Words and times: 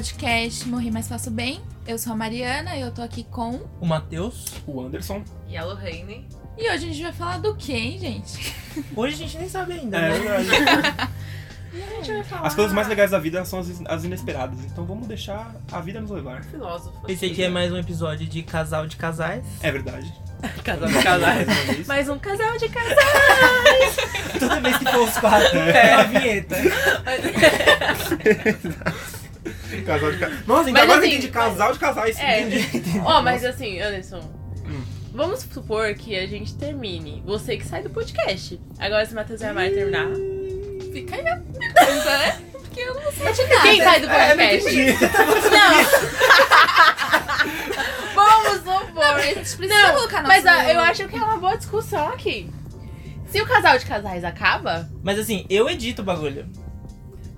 podcast 0.00 0.66
Morri 0.66 0.90
Mais 0.90 1.06
Faço 1.06 1.30
Bem. 1.30 1.60
Eu 1.86 1.98
sou 1.98 2.14
a 2.14 2.16
Mariana 2.16 2.74
e 2.74 2.80
eu 2.80 2.90
tô 2.90 3.02
aqui 3.02 3.22
com. 3.24 3.60
O 3.78 3.84
Matheus. 3.84 4.46
O 4.66 4.80
Anderson. 4.80 5.22
E 5.46 5.58
a 5.58 5.62
Lorraine. 5.62 6.26
E 6.56 6.62
hoje 6.70 6.72
a 6.72 6.78
gente 6.78 7.02
vai 7.02 7.12
falar 7.12 7.36
do 7.36 7.54
quê, 7.54 7.74
hein, 7.74 7.98
gente? 7.98 8.56
Hoje 8.96 9.14
a 9.14 9.18
gente 9.18 9.36
nem 9.36 9.46
sabe 9.48 9.74
ainda, 9.74 9.98
É 9.98 10.08
né? 10.08 10.18
verdade. 10.18 10.48
E 11.72 11.80
a 11.82 11.86
gente 11.86 12.12
vai 12.12 12.24
falar. 12.24 12.46
As 12.48 12.54
coisas 12.54 12.72
mais 12.72 12.88
legais 12.88 13.12
da 13.12 13.18
vida 13.20 13.44
são 13.44 13.60
as, 13.60 13.68
as 13.86 14.02
inesperadas. 14.04 14.58
Então 14.64 14.84
vamos 14.84 15.06
deixar 15.06 15.54
a 15.70 15.80
vida 15.80 16.00
nos 16.00 16.10
levar. 16.10 16.42
Filósofo. 16.44 16.98
Esse 17.06 17.26
aqui 17.26 17.44
é 17.44 17.48
mais 17.48 17.70
um 17.70 17.76
episódio 17.76 18.26
de 18.26 18.42
casal 18.42 18.88
de 18.88 18.96
casais. 18.96 19.44
É 19.62 19.70
verdade. 19.70 20.12
casal 20.64 20.88
de 20.88 21.02
casais. 21.02 21.86
Mais 21.86 22.08
um 22.08 22.18
casal 22.18 22.56
de 22.58 22.68
casais. 22.70 23.96
Toda 24.38 24.60
vez 24.60 24.78
que 24.78 24.84
for 24.86 25.08
os 25.08 25.16
quatro, 25.18 25.58
é 25.58 25.94
uma 25.94 26.04
vinheta. 26.04 26.56
Casal 29.86 30.12
de 30.12 30.18
ca... 30.18 30.28
Nossa, 30.46 30.70
Mas 30.70 30.82
agora 30.82 30.98
assim, 30.98 31.08
eu 31.08 31.12
entendi 31.14 31.28
casal 31.28 31.72
de 31.72 31.78
casais. 31.78 32.18
É. 32.18 32.40
Entendi. 32.42 32.98
Ó, 33.04 33.22
mas 33.22 33.44
assim, 33.44 33.80
Anderson. 33.80 34.20
Hum. 34.66 34.82
Vamos 35.12 35.40
supor 35.40 35.92
que 35.94 36.16
a 36.18 36.26
gente 36.26 36.54
termine. 36.54 37.22
Você 37.26 37.56
que 37.56 37.66
sai 37.66 37.82
do 37.82 37.90
podcast. 37.90 38.60
Agora 38.78 39.04
se 39.06 39.12
o 39.12 39.14
Matheus 39.16 39.40
e 39.40 39.44
a 39.44 39.52
Mari 39.52 39.74
terminar. 39.74 40.06
Fica 40.92 41.16
aí 41.16 41.28
a 41.28 41.36
pergunta, 41.36 42.18
né? 42.18 42.40
Porque 42.52 42.80
eu 42.80 42.94
não 42.94 43.12
sei 43.12 43.32
de 43.32 43.42
nada. 43.42 43.62
Quem 43.62 43.82
sai 43.82 44.00
do 44.00 44.06
É, 44.06 44.28
não 44.28 44.36
podcast? 44.36 44.68
entendi. 44.68 44.98
Não! 45.50 46.70
Vamos 48.14 48.58
supor. 48.58 49.02
A 49.04 49.20
gente 49.20 49.56
precisa 49.56 49.68
Não, 49.68 49.94
colocar 49.94 50.22
Mas 50.22 50.44
nosso- 50.44 50.58
ah, 50.58 50.72
eu 50.72 50.80
acho 50.80 51.08
que 51.08 51.16
é 51.16 51.22
uma 51.22 51.36
boa 51.38 51.56
discussão 51.56 52.08
aqui. 52.08 52.50
Se 53.28 53.40
o 53.40 53.46
casal 53.46 53.78
de 53.78 53.86
casais 53.86 54.24
acaba, 54.24 54.88
Mas 55.02 55.18
assim, 55.18 55.46
eu 55.48 55.68
edito 55.68 56.02
o 56.02 56.04
bagulho. 56.04 56.46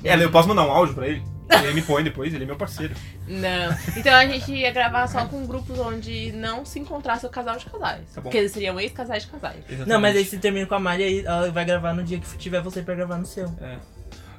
É, 0.03 0.15
eu 0.23 0.31
posso 0.31 0.49
mandar 0.49 0.67
um 0.67 0.71
áudio 0.71 0.95
pra 0.95 1.07
ele? 1.07 1.23
Ele 1.63 1.75
me 1.75 1.83
põe 1.83 2.03
depois, 2.03 2.33
ele 2.33 2.45
é 2.45 2.47
meu 2.47 2.57
parceiro. 2.57 2.95
Não. 3.29 3.77
Então 3.97 4.15
a 4.15 4.27
gente 4.27 4.53
ia 4.53 4.71
gravar 4.71 5.07
só 5.07 5.27
com 5.27 5.47
grupos 5.47 5.79
onde 5.79 6.33
não 6.33 6.65
se 6.65 6.79
encontrasse 6.79 7.25
o 7.27 7.29
casal 7.29 7.57
de 7.57 7.67
casais. 7.67 8.01
Tá 8.15 8.21
bom. 8.21 8.23
Porque 8.23 8.39
eles 8.39 8.53
seriam 8.53 8.79
ex-casais 8.81 9.25
de 9.25 9.29
casais. 9.31 9.57
Exatamente. 9.59 9.89
Não, 9.89 10.01
mas 10.01 10.17
aí 10.17 10.25
se 10.25 10.39
termina 10.39 10.67
com 10.67 10.75
a 10.75 10.81
Mari, 10.81 11.03
aí 11.05 11.25
ela 11.25 11.51
vai 11.51 11.65
gravar 11.65 11.93
no 11.95 12.03
dia 12.03 12.19
que 12.19 12.39
tiver 12.39 12.61
você 12.61 12.83
pra 12.83 12.95
gravar 12.95 13.17
no 13.19 13.27
seu. 13.27 13.47
É. 13.61 13.77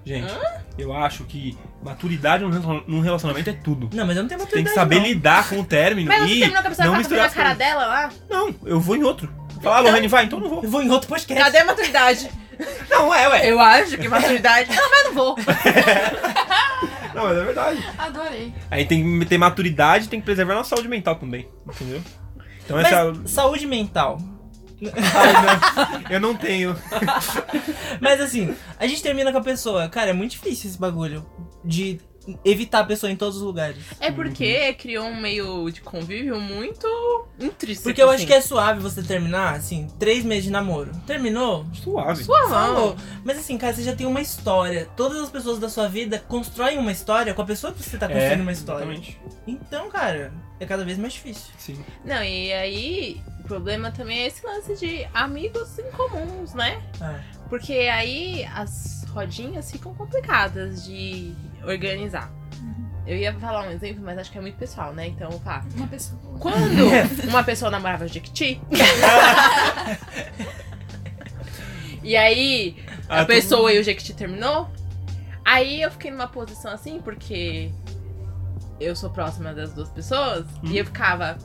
Gente, 0.05 0.33
eu 0.77 0.91
acho 0.93 1.23
que 1.23 1.57
maturidade 1.81 2.43
num 2.43 2.49
relacion- 2.49 2.83
num 2.87 2.99
relacionamento 2.99 3.49
é 3.49 3.53
tudo. 3.53 3.89
Não, 3.95 4.05
mas 4.05 4.17
eu 4.17 4.23
não 4.23 4.27
tenho 4.27 4.39
Tem 4.39 4.45
maturidade. 4.47 4.69
que 4.69 4.75
saber 4.75 4.95
não. 4.97 5.03
lidar 5.05 5.47
com 5.47 5.59
o 5.61 5.63
término 5.63 6.09
Mas 6.09 6.23
você 6.23 6.33
e 6.33 6.39
terminou 6.39 6.61
com 6.61 6.67
a 6.67 6.69
pessoa 6.71 6.85
não 6.87 6.93
que 6.95 6.99
misturar 6.99 7.21
na 7.21 7.27
as 7.27 7.33
cara 7.33 7.49
coisas. 7.55 7.67
dela 7.69 7.85
lá? 7.87 8.09
Não, 8.29 8.53
eu 8.65 8.79
vou 8.81 8.97
em 8.97 9.03
outro. 9.03 9.33
Fala, 9.61 9.79
Lorraine, 9.79 10.09
vai, 10.09 10.25
então 10.25 10.39
eu 10.39 10.43
não 10.43 10.49
vou. 10.55 10.63
Eu 10.63 10.69
vou 10.69 10.81
em 10.83 10.89
outro 10.89 11.07
podcast. 11.07 11.41
Cadê 11.41 11.59
a 11.59 11.63
maturidade? 11.65 12.29
Não, 12.89 13.15
é, 13.15 13.29
ué. 13.29 13.49
Eu 13.49 13.57
acho 13.61 13.97
que 13.97 14.09
maturidade. 14.09 14.69
Não, 14.75 14.89
mas 14.89 15.03
não 15.05 15.13
vou. 15.13 15.35
Não, 17.13 17.23
mas 17.23 17.37
é 17.37 17.43
verdade. 17.43 17.83
Adorei. 17.97 18.53
Aí 18.69 18.85
tem 18.85 19.19
que 19.19 19.25
ter 19.25 19.37
maturidade 19.37 20.07
tem 20.09 20.19
que 20.19 20.25
preservar 20.25 20.53
a 20.53 20.57
nossa 20.57 20.69
saúde 20.75 20.87
mental 20.87 21.15
também. 21.15 21.47
Entendeu? 21.67 22.01
Então 22.63 22.77
Mas 22.77 22.87
essa. 22.87 23.11
é 23.23 23.27
saúde 23.27 23.65
mental. 23.67 24.17
Ai, 24.83 25.33
não, 26.03 26.11
eu 26.11 26.19
não 26.19 26.35
tenho. 26.35 26.75
Mas 28.01 28.19
assim, 28.19 28.55
a 28.79 28.85
gente 28.87 29.01
termina 29.01 29.31
com 29.31 29.37
a 29.37 29.43
pessoa. 29.43 29.87
Cara, 29.89 30.09
é 30.09 30.13
muito 30.13 30.31
difícil 30.31 30.69
esse 30.69 30.79
bagulho. 30.79 31.25
De 31.63 31.99
evitar 32.43 32.79
a 32.79 32.83
pessoa 32.83 33.11
em 33.11 33.15
todos 33.15 33.37
os 33.37 33.43
lugares. 33.43 33.77
É 33.99 34.11
porque 34.11 34.73
criou 34.73 35.05
um 35.05 35.19
meio 35.19 35.69
de 35.69 35.81
convívio 35.81 36.39
muito 36.39 36.87
intrínseco. 37.39 37.83
Porque 37.83 38.01
eu 38.01 38.09
assim. 38.09 38.17
acho 38.17 38.27
que 38.27 38.33
é 38.33 38.41
suave 38.41 38.79
você 38.79 39.03
terminar, 39.03 39.55
assim, 39.55 39.87
três 39.99 40.23
meses 40.23 40.45
de 40.45 40.51
namoro. 40.51 40.91
Terminou? 41.05 41.65
Suave. 41.73 42.23
Falou. 42.23 42.95
Mas 43.23 43.39
assim, 43.39 43.57
cara, 43.57 43.73
você 43.73 43.83
já 43.83 43.95
tem 43.95 44.07
uma 44.07 44.21
história. 44.21 44.87
Todas 44.95 45.21
as 45.21 45.29
pessoas 45.29 45.59
da 45.59 45.69
sua 45.69 45.87
vida 45.87 46.23
constroem 46.27 46.77
uma 46.77 46.91
história 46.91 47.33
com 47.33 47.41
a 47.41 47.45
pessoa 47.45 47.73
que 47.73 47.83
você 47.83 47.97
tá 47.97 48.07
construindo 48.07 48.41
uma 48.41 48.51
história. 48.51 48.83
Exatamente. 48.83 49.19
Então, 49.45 49.89
cara, 49.89 50.31
é 50.59 50.65
cada 50.65 50.85
vez 50.85 50.97
mais 50.97 51.13
difícil. 51.13 51.51
Sim. 51.57 51.83
Não, 52.05 52.23
e 52.23 52.53
aí 52.53 53.21
o 53.39 53.43
problema 53.43 53.91
também 53.91 54.19
é 54.19 54.27
esse 54.27 54.45
lance 54.45 54.75
de 54.75 55.05
amigos 55.13 55.77
incomuns, 55.77 56.53
né? 56.53 56.81
É. 57.01 57.19
Porque 57.49 57.73
aí 57.73 58.45
as 58.55 59.05
rodinhas 59.09 59.71
ficam 59.71 59.93
complicadas 59.93 60.85
de 60.85 61.35
organizar. 61.65 62.31
Eu 63.05 63.17
ia 63.17 63.33
falar 63.33 63.67
um 63.67 63.71
exemplo, 63.71 64.01
mas 64.03 64.17
acho 64.17 64.31
que 64.31 64.37
é 64.37 64.41
muito 64.41 64.55
pessoal, 64.57 64.93
né? 64.93 65.07
Então, 65.07 65.29
falar. 65.41 65.65
Uma 65.75 65.87
pessoa. 65.87 66.19
Quando 66.39 66.87
uma 67.27 67.43
pessoa 67.43 67.69
namorava 67.69 68.07
Jequiti. 68.07 68.61
e 72.01 72.15
aí 72.15 72.77
a 73.09 73.21
Ah, 73.21 73.25
pessoa 73.25 73.71
e 73.73 73.79
o 73.79 73.83
Jequiti 73.83 74.13
terminou. 74.13 74.69
Aí 75.45 75.81
eu 75.81 75.91
fiquei 75.91 76.09
numa 76.11 76.27
posição 76.27 76.71
assim, 76.71 77.01
porque 77.01 77.69
eu 78.79 78.95
sou 78.95 79.09
próxima 79.09 79.53
das 79.53 79.73
duas 79.73 79.89
pessoas. 79.89 80.45
E 80.63 80.77
eu 80.77 80.85
ficava. 80.85 81.37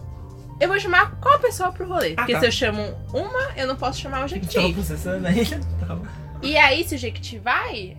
Eu 0.61 0.69
vou 0.69 0.79
chamar 0.79 1.13
qual 1.21 1.39
pessoa 1.39 1.73
pro 1.73 1.89
rolê? 1.89 2.15
Porque 2.15 2.33
tá. 2.33 2.41
se 2.41 2.47
eu 2.47 2.53
chamo 2.53 2.83
uma, 3.13 3.53
eu 3.57 3.67
não 3.67 3.77
posso 3.77 4.01
chamar 4.01 4.19
o 4.19 4.21
Tava 4.21 4.29
Jequiti. 4.29 4.73
processando 4.73 5.27
ainda. 5.27 5.61
Tava. 5.85 6.03
E 6.43 6.57
aí, 6.57 6.87
se 6.87 6.95
o 6.95 6.99
Jequiti 6.99 7.39
vai, 7.39 7.97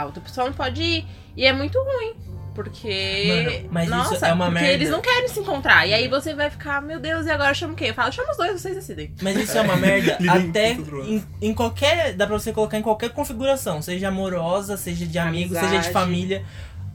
a 0.00 0.04
outra 0.06 0.20
pessoa 0.20 0.46
não 0.46 0.54
pode 0.54 0.82
ir. 0.82 1.06
E 1.36 1.44
é 1.44 1.52
muito 1.52 1.78
ruim. 1.78 2.14
Porque. 2.54 3.26
Mano, 3.28 3.68
mas 3.70 3.84
isso 3.84 3.96
nossa, 3.96 4.28
é 4.28 4.32
uma 4.32 4.46
porque 4.46 4.60
merda. 4.60 4.74
eles 4.74 4.90
não 4.90 5.02
querem 5.02 5.28
se 5.28 5.40
encontrar. 5.40 5.86
E 5.86 5.92
aí 5.92 6.08
você 6.08 6.34
vai 6.34 6.48
ficar, 6.48 6.80
meu 6.80 6.98
Deus, 6.98 7.26
e 7.26 7.30
agora 7.30 7.50
eu 7.50 7.54
chamo 7.54 7.74
quem? 7.74 7.88
Eu 7.88 7.94
falo, 7.94 8.10
chama 8.10 8.30
os 8.30 8.36
dois, 8.38 8.58
vocês 8.60 8.74
decidem. 8.74 9.14
Mas 9.20 9.36
isso 9.36 9.58
é 9.58 9.60
uma 9.60 9.76
merda 9.76 10.16
até 10.30 10.72
em, 10.72 11.22
em 11.42 11.52
qualquer. 11.54 12.14
Dá 12.14 12.26
pra 12.26 12.38
você 12.38 12.54
colocar 12.54 12.78
em 12.78 12.82
qualquer 12.82 13.10
configuração, 13.10 13.82
seja 13.82 14.08
amorosa, 14.08 14.78
seja 14.78 15.04
de 15.04 15.18
amigo, 15.18 15.52
seja 15.52 15.66
de 15.66 15.74
Amizade. 15.74 15.92
família. 15.92 16.44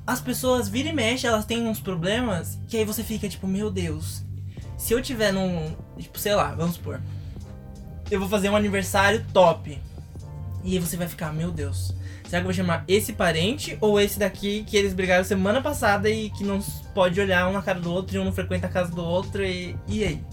As 0.07 0.19
pessoas 0.19 0.67
viram 0.67 0.90
e 0.90 0.94
mexem, 0.94 1.29
elas 1.29 1.45
têm 1.45 1.67
uns 1.67 1.79
problemas 1.79 2.57
que 2.67 2.78
aí 2.78 2.84
você 2.84 3.03
fica 3.03 3.29
tipo, 3.29 3.45
meu 3.45 3.69
Deus, 3.69 4.23
se 4.75 4.94
eu 4.94 5.01
tiver 5.01 5.31
num. 5.31 5.75
Tipo, 6.00 6.17
sei 6.17 6.34
lá, 6.34 6.56
vamos 6.56 6.73
supor. 6.75 7.00
Eu 8.09 8.19
vou 8.19 8.28
fazer 8.28 8.50
um 8.50 8.56
aniversário 8.56 9.23
top. 9.31 9.79
E 10.63 10.73
aí 10.73 10.79
você 10.79 10.97
vai 10.97 11.07
ficar, 11.07 11.31
meu 11.31 11.51
Deus. 11.51 11.94
Será 12.31 12.39
que 12.41 12.47
eu 12.47 12.53
vou 12.53 12.53
chamar 12.53 12.85
esse 12.87 13.11
parente 13.11 13.77
ou 13.81 13.99
esse 13.99 14.17
daqui 14.17 14.63
que 14.65 14.77
eles 14.77 14.93
brigaram 14.93 15.21
semana 15.21 15.61
passada 15.61 16.09
e 16.09 16.29
que 16.29 16.45
não 16.45 16.61
pode 16.95 17.19
olhar 17.19 17.45
um 17.49 17.51
na 17.51 17.61
cara 17.61 17.77
do 17.77 17.91
outro 17.91 18.15
e 18.15 18.19
um 18.19 18.23
não 18.23 18.31
frequenta 18.31 18.67
a 18.67 18.69
casa 18.69 18.89
do 18.89 19.03
outro 19.03 19.43
e. 19.43 19.75
E 19.85 20.01
aí? 20.05 20.23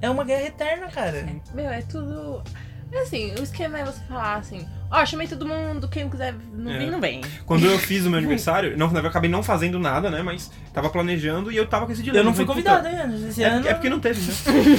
É 0.00 0.08
uma 0.08 0.24
guerra 0.24 0.46
eterna, 0.46 0.86
cara. 0.86 1.26
Meu, 1.54 1.66
é 1.68 1.82
tudo. 1.82 2.42
É 2.90 3.02
assim, 3.02 3.34
o 3.38 3.42
esquema 3.42 3.78
é 3.80 3.84
você 3.84 4.00
falar 4.08 4.36
assim, 4.36 4.66
ó, 4.90 5.04
chamei 5.04 5.26
todo 5.28 5.44
mundo, 5.46 5.86
quem 5.88 6.08
quiser 6.08 6.34
não 6.54 6.72
É. 6.72 6.78
vir, 6.78 6.90
não 6.90 7.00
vem. 7.02 7.20
Quando 7.44 7.66
eu 7.66 7.78
fiz 7.78 8.06
o 8.06 8.08
meu 8.08 8.16
aniversário, 8.20 8.74
não, 8.78 8.90
eu 8.90 9.06
acabei 9.06 9.28
não 9.28 9.42
fazendo 9.42 9.78
nada, 9.78 10.08
né? 10.08 10.22
Mas 10.22 10.50
tava 10.72 10.88
planejando 10.88 11.52
e 11.52 11.56
eu 11.58 11.66
tava 11.66 11.84
com 11.84 11.92
esse 11.92 12.02
dilema. 12.02 12.20
Eu 12.20 12.24
não 12.24 12.32
fui 12.34 12.46
puta, 12.46 12.78
ainda. 12.80 13.28
Esse 13.28 13.42
É, 13.44 13.48
ano. 13.48 13.68
é 13.68 13.74
porque 13.74 13.90
não 13.90 14.00
teve, 14.00 14.22
né? 14.22 14.32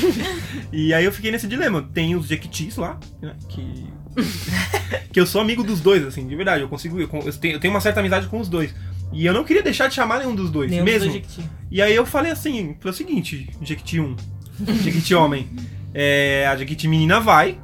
e 0.74 0.92
aí 0.92 1.06
eu 1.06 1.12
fiquei 1.12 1.30
nesse 1.32 1.46
dilema. 1.48 1.88
Tem 1.94 2.16
os 2.16 2.26
Jequitis 2.28 2.78
lá, 2.78 2.98
né? 3.22 3.36
Que. 3.48 3.86
que 5.12 5.20
eu 5.20 5.26
sou 5.26 5.42
amigo 5.42 5.64
dos 5.64 5.80
dois, 5.82 6.06
assim, 6.06 6.28
de 6.28 6.36
verdade. 6.36 6.62
Eu 6.62 6.70
consigo. 6.70 7.00
Eu, 7.00 7.08
tenho, 7.34 7.56
eu 7.56 7.60
tenho 7.60 7.74
uma 7.74 7.82
certa 7.82 8.00
amizade 8.00 8.28
com 8.28 8.40
os 8.40 8.50
dois. 8.50 8.74
E 9.14 9.26
eu 9.26 9.34
não 9.34 9.44
queria 9.44 9.64
deixar 9.64 9.88
de 9.88 9.96
chamar 9.96 10.20
nenhum 10.20 10.36
dos 10.36 10.50
dois, 10.52 10.70
Nenhum 10.70 10.84
dos 10.84 10.94
mesmo. 10.94 11.12
dois. 11.12 11.40
E 11.72 11.82
aí 11.82 11.96
eu 11.96 12.06
falei 12.06 12.32
assim, 12.32 12.76
foi 12.80 12.92
o 12.92 12.94
seguinte, 12.94 13.50
Jequiti 13.62 14.00
1, 14.02 14.16
Jequiti 14.84 15.16
homem, 15.16 15.48
é, 15.94 16.46
a 16.46 16.56
Jequiti 16.58 16.88
menina 16.90 17.20
vai, 17.20 17.58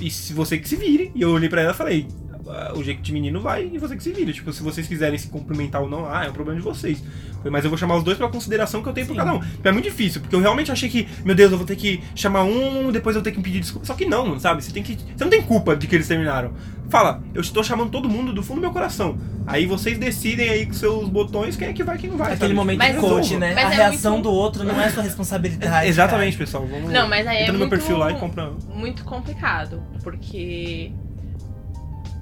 e 0.00 0.10
se 0.10 0.32
você 0.32 0.58
que 0.58 0.68
se 0.68 0.74
vire. 0.76 1.12
E 1.14 1.22
eu 1.22 1.30
olhei 1.30 1.48
pra 1.48 1.62
ela 1.62 1.70
e 1.72 1.74
falei, 1.76 2.08
"Ah, 2.48 2.72
o 2.74 2.82
Jequiti 2.82 3.12
menino 3.12 3.40
vai 3.40 3.70
e 3.72 3.78
você 3.78 3.96
que 3.96 4.02
se 4.02 4.12
vire. 4.12 4.32
Tipo, 4.32 4.52
se 4.52 4.62
vocês 4.62 4.86
quiserem 4.88 5.16
se 5.18 5.28
cumprimentar 5.28 5.82
ou 5.82 5.88
não, 5.88 6.04
ah, 6.12 6.24
é 6.24 6.28
um 6.30 6.32
problema 6.32 6.58
de 6.60 6.64
vocês. 6.64 7.02
Mas 7.44 7.62
eu 7.64 7.70
vou 7.70 7.78
chamar 7.78 7.96
os 7.96 8.02
dois 8.02 8.16
pela 8.18 8.28
consideração 8.28 8.82
que 8.82 8.88
eu 8.88 8.92
tenho 8.92 9.06
por 9.06 9.12
Sim. 9.12 9.18
cada 9.18 9.34
um. 9.34 9.40
É 9.62 9.70
muito 9.70 9.84
difícil, 9.84 10.20
porque 10.20 10.34
eu 10.34 10.40
realmente 10.40 10.72
achei 10.72 10.88
que, 10.88 11.06
meu 11.24 11.34
Deus, 11.34 11.52
eu 11.52 11.58
vou 11.58 11.66
ter 11.66 11.76
que 11.76 12.02
chamar 12.14 12.42
um, 12.42 12.90
depois 12.90 13.14
eu 13.14 13.22
vou 13.22 13.24
ter 13.24 13.36
que 13.36 13.40
pedir 13.42 13.60
desculpa. 13.60 13.86
Só 13.86 13.94
que 13.94 14.04
não, 14.04 14.38
sabe? 14.40 14.62
Você 14.64 14.72
tem 14.72 14.82
que. 14.82 14.94
Você 15.16 15.22
não 15.24 15.30
tem 15.30 15.42
culpa 15.42 15.76
de 15.76 15.86
que 15.86 15.94
eles 15.94 16.08
terminaram. 16.08 16.52
Fala, 16.88 17.22
eu 17.34 17.40
estou 17.40 17.62
chamando 17.64 17.90
todo 17.90 18.08
mundo 18.08 18.32
do 18.32 18.42
fundo 18.42 18.56
do 18.56 18.62
meu 18.62 18.70
coração. 18.72 19.18
Aí 19.46 19.66
vocês 19.66 19.98
decidem 19.98 20.48
aí 20.48 20.66
com 20.66 20.72
seus 20.72 21.08
botões 21.08 21.56
quem 21.56 21.68
é 21.68 21.72
que 21.72 21.82
vai 21.84 21.96
e 21.96 21.98
quem 21.98 22.10
não 22.10 22.16
vai. 22.16 22.28
Aquele 22.28 22.40
sabe? 22.40 22.54
momento 22.54 22.78
Mas 22.78 22.94
de 22.94 23.00
coach, 23.00 23.36
né? 23.36 23.54
Mas 23.54 23.66
a 23.66 23.72
é 23.72 23.76
reação 23.76 24.12
muito- 24.14 24.24
do 24.24 24.32
outro 24.32 24.64
não 24.64 24.80
é 24.80 24.88
sua 24.90 25.02
responsabilidade. 25.02 25.88
Exatamente, 25.88 26.36
pessoal. 26.36 26.64
Vamos 26.66 26.90
Não, 26.92 27.08
mas 27.08 27.26
aí 27.26 27.38
é 27.38 27.46
no 27.46 27.52
meu 27.54 27.60
muito- 27.60 27.70
perfil 27.70 27.96
lá 27.96 28.10
e 28.12 28.14
compra. 28.16 28.52
Muito 28.74 29.04
complicado, 29.04 29.82
porque 30.02 30.92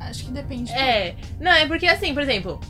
Acho 0.00 0.26
que 0.26 0.32
depende. 0.32 0.70
É, 0.72 1.14
não, 1.40 1.50
é 1.50 1.66
porque 1.66 1.86
assim, 1.86 2.12
por 2.12 2.22
exemplo, 2.22 2.60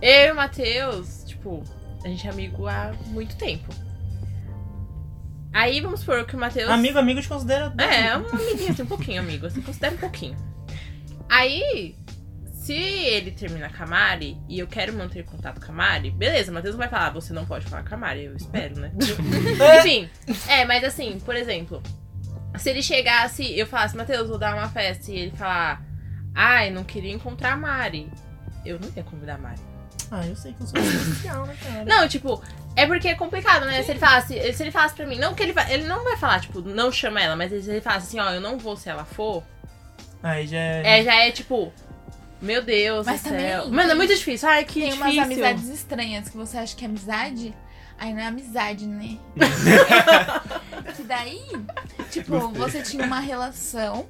eu 0.00 0.28
e 0.28 0.32
o 0.32 0.36
Matheus, 0.36 1.24
tipo, 1.26 1.62
a 2.04 2.08
gente 2.08 2.26
é 2.26 2.30
amigo 2.30 2.68
há 2.68 2.92
muito 3.06 3.34
tempo. 3.36 3.72
Aí 5.52 5.80
vamos 5.80 6.00
supor 6.00 6.26
que 6.26 6.36
o 6.36 6.38
Matheus. 6.38 6.68
Amigo, 6.68 6.98
amigo 6.98 7.20
te 7.22 7.28
considera. 7.28 7.72
É, 7.78 8.16
um 8.18 8.28
amiguinho, 8.28 8.70
assim, 8.70 8.82
um 8.82 8.86
pouquinho 8.86 9.20
amigo, 9.20 9.46
assim, 9.46 9.62
considera 9.62 9.94
um 9.94 9.98
pouquinho. 9.98 10.36
Aí, 11.30 11.96
se 12.52 12.74
ele 12.74 13.30
terminar 13.30 13.74
com 13.74 13.84
a 13.84 13.86
Mari 13.86 14.36
e 14.48 14.58
eu 14.58 14.66
quero 14.66 14.92
manter 14.92 15.24
contato 15.24 15.64
com 15.64 15.72
a 15.72 15.74
Mari, 15.74 16.10
beleza, 16.10 16.50
o 16.50 16.54
Matheus 16.54 16.74
não 16.74 16.80
vai 16.80 16.88
falar, 16.88 17.06
"Ah, 17.06 17.10
você 17.10 17.32
não 17.32 17.46
pode 17.46 17.66
falar 17.66 17.88
com 17.88 17.94
a 17.94 17.98
Mari, 17.98 18.24
eu 18.24 18.36
espero, 18.36 18.78
né? 18.78 18.92
Enfim, 19.78 20.10
é, 20.48 20.64
mas 20.64 20.82
assim, 20.82 21.20
por 21.20 21.36
exemplo, 21.36 21.82
se 22.58 22.70
ele 22.70 22.82
chegasse, 22.82 23.56
eu 23.58 23.66
falasse, 23.66 23.96
Matheus, 23.96 24.28
vou 24.28 24.38
dar 24.38 24.54
uma 24.54 24.68
festa, 24.68 25.10
e 25.10 25.18
ele 25.18 25.36
falar, 25.36 25.82
ai, 26.34 26.70
não 26.70 26.84
queria 26.84 27.12
encontrar 27.12 27.52
a 27.52 27.56
Mari, 27.56 28.10
eu 28.66 28.78
não 28.78 28.90
ia 28.94 29.04
convidar 29.04 29.36
a 29.36 29.38
Mari. 29.38 29.60
Ah, 30.16 30.26
eu 30.26 30.36
sei 30.36 30.52
que 30.52 30.60
eu 30.62 30.66
sou 30.66 30.78
especial, 30.80 31.46
né, 31.46 31.56
cara? 31.62 31.84
Não, 31.84 32.06
tipo, 32.08 32.42
é 32.76 32.86
porque 32.86 33.08
é 33.08 33.14
complicado, 33.14 33.64
né? 33.66 33.82
Se 33.82 33.90
ele 33.90 33.98
falasse, 33.98 34.52
se 34.52 34.62
ele 34.62 34.70
falasse 34.70 34.94
pra 34.94 35.06
mim, 35.06 35.18
não 35.18 35.34
que 35.34 35.42
ele 35.42 35.52
vai, 35.52 35.72
ele 35.72 35.84
não 35.84 36.04
vai 36.04 36.16
falar, 36.16 36.40
tipo, 36.40 36.60
não 36.60 36.92
chama 36.92 37.20
ela, 37.20 37.34
mas 37.34 37.50
se 37.50 37.70
ele 37.70 37.80
falasse 37.80 38.06
assim, 38.06 38.20
ó, 38.20 38.30
eu 38.30 38.40
não 38.40 38.56
vou 38.58 38.76
se 38.76 38.88
ela 38.88 39.04
for, 39.04 39.42
Aí 40.22 40.46
já 40.46 40.56
é. 40.58 41.00
é, 41.00 41.04
já 41.04 41.14
é 41.16 41.30
tipo, 41.30 41.72
meu 42.40 42.62
Deus 42.62 43.04
Mas 43.06 43.20
do 43.22 43.28
também 43.28 43.46
céu. 43.46 43.62
tem- 43.64 43.72
Mano, 43.72 43.90
é 43.92 43.94
muito 43.94 44.14
difícil. 44.14 44.48
Ai, 44.48 44.64
que 44.64 44.80
Tem 44.80 44.90
difícil. 44.90 45.04
umas 45.12 45.18
amizades 45.18 45.68
estranhas 45.68 46.28
que 46.28 46.36
você 46.36 46.56
acha 46.56 46.74
que 46.76 46.84
é 46.84 46.88
amizade, 46.88 47.54
aí 47.98 48.12
não 48.14 48.20
é 48.20 48.26
amizade, 48.26 48.86
né? 48.86 49.18
que 50.96 51.02
daí, 51.02 51.42
tipo, 52.10 52.38
Gostei. 52.50 52.58
você 52.60 52.82
tinha 52.82 53.04
uma 53.04 53.20
relação, 53.20 54.06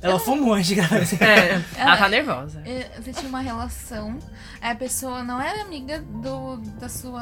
Ela 0.00 0.18
fumou 0.18 0.54
antes 0.54 0.68
de 0.68 0.74
gravar 0.76 0.98
esse 0.98 1.16
É, 1.22 1.60
ela 1.76 1.96
tá 1.96 2.08
nervosa. 2.08 2.62
eh, 2.64 2.88
você 3.00 3.12
tinha 3.12 3.28
uma 3.28 3.40
relação, 3.40 4.18
aí 4.60 4.70
a 4.72 4.74
pessoa 4.76 5.22
não 5.24 5.40
era 5.40 5.62
amiga 5.62 6.00
do, 6.00 6.56
da 6.80 6.88
sua, 6.88 7.20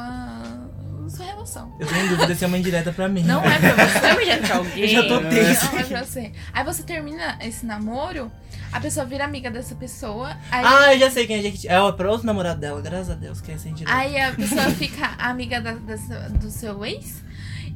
da 1.03 1.09
sua 1.09 1.25
relação. 1.25 1.75
Eu 1.79 1.87
tenho 1.87 2.09
dúvida 2.09 2.35
se 2.35 2.43
é 2.43 2.47
uma 2.47 2.57
indireta 2.57 2.91
pra 2.93 3.07
mim. 3.07 3.23
Não 3.23 3.43
é 3.43 3.57
pra 3.59 3.73
você. 3.73 3.99
Você 3.99 4.13
me 4.13 4.37
pra 4.47 4.55
alguém? 4.57 4.83
Eu 4.83 4.87
já 4.89 5.03
tô 5.07 5.19
tenso. 5.29 5.71
Não 5.71 5.79
é 5.79 5.83
pra 5.83 6.03
você. 6.03 6.31
Aí 6.53 6.63
você 6.63 6.83
termina 6.83 7.37
esse 7.41 7.65
namoro, 7.65 8.31
a 8.71 8.79
pessoa 8.79 9.05
vira 9.05 9.25
amiga 9.25 9.49
dessa 9.49 9.73
pessoa, 9.75 10.37
aí, 10.51 10.63
Ah, 10.65 10.93
eu 10.93 10.99
já 10.99 11.09
sei 11.09 11.25
quem 11.25 11.37
é 11.39 11.41
Jequiti. 11.41 11.67
É 11.67 11.91
pra 11.93 12.11
outro 12.11 12.27
namorado 12.27 12.59
dela, 12.59 12.81
graças 12.81 13.09
a 13.09 13.15
Deus, 13.15 13.41
que 13.41 13.51
é 13.51 13.55
essa 13.55 13.67
indireta. 13.69 13.95
aí 13.97 14.19
a 14.19 14.31
pessoa 14.33 14.63
fica 14.71 15.13
amiga 15.17 15.59
da- 15.61 15.71
dessa- 15.73 16.29
do 16.29 16.49
seu 16.51 16.85
ex 16.85 17.23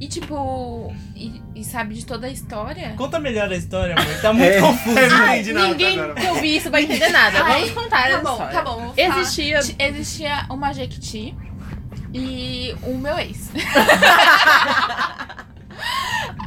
e 0.02 0.08
tipo, 0.08 0.92
e, 1.14 1.40
e 1.54 1.62
sabe 1.64 1.94
de 1.94 2.04
toda 2.04 2.26
a 2.26 2.30
história. 2.30 2.92
Conta 2.96 3.20
melhor 3.20 3.48
a 3.52 3.56
história, 3.56 3.94
amor. 3.96 4.20
Tá 4.20 4.32
muito 4.32 4.50
É, 4.52 4.60
confuso. 4.60 4.94
não 4.96 5.26
entendi 5.28 5.52
nada 5.52 5.68
Ninguém 5.68 6.00
agora. 6.00 6.20
que 6.20 6.26
ouvir 6.26 6.56
isso 6.56 6.70
vai 6.72 6.82
entender 6.82 7.08
nada. 7.10 7.44
Ai, 7.44 7.52
Vamos 7.60 7.70
contar 7.70 8.02
Tá 8.02 8.08
essa 8.08 8.18
bom, 8.20 8.32
história. 8.32 8.52
tá 8.52 8.62
bom. 8.62 8.92
Existia. 8.96 9.60
Existia 9.78 10.46
uma 10.50 10.72
Jequiti 10.72 11.36
e 12.12 12.74
o 12.82 12.98
meu 12.98 13.16
ex. 13.18 13.50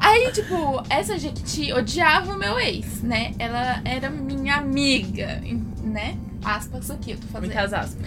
Aí, 0.01 0.31
tipo, 0.31 0.83
essa 0.89 1.17
Jequiti 1.17 1.71
odiava 1.73 2.33
o 2.33 2.37
meu 2.37 2.59
ex, 2.59 3.01
né? 3.01 3.33
Ela 3.39 3.81
era 3.83 4.09
minha 4.09 4.55
amiga, 4.55 5.41
né? 5.83 6.17
Aspas 6.43 6.91
aqui, 6.91 7.11
eu 7.11 7.17
tô 7.17 7.27
fazendo. 7.27 7.53
Muitas 7.53 7.73
aspas. 7.73 8.05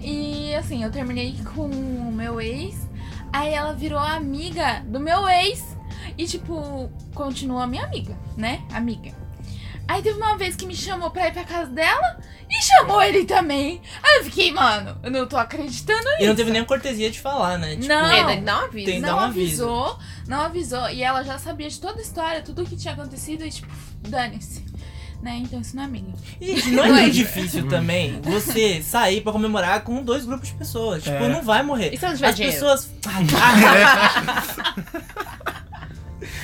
E 0.00 0.54
assim, 0.54 0.82
eu 0.84 0.90
terminei 0.90 1.34
com 1.54 1.66
o 1.66 2.12
meu 2.12 2.40
ex. 2.40 2.86
Aí 3.32 3.52
ela 3.52 3.72
virou 3.72 3.98
amiga 3.98 4.82
do 4.86 4.98
meu 5.00 5.28
ex. 5.28 5.76
E, 6.16 6.26
tipo, 6.26 6.90
continua 7.14 7.66
minha 7.66 7.84
amiga, 7.84 8.16
né? 8.36 8.62
Amiga. 8.72 9.12
Aí 9.88 10.02
teve 10.02 10.16
uma 10.18 10.36
vez 10.36 10.56
que 10.56 10.66
me 10.66 10.74
chamou 10.74 11.10
pra 11.10 11.28
ir 11.28 11.32
pra 11.32 11.44
casa 11.44 11.70
dela 11.70 12.18
e 12.50 12.60
chamou 12.62 13.00
ele 13.00 13.24
também. 13.24 13.80
Aí 14.02 14.16
eu 14.18 14.24
fiquei, 14.24 14.52
mano, 14.52 14.98
eu 15.02 15.10
não 15.12 15.26
tô 15.28 15.36
acreditando 15.36 16.02
E 16.18 16.26
não 16.26 16.34
teve 16.34 16.50
nem 16.50 16.62
a 16.62 16.64
cortesia 16.64 17.08
de 17.08 17.20
falar, 17.20 17.56
né? 17.56 17.76
Tipo, 17.76 17.86
Não. 17.86 18.10
É, 18.10 18.40
dá 18.40 18.62
um 18.62 18.64
aviso. 18.64 18.86
Tem- 18.86 19.00
não 19.00 19.16
um 19.16 19.20
aviso. 19.20 19.64
avisou, 19.64 19.98
não 20.26 20.40
avisou. 20.40 20.88
E 20.90 21.02
ela 21.04 21.22
já 21.22 21.38
sabia 21.38 21.68
de 21.68 21.78
toda 21.80 22.00
a 22.00 22.02
história, 22.02 22.42
tudo 22.42 22.62
o 22.62 22.66
que 22.66 22.76
tinha 22.76 22.94
acontecido 22.94 23.44
e, 23.44 23.50
tipo, 23.50 23.68
dane-se. 24.00 24.64
Né? 25.22 25.38
Então 25.42 25.60
isso 25.60 25.74
não 25.74 25.82
é 25.82 25.86
amiga. 25.86 26.12
E, 26.40 26.70
não 26.70 26.84
é 26.84 26.92
muito 26.92 27.10
difícil 27.14 27.66
também 27.68 28.20
você 28.22 28.80
sair 28.82 29.22
pra 29.22 29.32
comemorar 29.32 29.80
com 29.82 30.02
dois 30.02 30.24
grupos 30.24 30.48
de 30.48 30.54
pessoas. 30.54 31.02
Tipo, 31.02 31.16
É. 31.16 31.28
não 31.28 31.42
vai 31.42 31.62
morrer. 31.62 31.92
E 31.92 31.98
se 31.98 32.04
eu 32.04 32.08
não 32.10 32.16
tiver 32.16 32.28
As 32.28 32.36
dinheiro? 32.36 32.54
pessoas. 32.60 32.90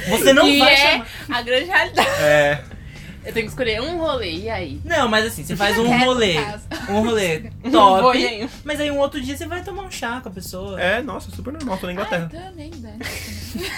você 0.09 0.33
não 0.33 0.45
que 0.47 0.59
vai 0.59 0.73
é 0.75 0.77
chamar. 0.93 1.07
a 1.31 1.43
grande 1.43 1.65
realidade. 1.67 2.09
É. 2.21 2.65
Eu 3.25 3.33
tenho 3.33 3.47
que 3.47 3.53
escolher 3.53 3.81
um 3.81 3.99
rolê, 3.99 4.33
e 4.33 4.51
aí? 4.51 4.81
Não, 4.85 5.07
mas 5.09 5.25
assim, 5.27 5.45
você 5.45 5.55
faz 5.55 5.79
um 5.79 5.87
rolê. 6.05 6.35
Um 6.89 7.05
rolê 7.05 7.51
top. 7.71 8.19
nenhum. 8.19 8.49
Mas 8.65 8.81
aí 8.81 8.91
um 8.91 8.99
outro 8.99 9.21
dia 9.23 9.37
você 9.37 9.47
vai 9.47 9.63
tomar 9.63 9.85
um 9.85 9.91
chá 9.91 10.21
com 10.21 10.29
a 10.29 10.33
pessoa. 10.33 10.81
É, 10.81 11.01
nossa, 11.01 11.31
super 11.31 11.53
normal, 11.53 11.79
tô 11.79 11.87
na 11.87 11.91
Ah, 11.91 11.95
Inglaterra. 11.95 12.29
também, 12.29 12.71
dane-se. 12.71 13.61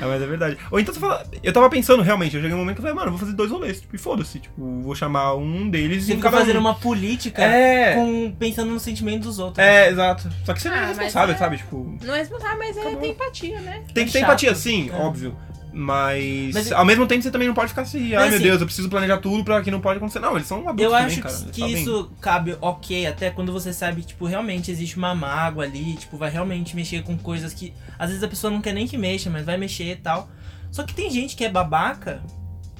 É, 0.00 0.04
mas 0.06 0.22
é 0.22 0.26
verdade. 0.26 0.56
Ou 0.70 0.78
então 0.80 0.92
você 0.94 1.00
fala. 1.00 1.24
Eu 1.42 1.52
tava 1.52 1.68
pensando 1.70 2.02
realmente, 2.02 2.34
eu 2.36 2.42
cheguei 2.42 2.54
um 2.54 2.60
momento 2.60 2.76
que 2.76 2.80
eu 2.80 2.82
falei, 2.82 2.94
mano, 2.96 3.08
eu 3.08 3.10
vou 3.12 3.20
fazer 3.20 3.32
dois 3.34 3.50
rolês, 3.50 3.80
tipo, 3.80 3.94
e 3.94 3.98
foda-se. 3.98 4.38
Tipo, 4.40 4.80
vou 4.82 4.94
chamar 4.94 5.34
um 5.34 5.68
deles 5.68 6.04
Você 6.04 6.12
e 6.12 6.16
fica 6.16 6.28
cada 6.30 6.36
um. 6.36 6.46
fazendo 6.46 6.58
uma 6.60 6.74
política 6.74 7.42
É. 7.42 7.94
com, 7.94 8.32
pensando 8.38 8.70
no 8.70 8.80
sentimento 8.80 9.24
dos 9.24 9.38
outros. 9.38 9.64
É, 9.64 9.88
exato. 9.88 10.28
Só 10.44 10.52
que 10.54 10.60
você 10.62 10.68
não 10.68 10.76
Ah, 10.76 10.80
é 10.82 10.86
responsável, 10.88 11.34
é- 11.34 11.38
sabe? 11.38 11.56
Tipo. 11.58 11.96
Não 12.02 12.14
é 12.14 12.22
escutar, 12.22 12.56
mas 12.56 12.76
é, 12.76 12.94
tem 12.96 13.10
empatia, 13.12 13.60
né? 13.60 13.82
Tem 13.92 14.02
É 14.02 14.06
que 14.06 14.12
ter 14.12 14.18
chato. 14.20 14.28
empatia, 14.28 14.54
sim, 14.54 14.90
É. 14.90 14.96
óbvio. 14.96 15.36
Mas, 15.78 16.54
Mas- 16.54 16.72
ao 16.72 16.86
mesmo 16.86 17.06
tempo 17.06 17.22
você 17.22 17.30
também 17.30 17.46
não 17.46 17.54
pode 17.54 17.68
ficar 17.68 17.82
assim, 17.82 18.14
ai 18.14 18.20
Mas, 18.20 18.28
meu 18.30 18.34
assim, 18.36 18.44
Deus, 18.44 18.60
eu 18.62 18.66
preciso 18.66 18.88
planejar 18.88 19.18
tudo 19.18 19.44
pra 19.44 19.60
que 19.60 19.70
não 19.70 19.78
pode 19.78 19.98
acontecer. 19.98 20.20
Não, 20.20 20.34
eles 20.34 20.46
são 20.48 20.60
adultos 20.60 20.82
Eu 20.82 20.90
também, 20.90 21.04
acho 21.06 21.20
cara. 21.20 21.34
eles 21.34 21.50
que 21.50 21.60
sabem. 21.60 21.74
isso 21.82 22.10
cabe 22.18 22.56
ok 22.62 23.06
até 23.06 23.28
quando 23.30 23.52
você 23.52 23.74
sabe 23.74 24.00
que, 24.00 24.06
tipo, 24.06 24.24
realmente 24.24 24.70
existe 24.70 24.96
uma 24.96 25.14
mágoa 25.14 25.64
ali, 25.64 25.96
tipo, 25.96 26.16
vai 26.16 26.30
realmente 26.30 26.74
mexer 26.74 27.02
com 27.02 27.14
coisas 27.18 27.52
que 27.52 27.74
às 27.98 28.08
vezes 28.08 28.24
a 28.24 28.28
pessoa 28.28 28.50
não 28.50 28.62
quer 28.62 28.72
nem 28.72 28.86
que 28.86 28.96
mexa, 28.96 29.28
mas 29.28 29.44
vai 29.44 29.58
mexer 29.58 29.92
e 29.92 29.96
tal. 29.96 30.30
Só 30.72 30.82
que 30.82 30.94
tem 30.94 31.10
gente 31.10 31.36
que 31.36 31.44
é 31.44 31.50
babaca. 31.50 32.22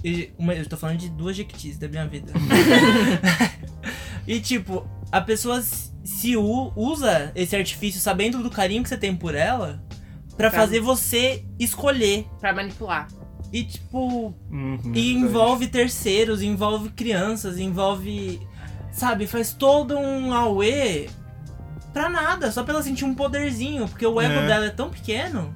E 0.02 0.30
uma, 0.38 0.54
eu 0.54 0.66
tô 0.66 0.78
falando 0.78 0.96
de 0.96 1.10
duas 1.10 1.36
jequitis 1.36 1.76
da 1.76 1.88
minha 1.88 2.06
vida. 2.06 2.32
e 4.26 4.40
tipo, 4.40 4.86
a 5.12 5.20
pessoa 5.20 5.62
se 5.62 6.34
usa 6.34 7.30
esse 7.34 7.54
artifício 7.54 8.00
sabendo 8.00 8.42
do 8.42 8.48
carinho 8.48 8.82
que 8.82 8.88
você 8.88 8.96
tem 8.96 9.14
por 9.14 9.34
ela 9.34 9.84
pra 10.36 10.50
Pra- 10.50 10.60
fazer 10.60 10.80
você 10.80 11.44
escolher. 11.58 12.26
Pra 12.40 12.52
manipular. 12.52 13.08
E 13.52 13.64
tipo, 13.64 14.34
Uhum, 14.50 14.74
e 14.74 14.78
verdade. 14.82 15.10
envolve 15.12 15.66
terceiros, 15.68 16.42
envolve 16.42 16.90
crianças, 16.90 17.58
envolve. 17.58 18.40
Sabe, 18.92 19.26
faz 19.26 19.52
todo 19.52 19.96
um 19.98 20.32
auê 20.32 21.08
pra 21.92 22.08
nada, 22.08 22.50
só 22.50 22.62
pra 22.62 22.74
ela 22.74 22.82
sentir 22.82 23.04
um 23.04 23.14
poderzinho, 23.14 23.86
porque 23.88 24.06
o 24.06 24.20
ego 24.20 24.40
É. 24.40 24.46
dela 24.46 24.66
é 24.66 24.70
tão 24.70 24.90
pequeno 24.90 25.54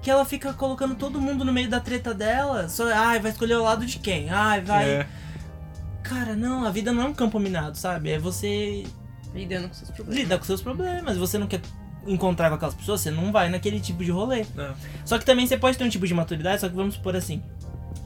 que 0.00 0.10
ela 0.10 0.24
fica 0.24 0.52
colocando 0.52 0.94
todo 0.94 1.20
mundo 1.20 1.44
no 1.44 1.52
meio 1.52 1.68
da 1.68 1.80
treta 1.80 2.14
dela. 2.14 2.68
Só, 2.68 2.88
ai, 2.92 3.18
vai 3.20 3.30
escolher 3.32 3.56
o 3.56 3.62
lado 3.64 3.84
de 3.84 3.98
quem? 3.98 4.30
Ai, 4.30 4.60
vai. 4.62 4.88
É, 4.88 5.06
Cara, 6.02 6.34
não, 6.34 6.64
a 6.64 6.70
vida 6.70 6.90
não 6.92 7.02
é 7.02 7.06
um 7.06 7.12
campo 7.12 7.38
minado, 7.38 7.76
sabe? 7.76 8.10
É 8.10 8.18
você 8.18 8.84
Lidando 9.34 9.68
com 9.68 9.74
seus 9.74 9.90
problemas. 9.90 10.18
lidar 10.22 10.38
com 10.38 10.44
seus 10.44 10.62
problemas. 10.62 11.16
Você 11.18 11.36
não 11.36 11.46
quer 11.46 11.60
encontrar 12.08 12.48
com 12.48 12.56
aquelas 12.56 12.74
pessoas, 12.74 13.00
você 13.00 13.10
não 13.10 13.30
vai 13.30 13.48
naquele 13.48 13.80
tipo 13.80 14.04
de 14.04 14.10
rolê. 14.10 14.40
É. 14.40 14.72
Só 15.04 15.18
que 15.18 15.24
também 15.24 15.46
você 15.46 15.56
pode 15.56 15.76
ter 15.76 15.84
um 15.84 15.88
tipo 15.88 16.06
de 16.06 16.14
maturidade, 16.14 16.60
só 16.60 16.68
que 16.68 16.74
vamos 16.74 16.94
supor 16.94 17.14
assim. 17.16 17.42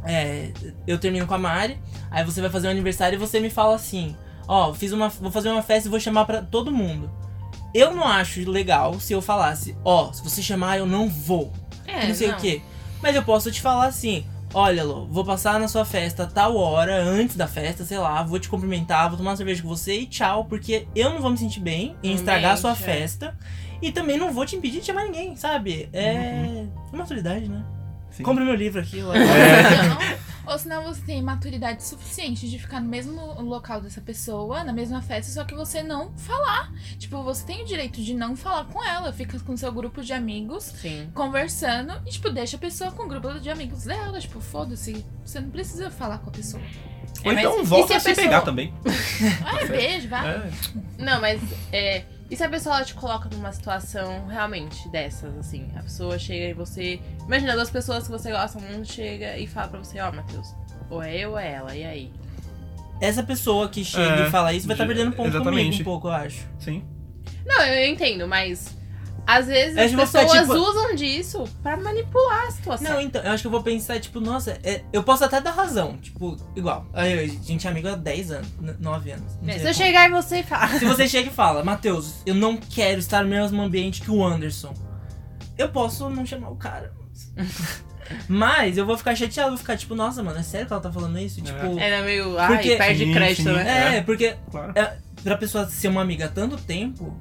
É, 0.04 0.50
eu 0.86 0.98
termino 0.98 1.26
com 1.26 1.34
a 1.34 1.38
Mari, 1.38 1.78
aí 2.10 2.24
você 2.24 2.40
vai 2.40 2.50
fazer 2.50 2.66
um 2.68 2.70
aniversário 2.70 3.16
e 3.16 3.18
você 3.18 3.38
me 3.38 3.50
fala 3.50 3.74
assim: 3.76 4.16
Ó, 4.48 4.74
fiz 4.74 4.92
uma, 4.92 5.08
vou 5.08 5.30
fazer 5.30 5.50
uma 5.50 5.62
festa 5.62 5.88
e 5.88 5.90
vou 5.90 6.00
chamar 6.00 6.24
pra 6.24 6.42
todo 6.42 6.72
mundo. 6.72 7.10
Eu 7.74 7.94
não 7.94 8.04
acho 8.04 8.48
legal 8.50 8.98
se 8.98 9.12
eu 9.12 9.22
falasse: 9.22 9.76
Ó, 9.84 10.12
se 10.12 10.22
você 10.22 10.42
chamar, 10.42 10.78
eu 10.78 10.86
não 10.86 11.08
vou. 11.08 11.52
É, 11.86 12.06
não 12.06 12.14
sei 12.14 12.30
o 12.30 12.36
quê. 12.36 12.62
Mas 13.02 13.16
eu 13.16 13.22
posso 13.22 13.50
te 13.50 13.60
falar 13.60 13.86
assim: 13.86 14.24
Olha, 14.54 14.84
Lô, 14.84 15.06
vou 15.06 15.24
passar 15.24 15.58
na 15.58 15.68
sua 15.68 15.84
festa 15.84 16.24
a 16.24 16.26
tal 16.26 16.56
hora, 16.56 17.02
antes 17.02 17.36
da 17.36 17.46
festa, 17.46 17.84
sei 17.84 17.98
lá, 17.98 18.22
vou 18.22 18.38
te 18.38 18.48
cumprimentar, 18.48 19.08
vou 19.08 19.16
tomar 19.16 19.30
uma 19.30 19.36
cerveja 19.36 19.62
com 19.62 19.68
você 19.68 20.00
e 20.00 20.06
tchau, 20.06 20.44
porque 20.44 20.86
eu 20.94 21.10
não 21.10 21.20
vou 21.20 21.30
me 21.30 21.38
sentir 21.38 21.60
bem 21.60 21.96
em 22.02 22.12
estragar 22.12 22.52
a 22.52 22.56
sua 22.56 22.72
é. 22.72 22.74
festa. 22.74 23.36
E 23.82 23.90
também 23.92 24.16
não 24.16 24.32
vou 24.32 24.46
te 24.46 24.54
impedir 24.56 24.80
de 24.80 24.86
chamar 24.86 25.04
ninguém, 25.04 25.34
sabe? 25.36 25.88
É. 25.92 26.64
Maturidade, 26.92 27.48
né? 27.48 27.64
sim. 28.10 28.22
Compre 28.22 28.44
meu 28.44 28.54
livro 28.54 28.80
aqui. 28.80 29.00
Lá. 29.02 29.14
Ou 30.46 30.58
senão 30.58 30.82
você 30.84 31.00
tem 31.02 31.22
maturidade 31.22 31.82
suficiente 31.84 32.48
de 32.50 32.58
ficar 32.58 32.80
no 32.80 32.88
mesmo 32.88 33.40
local 33.42 33.80
dessa 33.80 34.00
pessoa, 34.00 34.64
na 34.64 34.72
mesma 34.72 35.00
festa, 35.00 35.32
só 35.32 35.44
que 35.44 35.54
você 35.54 35.82
não 35.82 36.12
falar. 36.18 36.70
Tipo, 36.98 37.22
você 37.22 37.44
tem 37.46 37.62
o 37.62 37.64
direito 37.64 38.02
de 38.02 38.12
não 38.12 38.34
falar 38.36 38.64
com 38.66 38.82
ela, 38.84 39.12
fica 39.12 39.38
com 39.40 39.56
seu 39.56 39.72
grupo 39.72 40.02
de 40.02 40.12
amigos 40.12 40.64
Sim. 40.64 41.08
conversando 41.14 41.94
e, 42.06 42.10
tipo, 42.10 42.28
deixa 42.28 42.56
a 42.56 42.60
pessoa 42.60 42.90
com 42.90 43.04
o 43.04 43.08
grupo 43.08 43.38
de 43.40 43.48
amigos 43.50 43.84
dela. 43.84 44.18
Tipo, 44.20 44.40
foda-se, 44.40 45.04
você 45.24 45.40
não 45.40 45.50
precisa 45.50 45.90
falar 45.90 46.18
com 46.18 46.28
a 46.28 46.32
pessoa. 46.32 46.62
Ou 47.24 47.30
É, 47.30 47.34
mas 47.34 47.44
então 47.44 47.60
e 47.60 47.64
volta 47.64 47.86
se 47.88 47.92
a 47.94 47.96
a 47.96 48.00
se 48.00 48.08
pessoa- 48.08 48.26
pegar 48.26 48.40
também. 48.42 48.74
Ah, 49.46 49.64
beijo, 49.66 50.08
vai. 50.08 50.28
É. 50.28 50.50
Não, 50.98 51.20
mas 51.20 51.40
é. 51.72 52.04
E 52.32 52.36
se 52.36 52.42
a 52.42 52.48
pessoa 52.48 52.76
ela 52.76 52.84
te 52.86 52.94
coloca 52.94 53.28
numa 53.30 53.52
situação 53.52 54.26
realmente 54.26 54.88
dessas, 54.88 55.36
assim? 55.36 55.68
A 55.76 55.82
pessoa 55.82 56.18
chega 56.18 56.46
e 56.46 56.54
você. 56.54 56.98
Imagina, 57.26 57.52
duas 57.52 57.68
pessoas 57.68 58.04
que 58.04 58.10
você 58.10 58.30
gosta 58.32 58.58
muito 58.58 58.90
chega 58.90 59.36
e 59.36 59.46
fala 59.46 59.68
pra 59.68 59.78
você, 59.80 60.00
ó, 60.00 60.10
Matheus, 60.10 60.54
ou 60.88 61.02
é 61.02 61.14
eu 61.14 61.32
ou 61.32 61.38
é 61.38 61.52
ela, 61.52 61.76
e 61.76 61.84
aí? 61.84 62.12
Essa 63.02 63.22
pessoa 63.22 63.68
que 63.68 63.84
chega 63.84 64.22
É, 64.24 64.28
e 64.28 64.30
fala 64.30 64.54
isso 64.54 64.66
vai 64.66 64.74
estar 64.74 64.84
já- 64.84 64.88
perdendo 64.88 65.10
ponto 65.14 65.30
comigo 65.30 65.44
exatamente. 65.44 65.82
um 65.82 65.84
pouco, 65.84 66.08
eu 66.08 66.12
acho. 66.12 66.46
Sim. 66.58 66.82
Não, 67.44 67.60
eu 67.66 67.86
entendo, 67.92 68.26
mas. 68.26 68.74
Às 69.24 69.46
vezes 69.46 69.76
É, 69.76 69.84
as 69.84 69.90
tipo, 69.90 70.04
ficar, 70.06 70.20
pessoas 70.22 70.40
tipo- 70.42 70.54
usam 70.54 70.94
disso 70.96 71.44
pra 71.62 71.76
manipular 71.76 72.46
a 72.48 72.50
situação. 72.50 72.90
Não, 72.94 73.00
então, 73.00 73.22
eu 73.22 73.30
acho 73.30 73.42
que 73.42 73.46
eu 73.46 73.50
vou 73.52 73.62
pensar, 73.62 74.00
tipo, 74.00 74.18
nossa, 74.20 74.58
é- 74.64 74.82
eu 74.92 75.02
posso 75.04 75.24
até 75.24 75.40
dar 75.40 75.52
razão. 75.52 75.96
Tipo, 75.98 76.36
igual. 76.56 76.86
A 76.92 77.04
gente 77.06 77.66
é 77.66 77.70
amigo 77.70 77.86
há 77.88 77.94
10 77.94 78.30
anos, 78.32 78.48
n- 78.60 78.74
9 78.80 79.12
anos. 79.12 79.32
É, 79.46 79.58
se 79.60 79.68
eu 79.68 79.74
chegar 79.74 80.08
e 80.08 80.12
você 80.12 80.42
falar. 80.42 80.78
Se 80.78 80.84
você 80.84 81.06
chega 81.08 81.28
e 81.30 81.32
fala, 81.32 81.62
Matheus, 81.62 82.14
eu 82.26 82.34
não 82.34 82.56
quero 82.56 82.98
estar 82.98 83.22
no 83.22 83.30
mesmo 83.30 83.62
ambiente 83.62 84.00
que 84.02 84.10
o 84.10 84.24
Anderson. 84.24 84.74
Eu 85.56 85.68
posso 85.68 86.10
não 86.10 86.26
chamar 86.26 86.50
o 86.50 86.56
cara. 86.56 86.92
Mas 88.28 88.76
eu 88.76 88.84
vou 88.84 88.96
ficar 88.98 89.14
chateado, 89.14 89.50
vou 89.50 89.58
ficar 89.58 89.76
tipo, 89.76 89.94
nossa, 89.94 90.22
mano, 90.22 90.38
é 90.38 90.42
sério 90.42 90.66
que 90.66 90.72
ela 90.72 90.82
tá 90.82 90.92
falando 90.92 91.18
isso? 91.18 91.40
Tipo. 91.40 91.78
Era 91.78 92.02
meio. 92.02 92.36
Ai, 92.38 92.48
Porque- 92.56 92.76
perde 92.76 93.12
crédito, 93.12 93.50
né? 93.52 93.98
É, 93.98 94.00
porque 94.02 94.36
Claro. 94.50 94.74
pra 95.22 95.36
pessoa 95.36 95.66
ser 95.68 95.88
uma 95.88 96.02
amiga 96.02 96.26
há 96.26 96.28
tanto 96.28 96.56
tempo, 96.56 97.16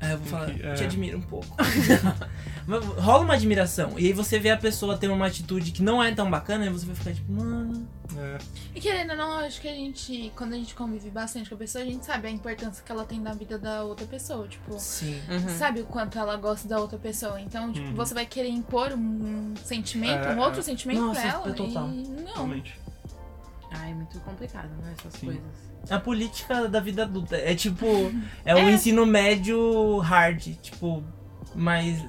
aí 0.00 0.12
eu 0.12 0.18
vou 0.18 0.26
falar, 0.26 0.50
é. 0.50 0.74
te 0.74 0.84
admiro 0.84 1.18
um 1.18 1.22
pouco. 1.22 1.56
Mas 2.66 2.84
rola 2.84 3.24
uma 3.24 3.34
admiração. 3.34 3.98
E 3.98 4.06
aí 4.06 4.12
você 4.12 4.38
vê 4.38 4.50
a 4.50 4.56
pessoa 4.56 4.96
ter 4.96 5.08
uma 5.08 5.26
atitude 5.26 5.70
que 5.72 5.82
não 5.82 6.02
é 6.02 6.12
tão 6.14 6.30
bacana, 6.30 6.66
e 6.66 6.70
você 6.70 6.84
vai 6.86 6.94
ficar 6.94 7.12
tipo, 7.14 7.32
mano. 7.32 7.88
É. 8.16 8.38
E 8.74 8.80
querendo 8.80 9.10
ou 9.10 9.16
não, 9.16 9.32
acho 9.40 9.60
que 9.60 9.68
a 9.68 9.72
gente, 9.72 10.32
quando 10.36 10.52
a 10.54 10.56
gente 10.56 10.74
convive 10.74 11.08
bastante 11.10 11.48
com 11.48 11.54
a 11.54 11.58
pessoa, 11.58 11.82
a 11.82 11.86
gente 11.86 12.04
sabe 12.04 12.28
a 12.28 12.30
importância 12.30 12.82
que 12.84 12.90
ela 12.92 13.04
tem 13.04 13.20
na 13.20 13.32
vida 13.32 13.58
da 13.58 13.84
outra 13.84 14.06
pessoa. 14.06 14.46
Tipo, 14.48 14.78
Sim. 14.78 15.20
Uhum. 15.30 15.48
sabe 15.58 15.80
o 15.80 15.84
quanto 15.86 16.18
ela 16.18 16.36
gosta 16.36 16.66
da 16.68 16.78
outra 16.78 16.98
pessoa. 16.98 17.40
Então, 17.40 17.72
tipo, 17.72 17.86
Uhum. 17.88 17.94
você 17.94 18.14
vai 18.14 18.26
querer 18.26 18.48
impor 18.48 18.92
um 18.92 19.54
sentimento, 19.64 20.26
É, 20.26 20.34
um 20.34 20.38
outro 20.40 20.60
é. 20.60 20.62
sentimento 20.62 21.00
Nossa, 21.00 21.20
pra 21.20 21.30
ela. 21.30 21.52
total. 21.52 21.88
E 21.90 22.02
não. 22.22 22.34
Realmente. 22.34 22.78
Ai, 23.72 23.90
é 23.90 23.94
muito 23.94 24.18
complicado, 24.20 24.68
né? 24.82 24.94
Essas 24.98 25.12
Sim. 25.14 25.26
coisas. 25.26 25.42
A 25.90 25.98
política 26.00 26.68
da 26.68 26.80
vida 26.80 27.02
adulta. 27.04 27.36
É 27.36 27.54
tipo. 27.54 27.86
É 28.44 28.54
o 28.54 28.58
É. 28.58 28.72
ensino 28.72 29.04
médio 29.06 29.98
hard. 29.98 30.54
Tipo, 30.60 31.02
mais 31.54 32.02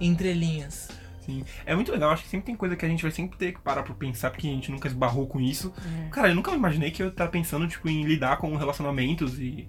entre 0.00 0.32
linhas. 0.32 0.88
Sim. 1.24 1.44
É 1.64 1.74
muito 1.74 1.90
legal, 1.90 2.10
acho 2.12 2.22
que 2.22 2.28
sempre 2.28 2.46
tem 2.46 2.54
coisa 2.54 2.76
que 2.76 2.86
a 2.86 2.88
gente 2.88 3.02
vai 3.02 3.10
sempre 3.10 3.36
ter 3.36 3.52
que 3.52 3.60
parar 3.60 3.82
pra 3.82 3.92
pensar, 3.94 4.30
porque 4.30 4.46
a 4.46 4.50
gente 4.50 4.70
nunca 4.70 4.86
esbarrou 4.86 5.26
com 5.26 5.40
isso. 5.40 5.72
É. 6.06 6.08
Cara, 6.10 6.28
eu 6.28 6.36
nunca 6.36 6.52
imaginei 6.52 6.92
que 6.92 7.02
eu 7.02 7.10
tava 7.10 7.30
pensando, 7.30 7.66
tipo, 7.66 7.88
em 7.88 8.04
lidar 8.04 8.36
com 8.36 8.54
relacionamentos 8.56 9.36
e. 9.40 9.68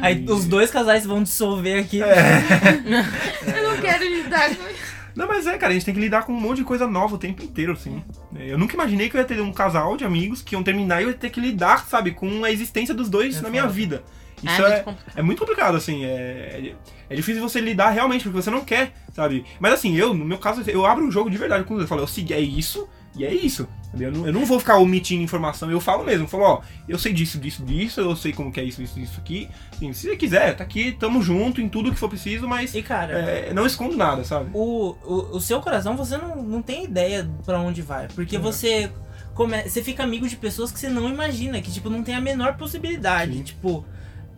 Aí 0.00 0.24
os 0.28 0.44
dois 0.46 0.70
casais 0.70 1.04
vão 1.04 1.22
dissolver 1.24 1.80
aqui. 1.84 1.98
Eu 3.46 3.70
não 3.70 3.80
quero 3.80 4.04
lidar 4.04 4.54
com 4.54 4.68
isso. 4.68 5.01
Não, 5.14 5.26
mas 5.28 5.46
é, 5.46 5.58
cara, 5.58 5.72
a 5.72 5.74
gente 5.74 5.84
tem 5.84 5.94
que 5.94 6.00
lidar 6.00 6.24
com 6.24 6.32
um 6.32 6.40
monte 6.40 6.58
de 6.58 6.64
coisa 6.64 6.86
nova 6.86 7.14
o 7.14 7.18
tempo 7.18 7.42
inteiro, 7.42 7.72
assim. 7.72 8.02
Eu 8.38 8.58
nunca 8.58 8.74
imaginei 8.74 9.08
que 9.10 9.16
eu 9.16 9.20
ia 9.20 9.26
ter 9.26 9.40
um 9.40 9.52
casal 9.52 9.96
de 9.96 10.04
amigos 10.04 10.42
que 10.42 10.54
iam 10.54 10.62
terminar 10.62 11.00
e 11.00 11.04
eu 11.04 11.10
ia 11.10 11.16
ter 11.16 11.30
que 11.30 11.40
lidar, 11.40 11.86
sabe, 11.86 12.12
com 12.12 12.44
a 12.44 12.50
existência 12.50 12.94
dos 12.94 13.08
dois 13.08 13.38
É 13.38 13.42
na 13.42 13.50
minha 13.50 13.66
vida. 13.66 14.02
Ah, 14.44 14.56
Isso 14.56 14.62
é 14.62 14.66
é, 14.66 14.68
muito 14.70 14.84
complicado. 14.84 15.12
é 15.16 15.22
muito 15.22 15.38
complicado, 15.38 15.76
assim. 15.76 16.04
É, 16.04 16.74
é 17.08 17.14
difícil 17.14 17.40
você 17.42 17.60
lidar 17.60 17.90
realmente, 17.90 18.24
porque 18.24 18.42
você 18.42 18.50
não 18.50 18.64
quer, 18.64 18.92
sabe? 19.12 19.44
Mas 19.60 19.74
assim, 19.74 19.94
eu, 19.96 20.14
no 20.14 20.24
meu 20.24 20.38
caso, 20.38 20.62
eu 20.68 20.84
abro 20.86 21.06
o 21.06 21.10
jogo 21.10 21.30
de 21.30 21.36
verdade 21.38 21.64
com 21.64 21.74
eles. 21.74 21.82
Eu 21.84 21.88
falo, 21.88 22.00
eu 22.02 22.06
segui, 22.06 22.32
é 22.34 22.40
isso 22.40 22.88
e 23.16 23.24
é 23.24 23.32
isso. 23.32 23.68
Eu 23.98 24.10
não, 24.10 24.26
eu 24.26 24.32
não 24.32 24.46
vou 24.46 24.58
ficar 24.58 24.78
omitindo 24.78 25.22
informação, 25.22 25.70
eu 25.70 25.78
falo 25.78 26.02
mesmo. 26.02 26.24
Eu 26.24 26.28
falo, 26.28 26.44
ó, 26.44 26.60
eu 26.88 26.98
sei 26.98 27.12
disso, 27.12 27.38
disso, 27.38 27.62
disso, 27.62 28.00
eu 28.00 28.16
sei 28.16 28.32
como 28.32 28.50
que 28.50 28.58
é 28.58 28.64
isso, 28.64 28.80
isso, 28.82 28.98
isso 28.98 29.20
aqui. 29.20 29.50
Assim, 29.70 29.92
se 29.92 30.08
você 30.08 30.16
quiser, 30.16 30.56
tá 30.56 30.64
aqui, 30.64 30.92
tamo 30.92 31.20
junto 31.22 31.60
em 31.60 31.68
tudo 31.68 31.92
que 31.92 31.98
for 31.98 32.08
preciso, 32.08 32.48
mas 32.48 32.74
E 32.74 32.82
cara, 32.82 33.12
é, 33.12 33.52
não 33.52 33.66
escondo 33.66 33.94
nada, 33.94 34.24
sabe? 34.24 34.48
o, 34.54 34.96
o, 35.04 35.36
o 35.36 35.40
seu 35.42 35.60
coração 35.60 35.94
você 35.94 36.16
não, 36.16 36.42
não 36.42 36.62
tem 36.62 36.84
ideia 36.84 37.28
pra 37.44 37.60
onde 37.60 37.82
vai. 37.82 38.08
Porque 38.08 38.36
Uhum. 38.36 38.42
você. 38.42 38.90
Come, 39.34 39.62
você 39.62 39.82
fica 39.82 40.02
amigo 40.02 40.26
de 40.28 40.36
pessoas 40.36 40.70
que 40.72 40.78
você 40.80 40.88
não 40.88 41.08
imagina, 41.08 41.60
que 41.60 41.70
tipo, 41.70 41.88
não 41.90 42.02
tem 42.02 42.14
a 42.14 42.20
menor 42.20 42.56
possibilidade. 42.56 43.32
Sim. 43.34 43.42
Tipo, 43.42 43.84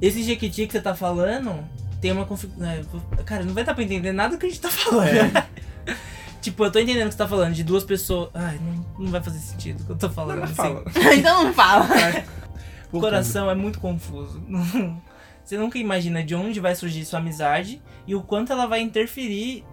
esse 0.01 0.23
Jequiti 0.25 0.67
que 0.67 0.73
você 0.73 0.81
tá 0.81 0.95
falando 0.97 1.65
tem 2.01 2.11
uma 2.13 2.25
configuração. 2.25 2.85
Cara, 3.25 3.45
não 3.45 3.55
vai 3.55 3.63
dar 3.65 3.75
pra 3.75 3.85
entender 3.85 4.13
nada 4.13 4.35
do 4.37 4.39
que 4.41 4.47
a 4.47 4.49
gente 4.49 4.61
tá 4.61 4.69
falando. 4.69 5.07
É. 5.07 5.47
tipo, 6.45 6.65
eu 6.65 6.71
tô 6.71 6.79
entendendo 6.79 7.07
o 7.07 7.09
que 7.09 7.15
você 7.15 7.19
tá 7.19 7.29
falando, 7.29 7.55
de 7.55 7.65
duas 7.65 7.85
pessoas. 7.85 8.29
Ai, 8.35 8.61
não, 8.63 9.05
não 9.05 9.11
vai 9.11 9.23
fazer 9.23 9.39
sentido 9.39 9.81
o 9.81 9.87
que 9.87 9.93
eu 9.93 9.97
tô 9.97 10.11
falando. 10.11 10.39
Não, 10.39 10.45
assim. 10.45 10.55
fala. 10.55 10.85
então 11.17 11.45
não 11.45 11.53
fala. 11.53 11.89
O 12.93 13.01
coração 13.01 13.51
é 13.51 13.57
muito 13.57 13.81
confuso. 13.81 14.41
Você 15.45 15.59
nunca 15.59 15.77
imagina 15.79 16.23
de 16.23 16.33
onde 16.33 16.61
vai 16.61 16.77
surgir 16.77 17.05
sua 17.05 17.19
amizade 17.19 17.83
e 18.07 18.15
o 18.15 18.23
quanto 18.23 18.53
ela 18.53 18.67
vai 18.67 18.83
interferir 18.83 19.65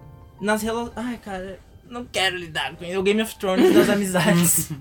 nas 0.42 0.64
relações. 0.64 0.94
Ai, 0.96 1.18
cara, 1.18 1.60
não 1.88 2.04
quero 2.04 2.36
lidar 2.36 2.76
com. 2.76 2.84
É 2.84 2.98
o 2.98 3.04
Game 3.04 3.22
of 3.22 3.36
Thrones 3.36 3.76
das 3.76 3.90
amizades. 3.90 4.72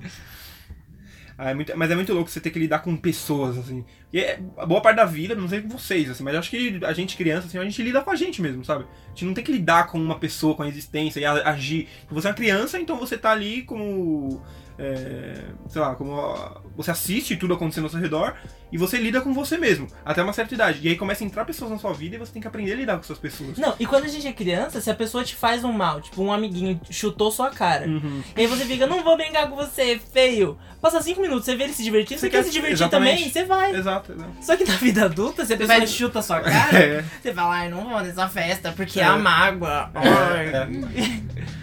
Ah, 1.42 1.52
é 1.52 1.54
muito- 1.54 1.72
mas 1.74 1.90
é 1.90 1.94
muito 1.94 2.12
louco 2.12 2.28
você 2.30 2.38
ter 2.38 2.50
que 2.50 2.58
lidar 2.58 2.80
com 2.80 2.94
pessoas, 2.94 3.56
assim. 3.56 3.82
E 4.12 4.20
é, 4.20 4.38
a 4.58 4.66
boa 4.66 4.82
parte 4.82 4.96
da 4.98 5.06
vida, 5.06 5.34
não 5.34 5.48
sei 5.48 5.60
vocês, 5.62 6.10
assim, 6.10 6.22
mas 6.22 6.34
acho 6.34 6.50
que 6.50 6.78
a 6.84 6.92
gente, 6.92 7.16
criança, 7.16 7.46
assim, 7.46 7.56
a 7.56 7.64
gente 7.64 7.82
lida 7.82 8.02
com 8.02 8.10
a 8.10 8.14
gente 8.14 8.42
mesmo, 8.42 8.62
sabe? 8.62 8.84
A 9.06 9.08
gente 9.08 9.24
não 9.24 9.32
tem 9.32 9.42
que 9.42 9.50
lidar 9.50 9.86
com 9.86 9.98
uma 9.98 10.18
pessoa, 10.18 10.54
com 10.54 10.62
a 10.62 10.68
existência 10.68 11.18
e 11.18 11.24
agir. 11.24 11.88
Você 12.10 12.26
é 12.26 12.30
uma 12.30 12.36
criança, 12.36 12.78
então 12.78 12.98
você 12.98 13.16
tá 13.16 13.30
ali 13.30 13.62
como. 13.62 14.42
É, 14.80 15.34
sei 15.68 15.80
lá, 15.82 15.94
como. 15.94 16.16
Você 16.76 16.90
assiste 16.90 17.36
tudo 17.36 17.52
acontecendo 17.54 17.84
ao 17.84 17.90
seu 17.90 18.00
redor 18.00 18.34
e 18.72 18.78
você 18.78 18.96
lida 18.96 19.20
com 19.20 19.34
você 19.34 19.58
mesmo, 19.58 19.86
até 20.04 20.22
uma 20.22 20.32
certa 20.32 20.54
idade. 20.54 20.78
E 20.82 20.88
aí 20.88 20.96
começa 20.96 21.22
a 21.22 21.26
entrar 21.26 21.44
pessoas 21.44 21.70
na 21.70 21.78
sua 21.78 21.92
vida 21.92 22.16
e 22.16 22.18
você 22.18 22.32
tem 22.32 22.40
que 22.40 22.48
aprender 22.48 22.72
a 22.72 22.76
lidar 22.76 22.94
com 22.94 23.00
essas 23.00 23.18
pessoas. 23.18 23.58
não, 23.58 23.74
e 23.78 23.84
quando 23.84 24.04
a 24.04 24.08
gente 24.08 24.26
é 24.26 24.32
criança, 24.32 24.80
se 24.80 24.90
a 24.90 24.94
pessoa 24.94 25.22
te 25.22 25.34
faz 25.36 25.62
um 25.64 25.72
mal, 25.72 26.00
tipo 26.00 26.22
um 26.22 26.32
amiguinho 26.32 26.80
chutou 26.88 27.30
sua 27.30 27.50
cara. 27.50 27.86
Uhum. 27.86 28.22
E 28.36 28.40
aí 28.40 28.46
você 28.46 28.64
fica, 28.64 28.86
não 28.86 29.02
vou 29.04 29.16
brincar 29.16 29.48
com 29.50 29.56
você, 29.56 30.00
feio. 30.12 30.56
Passa 30.80 31.02
cinco 31.02 31.20
minutos, 31.20 31.44
você 31.44 31.54
vê 31.54 31.64
ele 31.64 31.74
se 31.74 31.82
divertindo, 31.82 32.18
você, 32.18 32.26
Você 32.26 32.30
quer, 32.30 32.38
quer- 32.38 32.44
se 32.44 32.50
divertir 32.52 32.74
exatamente. 32.76 33.16
também, 33.18 33.30
você 33.32 33.44
vai. 33.44 33.76
Exato, 33.76 34.12
exato. 34.12 34.30
Só 34.40 34.56
que 34.56 34.64
na 34.64 34.76
vida 34.76 35.04
adulta, 35.04 35.44
se 35.44 35.52
a 35.52 35.56
pessoa 35.58 35.76
vai- 35.78 35.86
chuta 35.86 36.22
sua 36.22 36.40
cara, 36.40 36.70
É, 36.80 37.04
você 37.20 37.34
fala, 37.34 37.54
ai, 37.56 37.68
não 37.68 37.86
vou 37.86 38.00
nessa 38.00 38.26
festa 38.28 38.72
porque 38.72 38.98
é, 38.98 39.02
É. 39.02 39.06
a 39.06 39.16
mágoa. 39.18 39.90
é. 39.94 41.50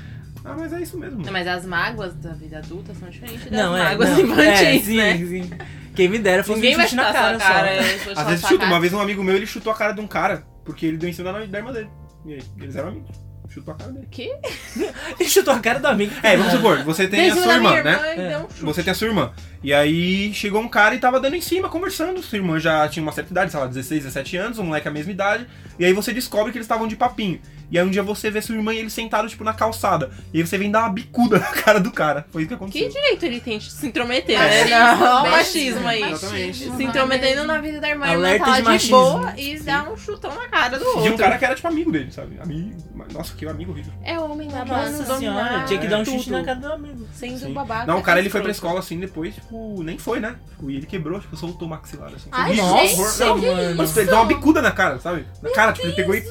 Ah, 0.48 0.56
mas 0.58 0.74
é 0.74 0.82
isso 0.82 0.98
mesmo. 0.98 1.24
Não, 1.24 1.32
mas 1.32 1.48
as 1.48 1.66
mágoas 1.66 2.14
da 2.16 2.34
vida 2.34 2.58
adulta 2.60 2.94
são 2.96 3.10
diferentes 3.10 3.44
das 3.44 3.52
Não, 3.52 3.76
é. 3.76 3.84
mágoas 3.84 4.10
não, 4.10 4.22
infantis, 4.22 4.48
é, 4.62 4.80
sim, 4.80 4.98
né? 4.98 5.18
sim. 5.18 5.50
Quem 5.96 6.08
me 6.10 6.20
dera 6.20 6.44
fosse 6.44 6.60
Ninguém 6.62 6.78
um 6.78 6.82
chute 6.82 6.96
na 6.96 7.08
chutar 7.08 7.14
cara, 7.14 7.38
cara. 7.38 7.70
só. 8.04 8.22
Às 8.22 8.28
vezes 8.28 8.42
chuta. 8.42 8.60
cara. 8.60 8.72
Uma 8.72 8.80
vez 8.80 8.94
um 8.94 9.00
amigo 9.00 9.24
meu, 9.24 9.36
ele 9.36 9.48
chutou 9.48 9.74
a 9.74 9.76
cara 9.76 9.94
de 9.94 10.00
um 10.02 10.08
cara, 10.08 10.46
porque 10.64 10.86
ele 10.86 10.98
deu 10.98 11.10
em 11.10 11.14
cima 11.14 11.34
da, 11.34 11.46
da 11.46 11.58
irmã 11.58 11.74
dele. 11.74 11.90
E 12.26 12.34
aí, 12.34 12.44
eles 12.62 12.76
eram 12.76 12.90
amigos. 12.90 13.28
Chutou 13.50 13.74
a 13.74 13.78
cara 13.78 13.92
dele. 13.92 14.08
Que? 14.12 14.30
Ele 15.20 15.30
chutou 15.30 15.54
a 15.54 15.60
cara 15.60 15.80
do 15.80 15.88
amigo. 15.88 16.14
É, 16.22 16.36
vamos 16.36 16.52
supor, 16.52 16.84
você 16.84 17.08
tem 17.08 17.32
a 17.32 17.34
sua 17.34 17.48
da 17.48 17.60
minha 17.60 17.78
irmã, 17.78 17.92
né? 17.92 18.32
É. 18.34 18.38
um. 18.38 18.48
Você 18.66 18.84
tem 18.84 18.92
a 18.92 18.94
sua 18.94 19.08
irmã. 19.08 19.32
E 19.64 19.74
aí 19.74 20.34
chegou 20.34 20.62
um 20.62 20.68
cara 20.68 20.94
e 20.94 21.00
tava 21.00 21.20
dando 21.20 21.36
em 21.36 21.42
cima, 21.42 21.70
conversando. 21.70 22.22
Sua 22.22 22.38
irmã 22.38 22.60
já 22.60 22.88
tinha 22.90 23.02
uma 23.02 23.12
certa 23.12 23.32
idade, 23.32 23.52
sei 23.52 23.60
lá, 23.60 23.66
16, 23.66 24.04
17 24.04 24.38
anos, 24.38 24.60
o 24.60 24.64
moleque 24.64 24.88
a 24.88 24.92
mesma 24.92 25.12
idade. 25.12 25.48
E 25.80 25.86
aí 25.86 25.94
você 25.94 26.14
descobre 26.14 26.52
que 26.52 26.58
eles 26.58 26.66
estavam 26.66 26.88
de 26.88 26.96
papinho. 26.96 27.40
E 27.70 27.78
aí 27.78 27.86
um 27.86 27.90
dia 27.90 28.02
você 28.02 28.32
vê 28.32 28.42
sua 28.42 28.56
irmã 28.56 28.74
e 28.74 28.78
eles 28.80 28.94
sentaram, 28.94 29.28
tipo, 29.28 29.44
na 29.44 29.54
calçada. 29.54 30.10
E 30.34 30.40
aí 30.40 30.48
você 30.48 30.58
vem 30.58 30.72
dar 30.72 30.80
uma 30.84 30.90
bicuda 30.90 31.38
na 31.40 31.48
cara 31.52 31.80
do 31.80 31.92
cara. 31.92 32.26
Foi 32.32 32.44
isso 32.44 32.50
que 32.50 32.56
Que 32.56 32.64
aconteceu. 32.64 32.90
direito 32.90 33.26
ele 33.26 33.40
tem 33.42 33.58
de 33.58 33.70
se 33.72 33.86
intrometer, 33.88 34.40
né? 34.40 34.66
Não, 34.66 35.22
Bem- 35.24 35.32
machismo 35.32 35.88
aí. 35.88 36.02
Exatamente. 36.12 36.58
Se 36.76 36.84
intrometendo 36.84 37.44
na 37.44 37.60
vida 37.60 37.82
da 37.82 37.90
irmã, 37.90 38.08
Alerta 38.08 38.46
tá 38.46 38.52
de 38.52 38.58
de 38.58 38.64
machismo. 38.64 38.98
boa 38.98 39.34
e 39.38 39.60
dá 39.60 39.84
um 39.90 39.98
chutão 39.98 40.34
na 40.34 40.48
cara 40.48 40.78
do 40.80 40.84
E 40.86 40.88
outro. 40.88 41.14
um 41.14 41.18
cara 41.18 41.38
que 41.38 41.46
era, 41.46 41.56
tipo, 41.56 41.68
amigo 41.68 41.92
dele, 41.92 42.12
sabe? 42.12 42.40
Amigo. 42.40 42.78
Nossa, 43.14 43.34
que 43.36 43.46
amigo 43.48 43.72
horrível. 43.72 43.92
É 44.04 44.18
homem 44.20 44.48
na 44.50 44.64
Nossa 44.66 45.18
senhora, 45.18 45.64
tinha 45.66 45.80
que 45.80 45.88
dar 45.88 46.00
um 46.00 46.06
chute 46.06 46.24
tudo. 46.26 46.38
na 46.38 46.44
cara 46.44 46.60
do 46.60 46.72
amigo. 46.74 47.08
Sendo 47.14 47.38
Sim. 47.40 47.54
babaca. 47.54 47.86
Não, 47.86 48.00
o 48.00 48.02
cara 48.04 48.20
ele 48.20 48.30
foi 48.30 48.42
pra 48.42 48.52
escola 48.52 48.80
assim, 48.80 49.00
depois, 49.00 49.36
tipo, 49.36 49.82
nem 49.84 49.98
foi, 49.98 50.20
né? 50.20 50.36
Tipo, 50.52 50.72
e 50.72 50.76
ele 50.78 50.86
quebrou, 50.86 51.20
tipo, 51.20 51.36
soltou 51.36 51.68
o 51.68 51.72
maxilar 51.72 52.08
assim. 52.14 52.30
Foi 52.30 52.40
Ai, 52.40 52.54
gente, 52.56 52.64
Horror. 52.66 52.98
Nossa, 52.98 53.26
Não, 53.26 53.38
mano. 53.38 53.76
Mano, 53.76 53.90
ele 53.96 54.06
deu 54.06 54.16
uma 54.16 54.26
bicuda 54.26 54.62
na 54.62 54.72
cara, 54.72 55.00
sabe? 55.00 55.26
Na 55.42 55.50
cara, 55.52 55.74
tipo, 55.74 55.88
ele 55.88 55.96
pegou 55.96 56.16
e. 56.16 56.24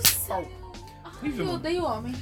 eu 1.23 1.51
odeio 1.51 1.85
homem. 1.85 2.15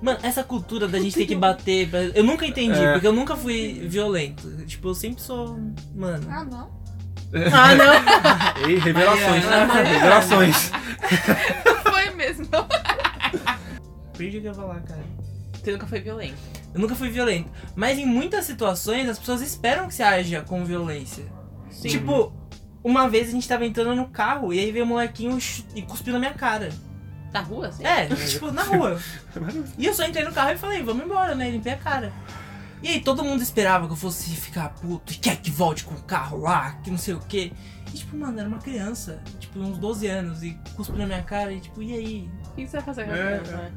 Mano, 0.00 0.18
essa 0.22 0.42
cultura 0.42 0.88
da 0.88 0.98
gente 0.98 1.14
ter 1.14 1.26
que 1.26 1.36
bater. 1.36 1.88
Eu 2.14 2.24
nunca 2.24 2.44
entendi, 2.46 2.78
É. 2.78 2.92
porque 2.92 3.06
eu 3.06 3.12
nunca 3.12 3.36
fui 3.36 3.86
violento. 3.86 4.50
Tipo, 4.66 4.88
eu 4.88 4.94
sempre 4.94 5.22
sou. 5.22 5.58
Mano. 5.94 6.26
Ah, 6.30 6.44
não. 6.44 6.70
Ah, 7.50 7.74
não. 7.74 7.94
Ei, 8.68 8.78
revelações. 8.78 9.44
Ai, 9.46 9.60
ai, 9.62 9.70
ai. 9.70 9.84
revelações. 9.94 10.70
Foi 11.82 12.10
mesmo. 12.10 12.46
Perdi 14.18 14.36
o 14.36 14.40
que 14.42 14.46
eu 14.48 14.52
ia 14.52 14.54
falar, 14.54 14.80
cara. 14.82 15.02
Você 15.54 15.72
nunca 15.72 15.86
foi 15.86 16.00
violento. 16.00 16.36
Eu 16.74 16.80
nunca 16.80 16.94
fui 16.94 17.08
violento. 17.08 17.48
Mas 17.74 17.98
em 17.98 18.04
muitas 18.04 18.44
situações 18.44 19.08
as 19.08 19.18
pessoas 19.18 19.40
esperam 19.40 19.88
que 19.88 19.94
você 19.94 20.02
haja 20.02 20.42
com 20.42 20.62
violência. 20.64 21.24
Sim. 21.70 21.88
Tipo, 21.88 22.32
uma 22.84 23.08
vez 23.08 23.28
a 23.28 23.32
gente 23.32 23.48
tava 23.48 23.64
entrando 23.64 23.94
no 23.94 24.08
carro 24.08 24.52
e 24.52 24.58
aí 24.58 24.70
veio 24.72 24.84
um 24.84 24.88
molequinho 24.88 25.38
e 25.74 25.82
cuspiu 25.82 26.12
na 26.12 26.18
minha 26.18 26.34
cara. 26.34 26.68
Da 27.32 27.40
rua, 27.40 27.68
assim? 27.68 27.84
É, 27.84 28.06
tipo, 28.28 28.50
na 28.52 28.62
rua. 28.62 29.00
E 29.78 29.86
eu 29.86 29.94
só 29.94 30.04
entrei 30.04 30.24
no 30.24 30.32
carro 30.32 30.50
e 30.50 30.58
falei, 30.58 30.82
vamos 30.82 31.04
embora, 31.04 31.34
né? 31.34 31.50
Limpei 31.50 31.72
a 31.72 31.76
cara. 31.78 32.12
E 32.82 32.88
aí 32.88 33.00
todo 33.00 33.24
mundo 33.24 33.42
esperava 33.42 33.86
que 33.86 33.92
eu 33.92 33.96
fosse 33.96 34.30
ficar 34.36 34.68
puto 34.70 35.12
e 35.12 35.16
quer 35.16 35.36
que 35.36 35.50
volte 35.50 35.84
com 35.84 35.94
o 35.94 36.02
carro 36.02 36.38
lá, 36.38 36.72
que 36.82 36.90
não 36.90 36.98
sei 36.98 37.14
o 37.14 37.20
quê. 37.20 37.52
E 37.88 37.96
tipo, 37.96 38.16
mano, 38.16 38.38
era 38.38 38.48
uma 38.48 38.58
criança, 38.58 39.22
tipo, 39.38 39.58
uns 39.60 39.78
12 39.78 40.06
anos, 40.08 40.42
e 40.42 40.58
cuspiu 40.74 40.96
na 40.98 41.06
minha 41.06 41.22
cara 41.22 41.52
e 41.52 41.60
tipo, 41.60 41.82
e 41.82 41.92
aí? 41.94 42.30
O 42.50 42.54
que 42.54 42.66
você 42.66 42.76
vai 42.78 42.84
fazer 42.86 43.04
com 43.04 43.12
a 43.12 43.16
É, 43.16 43.38
criança, 43.38 43.56
né? 43.56 43.72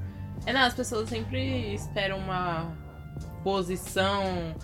É, 0.48 0.54
não, 0.54 0.62
as 0.62 0.74
pessoas 0.74 1.08
sempre 1.08 1.74
esperam 1.76 2.18
uma 2.18 2.72
posição, 3.44 4.56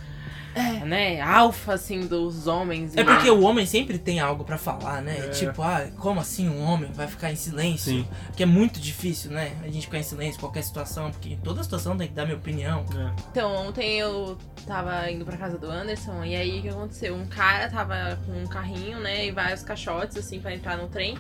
É. 0.54 0.86
né, 0.86 1.22
alfa, 1.22 1.74
assim, 1.74 2.02
dos 2.02 2.46
homens. 2.46 2.96
É 2.96 3.04
porque 3.04 3.30
o 3.30 3.42
homem 3.42 3.66
sempre 3.66 3.98
tem 3.98 4.20
algo 4.20 4.44
pra 4.44 4.58
falar, 4.58 5.02
né? 5.02 5.18
É. 5.18 5.30
Tipo, 5.30 5.62
ah, 5.62 5.88
como 5.98 6.20
assim 6.20 6.50
um 6.50 6.62
homem 6.62 6.92
vai 6.92 7.08
ficar 7.08 7.32
em 7.32 7.36
silêncio? 7.36 7.94
Sim. 7.94 8.08
Que 8.36 8.44
é 8.44 8.46
muito 8.46 8.80
difícil, 8.80 9.32
né? 9.32 9.54
A 9.64 9.68
gente 9.68 9.86
ficar 9.86 10.00
em 10.00 10.04
silêncio 10.04 10.38
em 10.38 10.40
qualquer 10.42 10.64
situação, 10.64 11.10
porque 11.10 11.30
em 11.30 11.38
toda 11.38 11.64
situação 11.64 11.96
tem 11.96 12.08
que 12.08 12.14
dar 12.14 12.26
minha 12.26 12.38
opinião. 12.38 12.86
É. 12.94 13.12
Então, 13.32 13.68
ontem 13.68 13.98
eu 13.98 14.38
tava 14.68 15.10
indo 15.10 15.24
pra 15.24 15.38
casa 15.38 15.58
do 15.58 15.70
Anderson, 15.70 16.24
e 16.24 16.36
aí 16.36 16.60
o 16.60 16.62
que 16.62 16.70
aconteceu? 16.70 17.16
Um 17.16 17.28
cara 17.28 17.70
tava 17.70 18.20
com 18.26 18.34
um 18.34 18.48
carrinho, 18.48 19.00
né, 19.00 19.28
e 19.28 19.32
vários 19.32 19.64
caixotes, 19.64 20.18
assim, 20.18 20.40
pra 20.40 20.54
entrar 20.54 20.78
no 20.78 20.88
trem. 20.88 21.18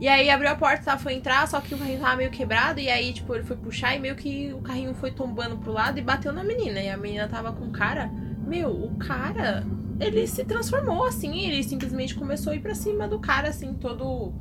E 0.00 0.06
aí 0.06 0.30
abriu 0.30 0.50
a 0.50 0.54
porta, 0.54 0.84
tá, 0.84 0.98
foi 0.98 1.14
entrar, 1.14 1.48
só 1.48 1.60
que 1.60 1.74
o 1.74 1.78
carrinho 1.78 1.98
tava 1.98 2.16
meio 2.16 2.30
quebrado, 2.30 2.78
e 2.78 2.88
aí, 2.88 3.12
tipo, 3.12 3.34
ele 3.34 3.42
foi 3.42 3.56
puxar 3.56 3.96
e 3.96 3.98
meio 3.98 4.14
que 4.14 4.52
o 4.52 4.60
carrinho 4.60 4.94
foi 4.94 5.10
tombando 5.10 5.56
pro 5.56 5.72
lado 5.72 5.98
e 5.98 6.02
bateu 6.02 6.32
na 6.32 6.44
menina. 6.44 6.80
E 6.80 6.88
a 6.88 6.96
menina 6.96 7.26
tava 7.26 7.50
com 7.52 7.64
o 7.64 7.70
cara. 7.70 8.10
Meu, 8.48 8.70
o 8.70 8.96
cara 8.96 9.64
ele 10.00 10.26
se 10.26 10.44
transformou, 10.44 11.04
assim, 11.04 11.40
ele 11.40 11.62
simplesmente 11.62 12.14
começou 12.14 12.52
a 12.52 12.56
ir 12.56 12.60
pra 12.60 12.74
cima 12.74 13.08
do 13.08 13.18
cara, 13.18 13.48
assim, 13.48 13.74
todo, 13.74 14.32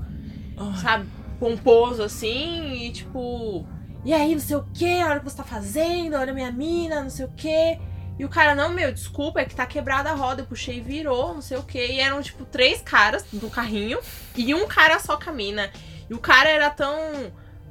sabe, 0.82 1.08
pomposo, 1.40 2.04
assim, 2.04 2.74
e 2.74 2.92
tipo. 2.92 3.68
E 4.06 4.14
aí, 4.14 4.34
não 4.34 4.40
sei 4.40 4.56
o 4.56 4.64
que, 4.74 5.04
olha 5.04 5.18
o 5.18 5.20
que 5.20 5.30
você 5.30 5.38
tá 5.38 5.44
fazendo, 5.44 6.16
olha 6.16 6.34
minha 6.34 6.52
mina, 6.52 7.02
não 7.02 7.10
sei 7.10 7.26
o 7.26 7.32
que. 7.36 7.80
E 8.18 8.26
o 8.26 8.30
cara, 8.30 8.56
não, 8.56 8.70
meu, 8.70 8.92
desculpa, 8.92 9.42
é 9.42 9.46
que 9.46 9.56
tá 9.56 9.66
quebrada 9.66 10.10
a 10.10 10.16
roda, 10.16 10.42
eu 10.42 10.46
puxei 10.46 10.78
e 10.78 10.82
virou, 10.82 11.34
não 11.34 11.42
sei 11.42 11.58
o 11.58 11.64
que. 11.64 11.78
E 11.78 12.00
eram, 12.00 12.22
tipo, 12.22 12.46
três 12.46 12.82
caras 12.82 13.26
do 13.34 13.50
carrinho 13.50 14.00
e 14.36 14.56
um 14.56 14.68
cara 14.68 15.00
só 15.00 15.18
com 15.18 15.30
a 15.30 15.34
mina. 15.34 15.70
E 16.10 16.14
o 16.14 16.20
cara 16.20 16.50
era 16.50 16.70
tão 16.70 16.96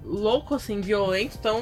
louco, 0.06 0.54
assim, 0.54 0.80
violento, 0.80 1.36
tão. 1.38 1.60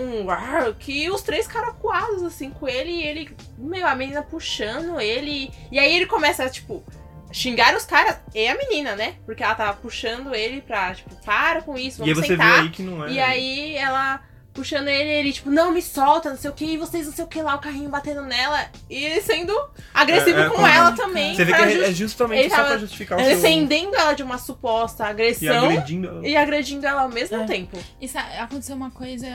que 0.78 1.10
os 1.10 1.22
três 1.22 1.46
caras 1.46 1.74
coados, 1.80 2.22
assim, 2.22 2.50
com 2.50 2.68
ele, 2.68 2.90
e 2.90 3.02
ele, 3.02 3.36
meu, 3.56 3.86
a 3.86 3.94
menina 3.94 4.22
puxando 4.22 5.00
ele. 5.00 5.50
E 5.72 5.78
aí 5.78 5.96
ele 5.96 6.06
começa, 6.06 6.48
tipo, 6.50 6.84
xingar 7.32 7.74
os 7.74 7.84
caras 7.84 8.18
e 8.34 8.46
a 8.46 8.56
menina, 8.56 8.94
né? 8.94 9.16
Porque 9.24 9.42
ela 9.42 9.54
tava 9.54 9.76
puxando 9.78 10.34
ele 10.34 10.60
pra, 10.60 10.94
tipo, 10.94 11.14
para 11.24 11.62
com 11.62 11.76
isso, 11.76 12.02
E 12.02 12.04
aí 12.04 12.14
vamos 12.14 12.28
você 12.28 12.36
vê 12.36 12.42
sentar. 12.42 12.60
aí 12.60 12.70
que 12.70 12.82
não 12.82 13.04
é. 13.04 13.10
E 13.12 13.18
aí 13.18 13.76
ela 13.76 14.20
puxando 14.54 14.87
ele, 14.88 15.11
ele, 15.11 15.32
tipo, 15.32 15.50
não 15.50 15.73
me 15.73 15.82
solta, 15.82 16.30
não 16.30 16.37
sei 16.37 16.49
o 16.49 16.54
que, 16.54 16.64
e 16.64 16.76
vocês 16.78 17.06
não 17.06 17.12
sei 17.12 17.25
o 17.25 17.28
que 17.28 17.42
lá, 17.42 17.56
o 17.56 17.58
carrinho 17.58 17.90
batendo 17.90 18.23
nela. 18.23 18.70
E 18.88 18.94
ele 19.04 19.20
sendo 19.20 19.52
agressivo 19.92 20.38
É, 20.38 20.46
é, 20.46 20.49
com 20.50 20.66
ela 20.66 20.92
também. 20.92 21.34
Você 21.34 21.44
vê 21.44 21.52
que 21.52 21.61
é, 21.61 21.70
just- 21.70 21.82
é 21.88 21.92
justamente 21.92 22.40
ele 22.40 22.50
só 22.50 22.64
pra 22.64 22.78
justificar 22.78 23.18
o 23.18 23.23
seu... 23.25 23.34
defendendo 23.34 23.94
ela 23.96 24.12
de 24.14 24.23
uma 24.23 24.38
suposta 24.38 25.04
E 25.04 25.06
agressão 25.11 25.64
agredindo 25.66 26.08
ela. 26.08 26.28
e 26.28 26.37
agredindo 26.37 26.87
ela 26.87 27.02
ao 27.02 27.08
mesmo 27.08 27.37
É. 27.37 27.44
tempo. 27.46 27.76
Isso 28.00 28.16
aconteceu 28.16 28.76
uma 28.76 28.90
coisa 28.92 29.26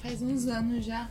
faz 0.00 0.20
uns 0.22 0.46
anos 0.46 0.84
já. 0.84 1.08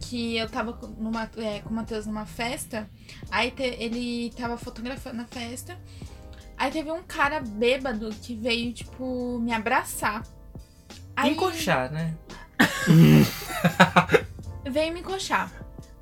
Que 0.00 0.36
eu 0.38 0.48
tava 0.48 0.72
com, 0.72 0.86
numa, 0.86 1.30
é, 1.36 1.60
com 1.60 1.70
o 1.70 1.72
Matheus 1.74 2.06
numa 2.06 2.24
festa. 2.24 2.88
Aí 3.30 3.50
te- 3.50 3.62
ele 3.78 4.32
tava 4.36 4.56
fotografando 4.56 5.20
a 5.22 5.24
festa. 5.26 5.76
Aí 6.56 6.70
teve 6.70 6.90
um 6.90 7.02
cara 7.02 7.40
bêbado 7.40 8.08
que 8.22 8.34
veio, 8.34 8.72
tipo, 8.72 9.38
me 9.40 9.52
abraçar. 9.52 10.22
Aí 11.14 11.32
Encoxar, 11.32 11.92
né? 11.92 12.14
veio 14.70 14.92
me 14.92 15.00
encoxar. 15.00 15.50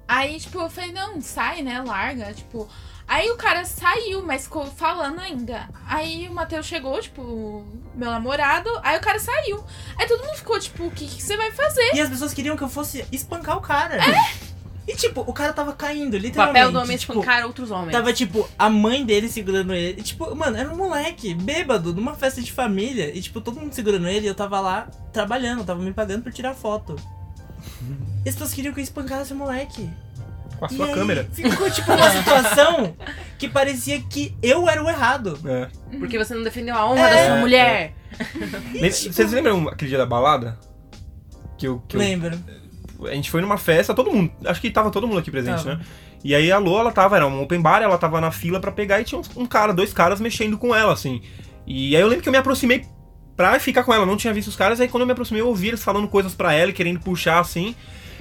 Aí, 0.08 0.38
tipo, 0.38 0.58
eu 0.58 0.70
falei, 0.70 0.92
não, 0.92 1.20
sai, 1.20 1.62
né? 1.62 1.82
Larga, 1.82 2.32
tipo. 2.32 2.68
Aí 3.08 3.30
o 3.30 3.36
cara 3.36 3.64
saiu, 3.64 4.22
mas 4.22 4.44
ficou 4.44 4.66
falando 4.66 5.20
ainda. 5.20 5.68
Aí 5.86 6.28
o 6.28 6.32
Matheus 6.32 6.66
chegou, 6.66 7.00
tipo, 7.00 7.64
meu 7.94 8.10
namorado. 8.10 8.68
Aí 8.82 8.96
o 8.96 9.00
cara 9.00 9.18
saiu. 9.18 9.64
Aí 9.96 10.08
todo 10.08 10.24
mundo 10.24 10.36
ficou, 10.36 10.58
tipo, 10.58 10.86
o 10.86 10.90
que, 10.90 11.06
que 11.06 11.22
você 11.22 11.36
vai 11.36 11.52
fazer? 11.52 11.94
E 11.94 12.00
as 12.00 12.08
pessoas 12.08 12.34
queriam 12.34 12.56
que 12.56 12.64
eu 12.64 12.68
fosse 12.68 13.06
espancar 13.12 13.56
o 13.56 13.60
cara. 13.60 13.98
E 14.88 14.94
tipo, 14.94 15.20
o 15.22 15.32
cara 15.32 15.52
tava 15.52 15.72
caindo, 15.72 16.14
O 16.14 16.16
literalmente. 16.16 16.54
papel 16.58 16.72
do 16.72 16.78
homem 16.78 16.94
é 16.94 16.98
tipo, 16.98 17.12
espancar 17.14 17.44
outros 17.44 17.70
homens. 17.72 17.90
Tava, 17.92 18.12
tipo, 18.12 18.48
a 18.58 18.70
mãe 18.70 19.04
dele 19.04 19.28
segurando 19.28 19.74
ele. 19.74 20.00
E, 20.00 20.02
tipo, 20.02 20.32
mano, 20.36 20.56
era 20.56 20.72
um 20.72 20.76
moleque, 20.76 21.34
bêbado, 21.34 21.92
numa 21.92 22.14
festa 22.14 22.40
de 22.40 22.52
família. 22.52 23.10
E, 23.16 23.20
tipo, 23.20 23.40
todo 23.40 23.58
mundo 23.60 23.72
segurando 23.72 24.06
ele 24.08 24.26
e 24.26 24.28
eu 24.28 24.34
tava 24.34 24.60
lá 24.60 24.86
trabalhando, 25.12 25.64
tava 25.64 25.82
me 25.82 25.92
pagando 25.92 26.22
pra 26.22 26.30
tirar 26.32 26.54
foto. 26.54 26.94
E 28.24 28.28
as 28.28 28.34
pessoas 28.34 28.52
queriam 28.52 28.74
que 28.74 28.80
eu 28.80 28.84
espancasse 28.84 29.32
o 29.32 29.36
moleque. 29.36 29.88
Com 30.58 30.64
a 30.64 30.68
E 30.68 30.76
sua 30.76 30.86
aí, 30.86 30.94
câmera. 30.94 31.28
Ficou, 31.32 31.70
tipo, 31.70 31.90
uma 31.92 32.10
situação 32.10 32.96
que 33.38 33.48
parecia 33.48 34.00
que 34.02 34.36
eu 34.42 34.68
era 34.68 34.82
o 34.82 34.88
errado. 34.88 35.38
É. 35.44 35.68
Porque 35.98 36.18
você 36.18 36.34
não 36.34 36.42
defendeu 36.42 36.74
a 36.74 36.90
honra 36.90 37.08
É. 37.08 37.14
da 37.14 37.26
sua 37.28 37.36
mulher. 37.40 37.94
Lem- 38.72 38.90
Vocês 38.90 39.30
lembram 39.32 39.68
aquele 39.68 39.90
dia 39.90 39.98
da 39.98 40.06
balada? 40.06 40.58
Que 41.58 41.68
eu, 41.68 41.80
que 41.86 41.96
eu- 41.96 42.00
Lembro. 42.00 42.36
A 43.04 43.14
gente 43.14 43.30
foi 43.30 43.40
numa 43.40 43.58
festa, 43.58 43.94
todo 43.94 44.10
mundo, 44.10 44.30
acho 44.44 44.60
que 44.60 44.70
tava 44.70 44.90
todo 44.90 45.06
mundo 45.06 45.18
aqui 45.18 45.30
presente, 45.30 45.64
Tava. 45.64 45.76
né? 45.76 45.84
E 46.24 46.34
aí 46.34 46.50
a 46.50 46.58
Lô, 46.58 46.78
ela 46.78 46.90
tava, 46.90 47.16
era 47.16 47.26
um 47.26 47.42
open 47.42 47.60
bar, 47.60 47.82
ela 47.82 47.98
tava 47.98 48.20
na 48.20 48.30
fila 48.30 48.58
pra 48.58 48.72
pegar 48.72 49.00
e 49.00 49.04
tinha 49.04 49.20
um, 49.36 49.46
cara, 49.46 49.72
dois 49.72 49.92
caras 49.92 50.20
mexendo 50.20 50.58
com 50.58 50.74
ela, 50.74 50.92
assim. 50.92 51.22
E 51.66 51.94
aí 51.94 52.02
eu 52.02 52.08
lembro 52.08 52.22
que 52.22 52.28
eu 52.28 52.32
me 52.32 52.38
aproximei 52.38 52.84
pra 53.36 53.58
ficar 53.60 53.84
com 53.84 53.92
ela, 53.92 54.06
não 54.06 54.16
tinha 54.16 54.32
visto 54.32 54.48
os 54.48 54.56
caras, 54.56 54.80
aí 54.80 54.88
quando 54.88 55.02
eu 55.02 55.06
me 55.06 55.12
aproximei 55.12 55.42
eu 55.42 55.48
ouvi 55.48 55.68
eles 55.68 55.84
falando 55.84 56.08
coisas 56.08 56.34
pra 56.34 56.52
ela, 56.52 56.72
querendo 56.72 57.00
puxar, 57.00 57.38
assim. 57.38 57.74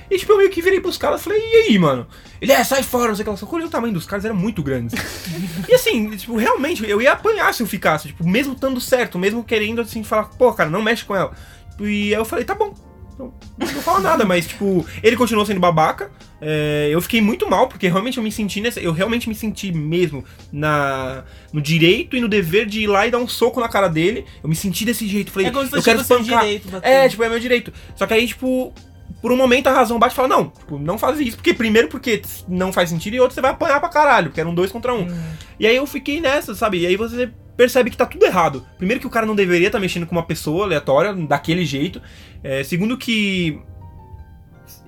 E 0.10 0.20
tipo, 0.20 0.34
eu 0.34 0.38
meio 0.38 0.50
que 0.52 0.62
virei 0.62 0.80
pros 0.80 0.98
caras 0.98 1.22
e 1.22 1.24
falei, 1.24 1.40
e 1.40 1.56
aí, 1.70 1.80
mano? 1.80 2.06
Ele, 2.40 2.52
é, 2.52 2.64
sai 2.64 2.84
fora, 2.84 3.08
não 3.08 3.16
sei 3.16 3.24
o 3.24 3.26
que 3.26 3.30
lá. 3.32 3.38
Só 3.38 3.46
que 3.46 3.56
o 3.56 3.70
tamanho 3.70 3.94
dos 3.94 4.06
caras, 4.06 4.24
era 4.24 4.34
muito 4.34 4.62
grande. 4.62 4.96
e 5.68 5.74
assim, 5.74 6.16
tipo, 6.16 6.38
realmente, 6.38 6.88
eu 6.88 7.02
ia 7.02 7.14
apanhar 7.14 7.54
se 7.54 7.64
eu 7.64 7.68
ficasse, 7.68 8.10
tipo, 8.10 8.28
mesmo 8.28 8.54
estando 8.54 8.80
certo, 8.80 9.18
mesmo 9.18 9.44
querendo, 9.44 9.82
assim, 9.82 10.04
falar, 10.04 10.26
pô, 10.26 10.54
cara, 10.54 10.70
não 10.70 10.82
mexe 10.82 11.04
com 11.04 11.16
ela. 11.16 11.32
E 11.80 12.14
aí 12.14 12.20
eu 12.20 12.26
falei, 12.26 12.46
tá 12.46 12.54
bom. 12.54 12.74
Não, 13.17 13.34
não 13.58 13.67
vou 13.67 13.82
falar 13.82 14.01
nada, 14.01 14.25
mas, 14.25 14.45
tipo, 14.47 14.86
ele 15.01 15.15
continuou 15.15 15.45
sendo 15.45 15.60
babaca. 15.60 16.12
É, 16.41 16.89
eu 16.91 17.01
fiquei 17.01 17.21
muito 17.21 17.49
mal, 17.49 17.67
porque 17.67 17.88
realmente 17.88 18.17
eu 18.17 18.23
me 18.23 18.32
senti 18.32 18.60
nessa. 18.60 18.80
Eu 18.80 18.91
realmente 18.91 19.30
me 19.30 19.36
senti 19.36 19.71
mesmo 19.71 20.23
na, 20.51 21.23
no 21.54 21.62
direito 21.62 22.15
e 22.17 22.19
no 22.19 22.28
dever 22.28 22.65
de 22.65 22.82
ir 22.82 22.88
lá 22.88 23.08
e 23.08 23.12
dar 23.12 23.17
um 23.19 23.28
soco 23.28 23.60
na 23.60 23.69
cara 23.69 23.88
dele. 23.88 24.25
Eu 24.43 24.49
me 24.49 24.56
senti 24.56 24.84
desse 24.84 25.08
jeito. 25.08 25.32
Falei, 25.32 25.47
É 25.47 25.51
como 25.51 25.65
se 25.65 25.75
eu 25.75 25.82
quero 25.82 26.01
espancar. 26.01 26.41
direito. 26.41 26.67
bater. 26.69 26.88
É, 26.89 27.08
tipo, 27.10 27.23
é 27.23 27.30
meu 27.30 27.39
direito. 27.39 27.71
Só 27.95 28.06
que 28.06 28.13
aí, 28.13 28.28
tipo, 28.28 28.73
por 29.21 29.32
um 29.32 29.38
momento 29.38 29.67
a 29.67 29.71
razão 29.73 29.97
bate 29.97 30.13
e 30.13 30.15
fala, 30.15 30.28
não, 30.28 30.49
tipo, 30.49 30.78
não 30.78 30.97
faz 30.97 31.19
isso. 31.19 31.38
Porque 31.38 31.54
primeiro 31.54 31.88
porque 31.88 32.21
não 32.47 32.73
faz 32.73 32.89
sentido 32.89 33.15
e 33.15 33.19
outro 33.19 33.34
você 33.34 33.41
vai 33.41 33.51
apanhar 33.51 33.80
pra 33.80 33.89
caralho, 33.89 34.28
porque 34.28 34.41
era 34.41 34.49
um 34.49 34.54
dois 34.54 34.71
contra 34.71 34.93
um. 34.93 35.04
Hum. 35.10 35.23
E 35.60 35.65
aí 35.65 35.75
eu 35.75 35.88
fiquei 35.88 36.19
nessa, 36.19 36.54
sabe? 36.54 36.80
E 36.80 36.86
aí 36.86 36.97
você 36.97 37.30
percebe 37.58 37.89
que 37.89 37.98
tá 37.98 38.06
tudo 38.06 38.26
errado. 38.26 38.65
Primeiro 38.78 39.00
que 39.00 39.08
o 39.08 39.10
cara 39.10 39.26
não 39.26 39.36
deveria 39.36 39.68
estar 39.68 39.80
mexendo 39.80 40.06
com 40.06 40.15
uma 40.15 40.26
pessoa 40.26 40.65
aleatória, 40.65 41.13
daquele 41.13 41.65
jeito. 41.65 42.02
É, 42.44 42.63
segundo 42.63 42.98
que 42.98 43.60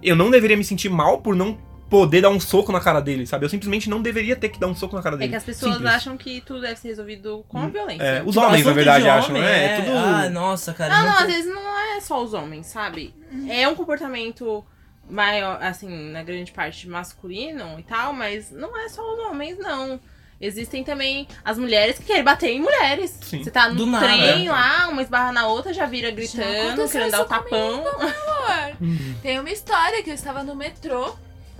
eu 0.01 0.15
não 0.15 0.29
deveria 0.29 0.57
me 0.57 0.63
sentir 0.63 0.89
mal 0.89 1.19
por 1.21 1.35
não 1.35 1.57
poder 1.89 2.21
dar 2.21 2.29
um 2.29 2.39
soco 2.39 2.71
na 2.73 2.81
cara 2.81 2.99
dele, 2.99 3.25
sabe? 3.25 3.45
Eu 3.45 3.49
simplesmente 3.49 3.89
não 3.89 4.01
deveria 4.01 4.35
ter 4.35 4.49
que 4.49 4.59
dar 4.59 4.67
um 4.67 4.75
soco 4.75 4.95
na 4.95 5.01
cara 5.01 5.15
É 5.15 5.19
dele. 5.19 5.29
que 5.29 5.35
as 5.37 5.43
pessoas 5.45 5.75
Simples. 5.75 5.93
acham 5.93 6.17
que 6.17 6.41
tudo 6.41 6.59
deve 6.61 6.75
ser 6.75 6.89
resolvido 6.89 7.45
com 7.47 7.59
a 7.59 7.61
Hum, 7.61 7.69
violência. 7.69 8.03
É, 8.03 8.21
os 8.23 8.33
Tipo, 8.35 8.45
homens, 8.45 8.65
na 8.65 8.73
verdade, 8.73 9.03
de 9.05 9.09
acham, 9.09 9.29
homem, 9.29 9.41
né? 9.41 9.65
É 9.65 9.81
tudo... 9.81 9.97
Ah, 9.97 10.29
nossa, 10.29 10.73
cara. 10.73 10.93
Não, 10.93 10.99
não, 11.03 11.09
nunca- 11.11 11.21
às 11.23 11.27
vezes 11.27 11.53
não 11.53 11.79
é 11.95 12.01
só 12.01 12.21
os 12.21 12.33
homens, 12.33 12.65
sabe? 12.67 13.15
É 13.49 13.65
um 13.69 13.75
comportamento 13.75 14.65
maior, 15.09 15.57
assim, 15.63 16.11
na 16.11 16.21
grande 16.23 16.51
parte 16.51 16.89
masculino 16.89 17.79
e 17.79 17.83
tal, 17.83 18.11
mas 18.11 18.51
não 18.51 18.77
é 18.77 18.89
só 18.89 19.01
os 19.13 19.19
homens, 19.31 19.57
não. 19.57 19.97
Existem 20.39 20.83
também 20.83 21.27
as 21.43 21.57
mulheres 21.57 21.97
que 21.97 22.05
querem 22.05 22.23
bater 22.23 22.51
em 22.51 22.61
mulheres. 22.61 23.17
Sim. 23.21 23.43
Você 23.43 23.49
tá 23.49 23.69
no 23.69 23.75
Do 23.75 23.85
nada. 23.87 24.05
trem 24.05 24.47
lá, 24.49 24.87
uma 24.87 25.01
esbarra 25.01 25.31
na 25.31 25.47
outra, 25.47 25.73
já 25.73 25.85
vira 25.85 26.11
gritando, 26.11 26.43
aconteceu 26.43 26.89
querendo 26.89 27.11
dar 27.11 27.21
o 27.21 27.25
tapão. 27.25 27.79
Amor, 27.87 28.77
Uhum. 28.79 29.15
Tem 29.23 29.39
uma 29.39 29.49
história 29.49 30.03
que 30.03 30.09
eu 30.09 30.13
estava 30.13 30.43
no 30.43 30.55
metrô. 30.55 31.15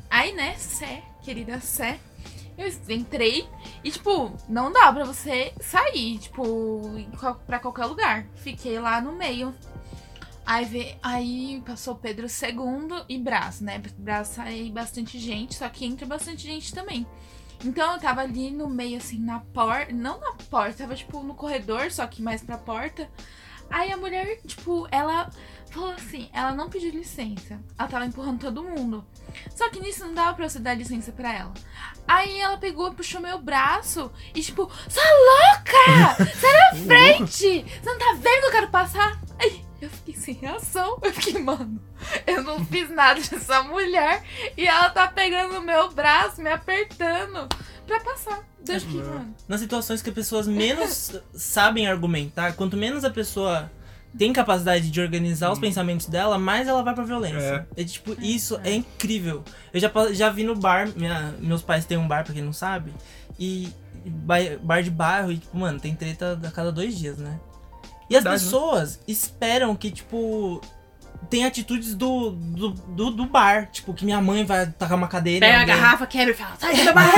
Aí, 0.10 0.34
né, 0.34 0.56
Sé, 0.58 1.02
querida 1.24 1.60
Sé, 1.60 2.00
eu 2.58 2.72
entrei 2.90 3.48
e, 3.84 3.92
tipo, 3.92 4.32
não 4.48 4.72
dá 4.72 4.92
pra 4.94 5.04
você 5.04 5.52
sair, 5.60 6.18
tipo, 6.20 6.82
pra 7.46 7.60
qualquer 7.60 7.86
lugar. 7.86 8.26
Fiquei 8.36 8.80
lá 8.80 9.02
no 9.02 9.12
meio. 9.12 9.54
Aí, 10.46 10.64
vê, 10.66 10.96
aí 11.04 11.62
passou 11.66 11.96
Pedro 11.96 12.26
II 12.28 13.04
e 13.10 13.18
Brás, 13.18 13.60
né? 13.60 13.82
Brás 13.98 14.30
sai 14.30 14.72
bastante 14.74 15.20
gente, 15.20 15.56
só 15.56 15.68
que 15.68 15.86
entra 15.86 16.06
bastante 16.06 16.44
gente 16.44 16.74
também. 16.74 17.06
Então 17.64 17.94
eu 17.94 18.00
tava 18.00 18.22
ali 18.22 18.52
no 18.52 18.70
meio, 18.70 18.98
assim, 18.98 19.20
na 19.20 19.40
porta. 19.40 19.92
Não 19.92 20.20
na 20.20 20.34
porta, 20.50 20.80
tava 20.80 20.96
tipo 20.96 21.22
no 21.24 21.34
corredor, 21.34 21.92
só 21.92 22.06
que 22.08 22.22
mais 22.22 22.42
pra 22.42 22.58
porta. 22.58 23.10
Aí 23.70 23.92
a 23.92 23.98
mulher, 23.98 24.40
tipo, 24.46 24.88
ela 24.92 25.30
falou 25.70 25.92
assim: 25.92 26.30
ela 26.34 26.54
não 26.54 26.70
pediu 26.70 26.92
licença. 26.92 27.60
Ela 27.78 27.88
tava 27.88 28.06
empurrando 28.06 28.40
todo 28.40 28.64
mundo. 28.64 29.06
Só 29.56 29.70
que 29.70 29.80
nisso 29.80 30.06
não 30.06 30.14
dava 30.14 30.36
pra 30.36 30.50
você 30.50 30.60
dar 30.60 30.74
licença 30.74 31.12
pra 31.12 31.34
ela. 31.34 31.54
Aí 32.08 32.40
ela 32.40 32.58
pegou, 32.58 32.94
puxou 32.94 33.20
meu 33.20 33.40
braço 33.40 34.12
e, 34.34 34.42
tipo, 34.42 34.72
sua 34.88 35.04
louca! 35.04 36.24
Sai 36.36 36.54
da 36.54 36.78
frente! 36.86 37.66
Você 37.82 37.90
não 37.90 37.98
tá 38.00 38.14
vendo 38.14 38.42
que 38.42 38.48
eu 38.48 38.52
quero 38.52 38.70
passar? 38.70 39.22
Aí 39.40 39.67
eu 39.82 39.90
fiquei 39.90 40.16
sem 40.16 40.34
reação. 40.36 40.98
Eu 41.02 41.14
fiquei, 41.14 41.42
mano, 41.42 41.80
eu 42.26 42.44
não 42.44 42.64
fiz 42.66 42.90
nada 42.90 43.20
dessa 43.22 43.64
mulher 43.64 44.24
e 44.58 44.66
ela 44.68 44.90
tá 44.90 45.08
pegando 45.08 45.58
o 45.58 45.62
meu 45.62 45.92
braço, 45.92 46.42
me 46.42 46.50
apertando 46.50 47.48
pra 47.86 48.00
passar. 48.00 48.44
Deus 48.64 48.84
que, 48.84 48.98
mano. 48.98 49.34
Nas 49.48 49.60
situações 49.62 50.02
que 50.02 50.10
as 50.10 50.16
pessoas 50.16 50.48
menos 50.48 51.20
sabem 51.34 51.88
argumentar, 51.88 52.54
quanto 52.54 52.76
menos 52.76 53.04
a 53.06 53.10
pessoa 53.10 53.72
tem 54.18 54.34
capacidade 54.34 54.90
de 54.90 55.00
organizar 55.00 55.52
os 55.52 55.60
pensamentos 55.60 56.08
dela, 56.08 56.40
mais 56.40 56.68
ela 56.68 56.82
vai 56.84 56.94
pra 56.96 57.04
violência. 57.04 57.68
É, 57.78 57.84
tipo, 57.84 58.20
isso 58.20 58.60
é 58.64 58.74
incrível. 58.74 59.44
Eu 59.72 59.80
já, 59.80 59.92
já 60.12 60.30
vi 60.30 60.44
no 60.44 60.56
bar, 60.56 60.90
minha- 60.96 61.36
meus 61.40 61.62
pais 61.62 61.86
têm 61.86 61.98
um 61.98 62.08
bar, 62.08 62.24
pra 62.24 62.34
quem 62.34 62.42
não 62.42 62.52
sabe, 62.54 62.92
e 63.38 63.70
ba- 64.06 64.58
bar 64.62 64.82
de 64.82 64.90
bairro, 64.90 65.32
e 65.32 65.38
tipo, 65.38 65.56
mano, 65.58 65.80
tem 65.80 65.94
treta 65.96 66.40
a 66.44 66.52
cada 66.52 66.72
dois 66.72 66.98
dias, 66.98 67.18
né? 67.20 67.40
E 68.10 68.16
as 68.16 68.24
Verdade, 68.24 68.44
né? 68.44 68.50
pessoas 68.52 69.00
esperam 69.08 69.76
que, 69.76 69.92
tipo, 69.92 70.62
tem 71.30 71.46
atitudes 71.46 71.94
do, 71.96 72.32
do, 72.32 72.70
do, 72.70 73.12
do 73.12 73.26
bar. 73.26 73.70
Tipo, 73.72 73.94
que 73.94 74.06
minha 74.06 74.22
mãe 74.22 74.46
vai 74.46 74.68
tacar 74.68 74.98
uma 74.98 75.08
cadeira. 75.08 75.46
Pega 75.46 75.62
a 75.62 75.66
garrafa, 75.66 76.08
quebra 76.08 76.34
e 76.34 76.38
fala, 76.38 76.56
sai 76.58 76.76
do 76.76 76.84
meu 76.84 76.94
bar! 76.94 77.12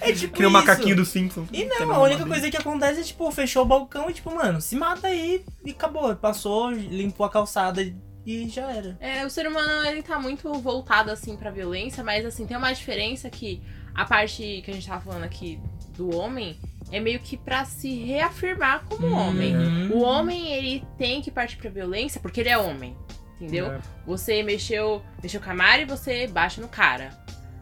É 0.00 0.12
tipo 0.12 0.38
o 0.38 0.42
isso. 0.42 0.50
macaquinho 0.50 0.96
do 0.96 1.04
Simpsons. 1.04 1.48
E 1.52 1.64
não, 1.64 1.92
a 1.92 2.00
única 2.00 2.24
coisa 2.24 2.50
que 2.50 2.56
acontece 2.56 3.00
é, 3.00 3.02
tipo, 3.02 3.30
fechou 3.30 3.62
o 3.62 3.66
balcão 3.66 4.08
e, 4.08 4.14
tipo, 4.14 4.34
mano, 4.34 4.60
se 4.60 4.76
mata 4.76 5.08
aí 5.08 5.44
e 5.64 5.70
acabou. 5.70 6.14
Passou, 6.16 6.70
limpou 6.70 7.26
a 7.26 7.30
calçada 7.30 7.82
e 8.26 8.48
já 8.48 8.70
era. 8.70 8.96
É, 9.00 9.24
o 9.26 9.30
ser 9.30 9.46
humano, 9.46 9.86
ele 9.86 10.02
tá 10.02 10.18
muito 10.18 10.52
voltado, 10.54 11.10
assim, 11.10 11.36
pra 11.36 11.50
violência, 11.50 12.02
mas, 12.02 12.24
assim, 12.24 12.46
tem 12.46 12.56
uma 12.56 12.72
diferença 12.72 13.28
que 13.28 13.62
a 13.94 14.04
parte 14.04 14.62
que 14.64 14.70
a 14.70 14.74
gente 14.74 14.86
tava 14.86 15.00
falando 15.02 15.24
aqui 15.24 15.60
do 15.96 16.16
homem 16.16 16.58
é 16.94 17.00
meio 17.00 17.18
que 17.18 17.36
pra 17.36 17.64
se 17.64 18.04
reafirmar 18.04 18.84
como 18.88 19.06
Hum, 19.06 19.12
homem. 19.14 19.56
Uhum. 19.56 19.90
O 19.94 20.00
homem, 20.02 20.52
ele 20.52 20.84
tem 20.96 21.20
que 21.20 21.30
partir 21.30 21.56
pra 21.56 21.68
violência 21.68 22.20
porque 22.20 22.40
ele 22.40 22.48
é 22.48 22.56
homem. 22.56 22.96
Entendeu? 23.40 23.72
É. 23.72 23.80
Você 24.06 24.42
mexeu, 24.44 25.02
mexeu 25.20 25.40
com 25.40 25.50
a 25.50 25.54
Mari, 25.54 25.84
você 25.84 26.28
baixa 26.28 26.60
no 26.60 26.68
cara. 26.68 27.10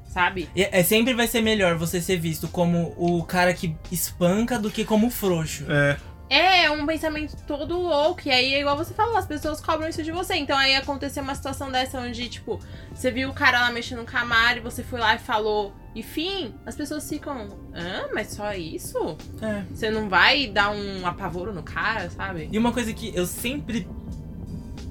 Sabe? 0.07 0.51
E 0.55 0.63
É, 0.63 0.83
sempre 0.83 1.15
vai 1.15 1.27
ser 1.27 1.41
melhor 1.41 1.77
você 1.79 1.99
ser 1.99 2.19
visto 2.19 2.47
como 2.47 2.93
o 2.99 3.25
cara 3.25 3.55
que 3.55 3.75
espanca 3.91 4.59
do 4.59 4.71
que 4.71 4.85
como 4.85 5.09
frouxo. 5.09 5.65
É. 5.71 5.97
É 6.29 6.71
um 6.71 6.85
pensamento 6.87 7.35
todo 7.47 7.79
louco. 7.79 8.23
E 8.27 8.31
aí, 8.31 8.55
é 8.55 8.61
igual 8.61 8.77
você 8.77 8.93
falou, 8.93 9.17
as 9.17 9.27
pessoas 9.27 9.61
cobram 9.61 9.89
isso 9.89 10.03
de 10.03 10.13
você. 10.13 10.35
Então 10.35 10.57
aí 10.57 10.75
aconteceu 10.77 11.23
uma 11.23 11.35
situação 11.35 11.71
dessa 11.73 11.99
onde, 11.99 12.29
tipo, 12.29 12.61
você 12.95 13.11
viu 13.11 13.31
o 13.31 13.35
cara 13.35 13.61
lá 13.61 13.71
mexendo 13.71 14.05
com 14.05 14.17
a 14.17 14.25
Mari, 14.25 14.61
você 14.61 14.83
foi 14.83 15.01
lá 15.01 15.15
e 15.15 15.19
falou. 15.19 15.75
E 15.95 16.03
fim, 16.03 16.55
as 16.65 16.75
pessoas 16.75 17.07
ficam. 17.09 17.49
Hã? 17.75 18.09
Mas 18.15 18.29
só 18.29 18.53
isso? 18.55 19.17
É. 19.41 19.63
Você 19.75 19.91
não 19.91 20.09
vai 20.09 20.47
dar 20.47 20.71
um 20.71 21.07
apavoro 21.07 21.53
no 21.53 21.63
cara, 21.63 22.09
sabe? 22.11 22.49
E 22.51 22.59
uma 22.59 22.73
coisa 22.73 22.93
que 22.93 23.13
eu 23.15 23.27
sempre. 23.27 23.87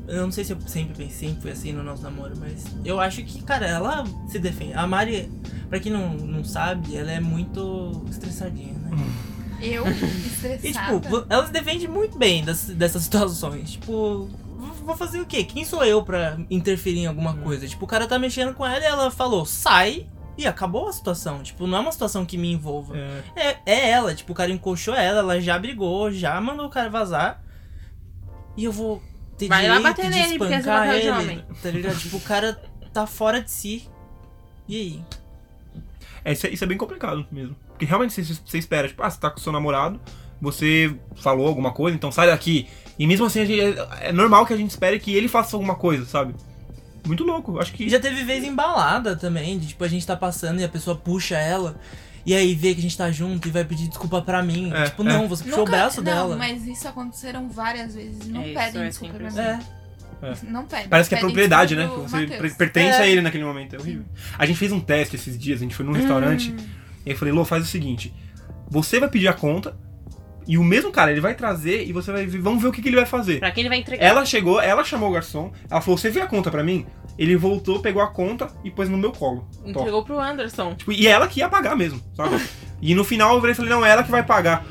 Eu 0.08 0.24
não 0.24 0.32
sei 0.32 0.44
se 0.44 0.52
eu 0.52 0.60
sempre 0.68 0.94
pensei, 0.96 1.28
sempre 1.30 1.42
foi 1.42 1.52
assim 1.52 1.72
no 1.72 1.84
nosso 1.84 2.04
namoro, 2.04 2.34
mas 2.38 2.66
eu 2.84 3.00
acho 3.00 3.24
que, 3.24 3.42
cara, 3.44 3.66
ela 3.66 4.04
se 4.28 4.38
defende. 4.40 4.74
A 4.74 4.86
Mari, 4.86 5.32
pra 5.70 5.80
quem 5.80 5.92
não, 5.92 6.14
não 6.14 6.44
sabe, 6.44 6.98
ela 6.98 7.12
é 7.12 7.20
muito 7.20 8.04
estressadinha, 8.10 8.74
né? 8.74 8.90
Eu, 9.62 9.86
estressada. 9.88 10.68
E, 10.68 11.02
tipo, 11.02 11.26
ela 11.30 11.46
se 11.46 11.54
defende 11.54 11.88
muito 11.88 12.18
bem 12.18 12.44
das, 12.44 12.66
dessas 12.66 13.04
situações. 13.06 13.74
Tipo, 13.74 14.28
vou 14.84 14.98
fazer 14.98 15.22
o 15.22 15.26
quê? 15.26 15.44
Quem 15.44 15.64
sou 15.64 15.84
eu 15.86 16.04
pra 16.04 16.38
interferir 16.50 17.02
em 17.02 17.06
alguma 17.08 17.36
coisa? 17.36 17.68
Tipo, 17.68 17.86
o 17.86 17.88
cara 17.88 18.08
tá 18.08 18.18
mexendo 18.18 18.54
com 18.56 18.66
ela 18.66 18.84
e 18.84 18.88
ela 18.88 19.12
falou, 19.12 19.46
sai. 19.46 20.08
E 20.38 20.48
acabou 20.48 20.88
a 20.88 20.94
situação. 20.94 21.44
Tipo, 21.44 21.68
não 21.68 21.78
é 21.78 21.82
uma 21.82 21.92
situação 21.92 22.26
que 22.26 22.38
me 22.38 22.52
envolva. 22.52 22.96
É. 22.98 23.24
É, 23.36 23.58
é 23.66 23.90
ela, 23.90 24.16
tipo, 24.16 24.32
o 24.32 24.36
cara 24.36 24.52
encoxou 24.52 24.96
ela, 24.96 25.20
ela 25.20 25.42
já 25.42 25.58
brigou, 25.60 26.12
já 26.12 26.40
mandou 26.40 26.66
o 26.68 26.70
cara 26.70 26.90
vazar. 26.90 27.44
E 28.58 28.64
eu 28.64 28.72
vou 28.72 29.02
ter 29.38 29.48
Vai 29.48 29.68
lá 29.68 29.78
direito 29.78 29.98
bater 29.98 30.10
de 30.12 30.18
nele, 30.18 30.38
porque 30.38 30.54
você 30.54 30.60
espancar 30.60 30.86
bateu 30.88 31.00
de 31.02 31.08
ele, 31.08 31.18
homem. 31.18 31.46
Tá 31.62 31.70
ligado? 31.70 31.98
tipo, 32.00 32.18
o 32.18 32.22
cara 32.22 32.62
tá 32.94 33.06
fora 33.08 33.42
de 33.42 33.52
si. 33.52 33.90
E 34.68 34.76
aí? 34.76 35.06
É, 36.24 36.32
isso, 36.34 36.48
é, 36.48 36.50
isso 36.52 36.64
é 36.64 36.68
bem 36.68 36.78
complicado 36.78 37.26
mesmo. 37.32 37.56
Porque 37.70 37.86
realmente 37.86 38.14
você, 38.14 38.34
você 38.46 38.58
espera, 38.58 38.88
tipo, 38.88 39.02
ah, 39.04 39.10
você 39.10 39.20
tá 39.20 39.30
com 39.30 39.40
seu 39.40 39.52
namorado, 39.52 40.00
você 40.42 40.96
falou 41.16 41.48
alguma 41.48 41.72
coisa, 41.72 41.96
então 41.96 42.12
sai 42.12 42.28
daqui. 42.28 42.68
E 42.98 43.08
mesmo 43.08 43.26
assim, 43.26 43.42
a 43.42 43.46
gente- 43.46 43.60
é, 43.80 44.10
é 44.10 44.12
normal 44.12 44.46
que 44.46 44.54
a 44.54 44.58
gente 44.58 44.70
espere 44.70 45.00
que 45.00 45.14
ele 45.16 45.28
faça 45.28 45.56
alguma 45.56 45.76
coisa, 45.76 46.06
sabe? 46.06 46.36
Muito 47.06 47.24
louco, 47.24 47.60
acho 47.60 47.74
que. 47.74 47.86
E 47.86 47.90
já 47.90 48.00
teve 48.00 48.24
vez 48.24 48.44
embalada 48.44 49.16
também, 49.16 49.58
de 49.58 49.68
tipo, 49.68 49.84
a 49.84 49.88
gente 49.88 50.06
tá 50.06 50.16
passando 50.16 50.60
e 50.60 50.64
a 50.64 50.70
pessoa 50.70 50.96
puxa 50.96 51.38
ela. 51.38 51.76
E 52.26 52.36
aí 52.36 52.54
vê 52.54 52.74
que 52.74 52.80
a 52.80 52.84
gente 52.84 52.98
tá 52.98 53.12
junto 53.12 53.48
e 53.48 53.52
vai 53.52 53.66
pedir 53.66 53.88
desculpa 53.88 54.22
pra 54.22 54.44
mim. 54.44 54.72
É, 54.74 54.86
tipo, 54.86 55.02
é. 55.02 55.06
não, 55.06 55.28
você 55.28 55.44
puxou 55.44 55.64
o 55.64 55.66
braço 55.70 55.98
não, 55.98 56.04
dela. 56.04 56.36
mas 56.36 56.66
isso 56.68 56.88
aconteceram 56.88 57.50
várias 57.50 57.96
vezes. 57.96 58.28
Não 58.28 58.42
É, 58.42 58.54
pedem 58.54 58.84
é 58.84 58.88
desculpa 58.90 59.16
pra 59.16 59.32
mim. 59.32 59.40
É. 59.40 59.60
Não 60.44 60.66
pedem. 60.66 60.88
Parece 60.88 61.10
que 61.10 61.16
é 61.16 61.20
propriedade, 61.20 61.76
né? 61.76 61.88
Você 61.88 62.28
Matheus. 62.28 62.54
pertence 62.54 63.00
É. 63.00 63.02
a 63.02 63.08
ele 63.08 63.22
naquele 63.22 63.44
momento. 63.44 63.76
É 63.76 63.80
horrível. 63.80 64.06
A 64.38 64.46
gente 64.46 64.58
fez 64.58 64.72
um 64.72 64.80
teste 64.80 65.16
esses 65.16 65.38
dias, 65.38 65.60
a 65.60 65.64
gente 65.64 65.76
foi 65.76 65.84
num 65.84 65.94
restaurante. 65.94 66.52
Hum. 66.52 66.58
E 67.04 67.10
aí 67.10 67.16
eu 67.16 67.18
falei, 67.18 67.34
Lô, 67.34 67.44
faz 67.44 67.64
o 67.64 67.68
seguinte: 67.68 68.14
você 68.70 69.00
vai 69.00 69.10
pedir 69.10 69.28
a 69.28 69.34
conta, 69.34 69.76
e 70.48 70.58
o 70.58 70.64
mesmo 70.64 70.92
cara, 70.92 71.12
ele 71.12 71.22
vai 71.22 71.36
trazer 71.36 71.86
e 71.88 71.94
você 71.94 72.12
vai 72.12 72.26
ver, 72.26 72.40
vamos 72.40 72.62
ver 72.62 72.70
o 72.70 72.72
que, 72.72 72.82
que 72.82 72.90
ele 72.90 72.96
vai 72.96 73.06
fazer. 73.06 73.40
Pra 73.40 73.52
quem 73.52 73.62
ele 73.62 73.70
vai 73.70 73.78
entregar. 73.80 74.04
Ela 74.06 74.26
chegou, 74.26 74.60
ela 74.60 74.84
chamou 74.84 75.10
o 75.10 75.14
garçom, 75.14 75.52
ela 75.70 75.82
falou, 75.82 75.98
você 75.98 76.10
vê 76.10 76.20
a 76.22 76.28
conta 76.28 76.50
pra 76.50 76.64
mim? 76.64 76.86
Ele 77.18 77.36
voltou, 77.36 77.80
pegou 77.80 78.02
a 78.02 78.08
conta 78.08 78.48
e 78.64 78.72
pôs 78.72 78.90
no 78.90 78.98
meu 78.98 79.12
colo. 79.12 79.48
Tó. 79.64 79.70
Entregou 79.82 80.04
pro 80.04 80.20
Anderson. 80.20 80.76
Tipo, 80.76 80.92
e 80.92 81.08
ela 81.08 81.28
que 81.28 81.40
ia 81.40 81.50
pagar 81.50 81.76
mesmo, 81.76 82.02
sabe? 82.16 82.42
e 82.82 82.96
no 82.96 83.04
final 83.04 83.36
eu 83.36 83.56
falei, 83.56 83.70
não, 83.70 83.86
é 83.86 83.90
ela 83.90 84.04
que 84.04 84.12
vai 84.12 84.24
pagar. 84.24 84.66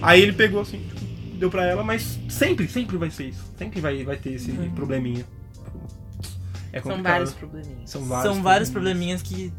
Aí 0.00 0.20
ele 0.22 0.32
pegou 0.32 0.60
assim, 0.60 0.78
tipo, 0.78 1.00
deu 1.36 1.50
pra 1.50 1.64
ela, 1.66 1.82
mas 1.82 2.18
sempre, 2.28 2.68
sempre 2.68 2.96
vai 2.96 3.10
ser 3.10 3.28
isso. 3.28 3.44
Sempre 3.58 3.80
vai, 3.80 4.04
vai 4.04 4.16
ter 4.16 4.34
esse 4.34 4.50
Uhum. 4.50 4.70
probleminha. 4.70 5.24
É 6.72 6.80
São 6.80 7.02
vários 7.02 7.32
probleminhas. 7.32 7.90
São 7.90 8.04
vários, 8.04 8.34
São 8.34 8.42
vários 8.42 8.70
probleminhas 8.70 9.22
que 9.22 9.52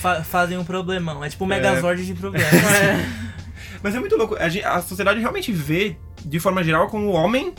fa- 0.00 0.22
fazem 0.22 0.56
um 0.56 0.64
problemão. 0.64 1.24
É 1.24 1.28
tipo 1.28 1.44
o 1.44 1.46
Megazord 1.46 2.06
de 2.06 2.14
problemas. 2.14 2.48
Mas 3.82 3.94
é 3.94 4.00
muito 4.00 4.16
louco. 4.16 4.36
A, 4.36 4.48
gen- 4.48 4.64
a 4.64 4.80
sociedade 4.80 5.18
realmente 5.20 5.50
vê, 5.52 5.96
de 6.24 6.38
forma 6.40 6.62
geral, 6.62 6.88
como 6.88 7.06
o 7.08 7.12
homem. 7.12 7.52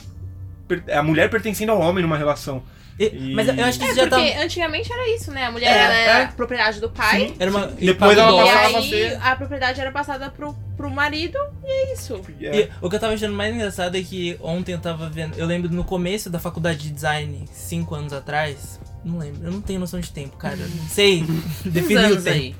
A 0.93 1.03
mulher 1.03 1.29
pertencendo 1.29 1.71
ao 1.71 1.79
homem 1.79 2.01
numa 2.01 2.17
relação. 2.17 2.63
E- 2.99 3.05
E- 3.05 3.33
Mas 3.33 3.47
eu 3.47 3.65
acho 3.65 3.79
que 3.79 3.86
É, 3.86 3.88
isso 3.88 3.95
já 3.95 4.07
porque 4.07 4.31
tá. 4.33 4.41
antigamente 4.43 4.91
era 4.93 5.15
isso, 5.15 5.31
né? 5.31 5.45
A 5.45 5.51
mulher 5.51 5.67
É, 5.67 5.79
era 6.05 6.19
é. 6.21 6.27
propriedade 6.27 6.79
do 6.79 6.89
pai. 6.89 7.33
Era 7.39 7.49
uma. 7.51 7.73
E 7.79 7.88
depois 7.88 8.17
ela 8.17 8.31
E 8.31 8.45
passava 8.45 8.77
a 8.77 8.79
aí 8.79 8.89
ser- 8.89 9.19
a 9.21 9.36
propriedade 9.36 9.81
era 9.81 9.91
passada 9.91 10.29
pro, 10.29 10.53
pro 10.77 10.89
marido 10.91 11.38
e 11.63 11.67
é 11.71 11.93
isso. 11.93 12.21
É. 12.39 12.59
E 12.62 12.69
o 12.81 12.89
que 12.89 12.95
eu 12.95 12.99
tava 12.99 13.13
achando 13.13 13.33
mais 13.33 13.53
engraçado 13.53 13.97
é 13.97 14.01
que 14.01 14.38
ontem 14.41 14.73
eu 14.73 14.79
tava 14.79 15.09
vendo. 15.09 15.36
Eu 15.38 15.45
lembro 15.47 15.69
no 15.71 15.83
começo 15.83 16.29
da 16.29 16.39
faculdade 16.39 16.79
de 16.79 16.91
design, 16.91 17.45
cinco 17.51 17.95
anos 17.95 18.13
atrás. 18.13 18.79
Não 19.03 19.17
lembro, 19.17 19.43
eu 19.43 19.51
não 19.51 19.59
tenho 19.62 19.79
noção 19.79 19.99
de 19.99 20.12
tempo, 20.12 20.38
cara. 20.38 20.55
Não 20.55 20.88
sei 20.88 21.25
definir 21.65 22.12
o 22.12 22.21
tempo. 22.21 22.29
aí. 22.29 22.55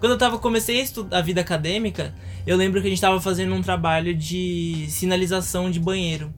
Quando 0.00 0.12
eu 0.12 0.18
tava, 0.18 0.38
comecei 0.38 0.80
a 0.80 0.82
estudar 0.82 1.18
a 1.18 1.22
vida 1.22 1.40
acadêmica, 1.40 2.14
eu 2.46 2.56
lembro 2.56 2.80
que 2.80 2.86
a 2.86 2.90
gente 2.90 3.00
tava 3.00 3.20
fazendo 3.20 3.54
um 3.54 3.62
trabalho 3.62 4.14
de 4.14 4.86
sinalização 4.88 5.70
de 5.70 5.80
banheiro. 5.80 6.32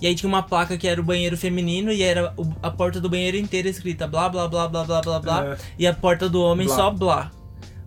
E 0.00 0.06
aí 0.06 0.14
tinha 0.14 0.28
uma 0.28 0.42
placa 0.42 0.78
que 0.78 0.88
era 0.88 1.00
o 1.00 1.04
banheiro 1.04 1.36
feminino 1.36 1.92
e 1.92 2.02
era 2.02 2.34
a 2.62 2.70
porta 2.70 3.00
do 3.00 3.10
banheiro 3.10 3.36
inteira 3.36 3.68
escrita 3.68 4.06
blá 4.06 4.28
blá 4.28 4.48
blá 4.48 4.66
blá 4.66 4.84
blá 4.84 5.00
blá 5.02 5.18
blá. 5.20 5.46
É. 5.46 5.58
E 5.78 5.86
a 5.86 5.92
porta 5.92 6.28
do 6.28 6.40
homem 6.40 6.66
Blá. 6.66 6.76
só 6.76 6.90
blá. 6.90 7.30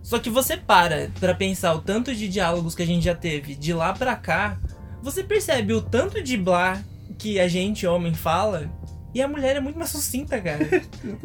Só 0.02 0.18
que 0.18 0.30
você 0.30 0.56
para 0.56 1.10
pra 1.18 1.34
pensar 1.34 1.74
o 1.74 1.80
tanto 1.80 2.14
de 2.14 2.28
diálogos 2.28 2.74
que 2.74 2.82
a 2.82 2.86
gente 2.86 3.04
já 3.04 3.14
teve 3.14 3.54
de 3.54 3.72
lá 3.72 3.92
pra 3.92 4.14
cá, 4.14 4.58
você 5.02 5.24
percebe 5.24 5.72
o 5.72 5.80
tanto 5.80 6.22
de 6.22 6.36
blá 6.36 6.80
que 7.18 7.40
a 7.40 7.48
gente, 7.48 7.86
homem, 7.86 8.14
fala. 8.14 8.70
E 9.14 9.22
a 9.22 9.28
mulher 9.28 9.56
é 9.56 9.60
muito 9.60 9.78
mais 9.78 9.90
sucinta, 9.90 10.40
cara. 10.40 10.68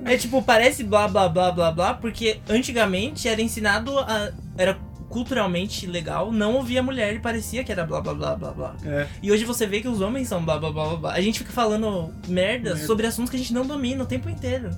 é 0.06 0.15
tipo, 0.15 0.41
parece 0.43 0.84
blá 0.84 1.08
blá 1.08 1.28
blá 1.28 1.52
blá 1.52 1.71
blá, 1.71 1.93
porque 1.95 2.39
antigamente 2.47 3.28
era 3.28 3.41
ensinado 3.41 3.97
a. 3.97 4.32
Era 4.58 4.78
culturalmente 5.10 5.88
legal 5.88 6.32
não 6.32 6.54
ouvir 6.54 6.78
a 6.78 6.84
mulher 6.84 7.15
e 7.15 7.19
parecia 7.19 7.63
que 7.63 7.71
era 7.71 7.84
blá 7.84 7.99
blá 7.99 8.13
blá 8.13 8.36
blá 8.36 8.52
blá. 8.52 8.75
É. 8.86 9.08
E 9.23 9.32
hoje 9.32 9.43
você 9.43 9.65
vê 9.65 9.82
que 9.82 9.88
os 9.88 10.02
homens 10.02 10.28
são 10.28 10.45
blá 10.45 10.60
blá 10.60 10.71
blá 10.71 10.86
blá 10.86 10.95
blá. 10.97 11.13
A 11.13 11.21
gente 11.21 11.39
fica 11.39 11.52
falando 11.52 12.13
merda, 12.28 12.75
Merda. 12.75 12.86
sobre 12.86 13.08
assuntos 13.08 13.32
que 13.32 13.36
a 13.36 13.39
gente 13.39 13.52
não 13.54 13.65
domina 13.65 14.04
o 14.04 14.06
tempo 14.06 14.30
inteiro. 14.30 14.69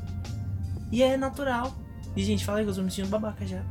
E 0.89 1.03
é 1.03 1.17
natural. 1.17 1.75
E 2.15 2.23
gente, 2.23 2.45
fala 2.45 2.63
que 2.63 2.69
eu 2.69 2.73
tô 2.73 2.81
me 2.81 2.89
sentindo 2.89 3.09
babaca 3.09 3.45
já. 3.45 3.61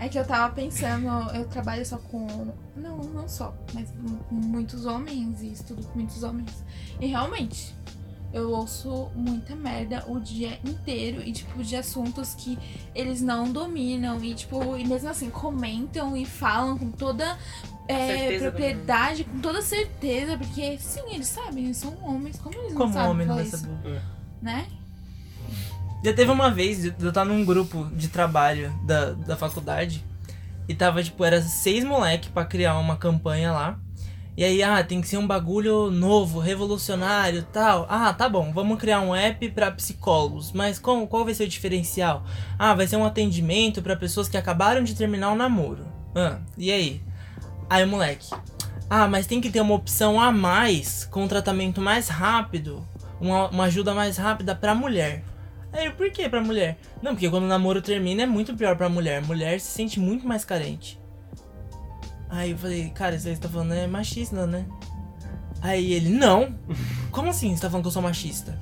É 0.00 0.08
que 0.08 0.18
eu 0.18 0.24
tava 0.24 0.54
pensando, 0.54 1.08
eu 1.34 1.46
trabalho 1.48 1.84
só 1.84 1.98
com. 1.98 2.52
Não, 2.76 2.98
não 2.98 3.28
só, 3.28 3.54
mas 3.74 3.90
com 3.90 4.34
muitos 4.34 4.86
homens 4.86 5.42
e 5.42 5.52
estudo 5.52 5.84
com 5.86 5.98
muitos 5.98 6.22
homens. 6.22 6.64
E 7.00 7.06
realmente, 7.06 7.74
eu 8.32 8.50
ouço 8.50 9.10
muita 9.14 9.56
merda 9.56 10.04
o 10.06 10.20
dia 10.20 10.58
inteiro 10.64 11.22
e, 11.22 11.32
tipo, 11.32 11.62
de 11.64 11.74
assuntos 11.74 12.34
que 12.34 12.58
eles 12.94 13.20
não 13.20 13.50
dominam. 13.50 14.22
E, 14.22 14.34
tipo, 14.34 14.76
e 14.76 14.86
mesmo 14.86 15.08
assim, 15.08 15.30
comentam 15.30 16.16
e 16.16 16.24
falam 16.24 16.78
com 16.78 16.90
toda 16.92 17.36
é, 17.88 18.38
propriedade, 18.38 19.24
com 19.24 19.40
toda 19.40 19.62
certeza, 19.62 20.36
porque 20.36 20.78
sim, 20.78 21.02
eles 21.10 21.26
sabem, 21.26 21.64
eles 21.64 21.78
são 21.78 21.96
homens, 22.04 22.38
como 22.38 22.54
eles 22.54 22.72
não 22.72 22.78
Como 22.78 22.92
sabem 22.92 23.10
homem 23.10 23.26
não 23.26 23.34
vai 23.36 23.46
saber. 23.46 24.02
né? 24.42 24.68
Já 26.04 26.12
teve 26.12 26.30
uma 26.30 26.50
vez 26.50 26.84
eu 26.84 27.08
estar 27.08 27.24
num 27.24 27.44
grupo 27.44 27.88
de 27.92 28.08
trabalho 28.08 28.72
da, 28.84 29.12
da 29.12 29.36
faculdade 29.36 30.04
e 30.68 30.74
tava, 30.74 31.02
tipo, 31.02 31.24
era 31.24 31.42
seis 31.42 31.82
moleque 31.84 32.28
pra 32.28 32.44
criar 32.44 32.78
uma 32.78 32.96
campanha 32.96 33.52
lá. 33.52 33.78
E 34.36 34.44
aí, 34.44 34.62
ah, 34.62 34.84
tem 34.84 35.00
que 35.00 35.08
ser 35.08 35.16
um 35.16 35.26
bagulho 35.26 35.90
novo, 35.90 36.38
revolucionário 36.38 37.42
tal. 37.52 37.86
Ah, 37.90 38.12
tá 38.12 38.28
bom, 38.28 38.52
vamos 38.52 38.78
criar 38.78 39.00
um 39.00 39.12
app 39.12 39.48
pra 39.50 39.72
psicólogos. 39.72 40.52
Mas 40.52 40.78
como, 40.78 41.08
qual 41.08 41.24
vai 41.24 41.34
ser 41.34 41.42
o 41.42 41.48
diferencial? 41.48 42.22
Ah, 42.56 42.72
vai 42.72 42.86
ser 42.86 42.94
um 42.94 43.04
atendimento 43.04 43.82
pra 43.82 43.96
pessoas 43.96 44.28
que 44.28 44.36
acabaram 44.36 44.84
de 44.84 44.94
terminar 44.94 45.32
o 45.32 45.36
namoro. 45.36 45.84
Ah, 46.14 46.38
e 46.56 46.70
aí? 46.70 47.02
Aí 47.68 47.84
moleque. 47.84 48.32
Ah, 48.88 49.08
mas 49.08 49.26
tem 49.26 49.40
que 49.40 49.50
ter 49.50 49.60
uma 49.60 49.74
opção 49.74 50.20
a 50.20 50.30
mais, 50.30 51.04
com 51.04 51.24
um 51.24 51.28
tratamento 51.28 51.80
mais 51.80 52.08
rápido, 52.08 52.86
uma, 53.20 53.48
uma 53.48 53.64
ajuda 53.64 53.92
mais 53.92 54.16
rápida 54.16 54.54
pra 54.54 54.72
mulher. 54.72 55.24
Aí, 55.72 55.86
eu, 55.86 55.92
por 55.92 56.10
que 56.10 56.28
pra 56.28 56.40
mulher? 56.40 56.78
Não, 57.02 57.12
porque 57.12 57.28
quando 57.28 57.44
o 57.44 57.48
namoro 57.48 57.82
termina 57.82 58.22
é 58.22 58.26
muito 58.26 58.54
pior 58.56 58.76
pra 58.76 58.88
mulher. 58.88 59.22
Mulher 59.22 59.60
se 59.60 59.66
sente 59.70 60.00
muito 60.00 60.26
mais 60.26 60.44
carente. 60.44 60.98
Aí 62.30 62.50
eu 62.50 62.58
falei, 62.58 62.90
cara, 62.90 63.16
isso 63.16 63.26
aí 63.28 63.34
que 63.34 63.40
você 63.40 63.46
tá 63.46 63.52
falando 63.52 63.72
é 63.74 63.86
machista, 63.86 64.46
né? 64.46 64.66
Aí 65.60 65.92
ele, 65.92 66.10
não. 66.10 66.54
Como 67.10 67.30
assim 67.30 67.54
você 67.54 67.62
tá 67.62 67.68
falando 67.70 67.84
que 67.84 67.88
eu 67.88 67.92
sou 67.92 68.02
machista? 68.02 68.58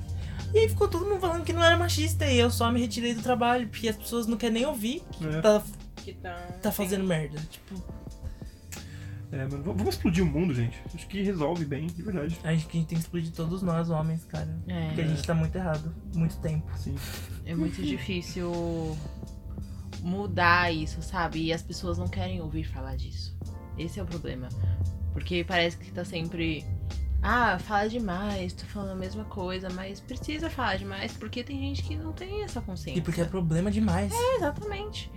E 0.53 0.59
aí 0.59 0.69
ficou 0.69 0.87
todo 0.87 1.05
mundo 1.05 1.19
falando 1.19 1.43
que 1.43 1.51
não 1.53 1.63
era 1.63 1.77
machista 1.77 2.25
e 2.25 2.37
eu 2.39 2.49
só 2.49 2.71
me 2.71 2.79
retirei 2.79 3.13
do 3.13 3.21
trabalho, 3.21 3.67
porque 3.67 3.89
as 3.89 3.95
pessoas 3.97 4.25
não 4.27 4.37
querem 4.37 4.53
nem 4.55 4.65
ouvir 4.65 5.03
que 5.11 5.27
É. 5.27 5.41
tá, 5.41 5.61
Que 5.97 6.13
tá, 6.13 6.35
tá 6.61 6.71
fazendo 6.71 7.03
merda. 7.03 7.37
Tipo, 7.49 7.75
É, 9.31 9.45
mano, 9.45 9.61
vamos 9.63 9.95
explodir 9.95 10.23
o 10.23 10.27
mundo, 10.27 10.53
gente. 10.53 10.81
Acho 10.93 11.05
que 11.07 11.21
resolve 11.21 11.65
bem, 11.65 11.87
de 11.87 12.01
verdade. 12.01 12.27
a 12.27 12.29
gente, 12.29 12.47
a 12.47 12.51
gente 12.53 12.85
tem 12.87 12.97
que 12.97 13.03
explodir 13.03 13.31
todos 13.33 13.61
nós, 13.61 13.89
homens, 13.89 14.23
cara. 14.25 14.47
Porque 14.63 15.01
a 15.01 15.03
É, 15.03 15.07
gente 15.07 15.23
tá 15.25 15.33
muito 15.33 15.55
errado. 15.55 15.93
Muito 16.15 16.37
tempo. 16.37 16.65
Sim. 16.77 16.95
é 17.45 17.53
muito 17.53 17.81
difícil 17.81 18.97
mudar 20.01 20.71
isso, 20.71 21.01
sabe? 21.01 21.43
E 21.43 21.53
as 21.53 21.61
pessoas 21.61 21.97
não 21.97 22.07
querem 22.07 22.41
ouvir 22.41 22.63
falar 22.63 22.95
disso. 22.95 23.37
Esse 23.77 23.99
é 23.99 24.03
o 24.03 24.05
problema. 24.05 24.47
Porque 25.13 25.43
parece 25.43 25.77
que 25.77 25.91
tá 25.91 26.05
sempre. 26.05 26.63
Ah, 27.21 27.57
fala 27.59 27.89
demais, 27.89 28.53
tô 28.53 28.63
falando 28.67 28.91
a 28.91 28.95
mesma 28.95 29.25
coisa, 29.25 29.69
mas 29.71 29.99
precisa 29.99 30.49
falar 30.51 30.77
demais 30.77 31.11
porque 31.13 31.43
tem 31.43 31.59
gente 31.59 31.81
que 31.83 31.95
não 31.95 32.13
tem 32.13 32.43
essa 32.43 32.61
consciência. 32.61 32.99
E 32.99 33.01
porque 33.01 33.21
é 33.21 33.25
problema 33.25 33.71
demais. 33.71 34.11
É, 34.13 34.35
exatamente. 34.35 35.11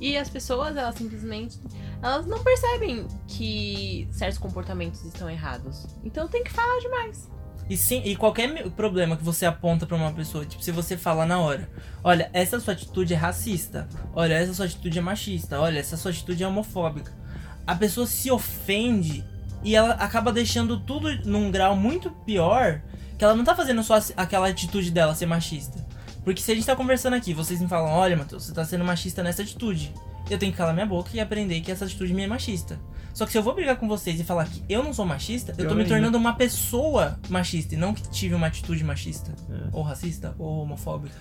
E 0.00 0.16
as 0.16 0.28
pessoas, 0.28 0.76
elas 0.76 0.94
simplesmente. 0.94 1.58
Elas 2.02 2.26
não 2.26 2.42
percebem 2.42 3.06
que 3.26 4.08
certos 4.12 4.38
comportamentos 4.38 5.04
estão 5.04 5.28
errados. 5.30 5.86
Então 6.04 6.28
tem 6.28 6.44
que 6.44 6.52
falar 6.52 6.78
demais. 6.80 7.28
E, 7.68 7.76
sim, 7.76 8.00
e 8.04 8.14
qualquer 8.14 8.70
problema 8.70 9.16
que 9.16 9.24
você 9.24 9.44
aponta 9.44 9.86
pra 9.86 9.96
uma 9.96 10.12
pessoa, 10.12 10.46
tipo, 10.46 10.62
se 10.62 10.70
você 10.70 10.96
falar 10.96 11.26
na 11.26 11.40
hora, 11.40 11.68
olha, 12.04 12.30
essa 12.32 12.60
sua 12.60 12.74
atitude 12.74 13.12
é 13.12 13.16
racista, 13.16 13.88
olha, 14.14 14.34
essa 14.34 14.54
sua 14.54 14.66
atitude 14.66 14.98
é 14.98 15.02
machista, 15.02 15.58
olha, 15.58 15.80
essa 15.80 15.96
sua 15.96 16.12
atitude 16.12 16.44
é 16.44 16.46
homofóbica. 16.46 17.12
A 17.66 17.74
pessoa 17.74 18.06
se 18.06 18.30
ofende 18.30 19.24
e 19.64 19.74
ela 19.74 19.94
acaba 19.94 20.32
deixando 20.32 20.78
tudo 20.78 21.12
num 21.24 21.50
grau 21.50 21.74
muito 21.74 22.08
pior, 22.08 22.82
que 23.18 23.24
ela 23.24 23.34
não 23.34 23.42
tá 23.42 23.56
fazendo 23.56 23.82
só 23.82 23.98
aquela 24.16 24.48
atitude 24.48 24.92
dela 24.92 25.12
ser 25.12 25.26
machista. 25.26 25.84
Porque 26.26 26.42
se 26.42 26.50
a 26.50 26.56
gente 26.56 26.66
tá 26.66 26.74
conversando 26.74 27.14
aqui, 27.14 27.32
vocês 27.32 27.60
me 27.60 27.68
falam, 27.68 27.88
olha, 27.88 28.16
Matheus, 28.16 28.46
você 28.46 28.52
tá 28.52 28.64
sendo 28.64 28.84
machista 28.84 29.22
nessa 29.22 29.42
atitude. 29.42 29.94
Eu 30.28 30.36
tenho 30.36 30.50
que 30.50 30.58
calar 30.58 30.74
minha 30.74 30.84
boca 30.84 31.10
e 31.14 31.20
aprender 31.20 31.60
que 31.60 31.70
essa 31.70 31.84
atitude 31.84 32.12
minha 32.12 32.26
é 32.26 32.28
machista. 32.28 32.80
Só 33.14 33.24
que 33.24 33.30
se 33.30 33.38
eu 33.38 33.44
vou 33.44 33.54
brigar 33.54 33.76
com 33.76 33.86
vocês 33.86 34.18
e 34.18 34.24
falar 34.24 34.44
que 34.46 34.60
eu 34.68 34.82
não 34.82 34.92
sou 34.92 35.06
machista, 35.06 35.52
eu 35.52 35.58
Pior 35.58 35.68
tô 35.68 35.74
me 35.76 35.84
tornando 35.84 36.18
uma 36.18 36.32
pessoa 36.32 37.16
machista 37.28 37.76
e 37.76 37.78
não 37.78 37.94
que 37.94 38.02
tive 38.08 38.34
uma 38.34 38.48
atitude 38.48 38.82
machista. 38.82 39.32
É. 39.48 39.68
Ou 39.70 39.84
racista, 39.84 40.34
ou 40.36 40.62
homofóbica. 40.62 41.14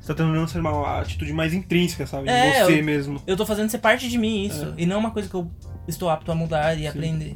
Você 0.00 0.14
tá 0.14 0.24
tentando 0.24 0.48
ser 0.48 0.60
uma 0.60 0.98
atitude 0.98 1.34
mais 1.34 1.52
intrínseca, 1.52 2.06
sabe? 2.06 2.30
É, 2.30 2.60
de 2.60 2.64
você 2.64 2.80
eu- 2.80 2.84
mesmo. 2.84 3.20
Eu 3.26 3.36
tô 3.36 3.44
fazendo 3.44 3.68
ser 3.68 3.80
parte 3.80 4.08
de 4.08 4.16
mim 4.16 4.46
isso. 4.46 4.64
É. 4.64 4.74
E 4.78 4.86
não 4.86 4.98
uma 4.98 5.10
coisa 5.10 5.28
que 5.28 5.34
eu 5.34 5.50
estou 5.86 6.08
apto 6.08 6.32
a 6.32 6.34
mudar 6.34 6.74
e 6.78 6.86
aprender. 6.86 7.34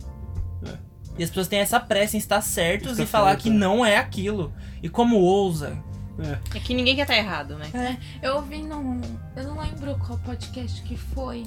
É. 0.66 0.78
E 1.18 1.22
as 1.22 1.28
pessoas 1.28 1.46
têm 1.46 1.58
essa 1.58 1.78
pressa 1.78 2.16
em 2.16 2.18
estar 2.18 2.40
certos 2.40 2.98
e 2.98 3.04
falar 3.04 3.32
certo, 3.32 3.42
que 3.42 3.48
é. 3.50 3.52
não 3.52 3.84
é 3.84 3.98
aquilo. 3.98 4.50
E 4.82 4.88
como 4.88 5.18
ousa. 5.18 5.78
É. 6.22 6.56
É 6.56 6.60
que 6.60 6.74
ninguém 6.74 6.96
quer 6.96 7.02
estar 7.02 7.16
errado, 7.16 7.56
né? 7.56 7.70
É, 8.22 8.26
eu 8.26 8.36
ouvi 8.36 8.62
num. 8.62 9.00
Eu 9.36 9.44
não 9.44 9.60
lembro 9.60 9.98
qual 9.98 10.18
podcast 10.18 10.82
que 10.82 10.96
foi 10.96 11.44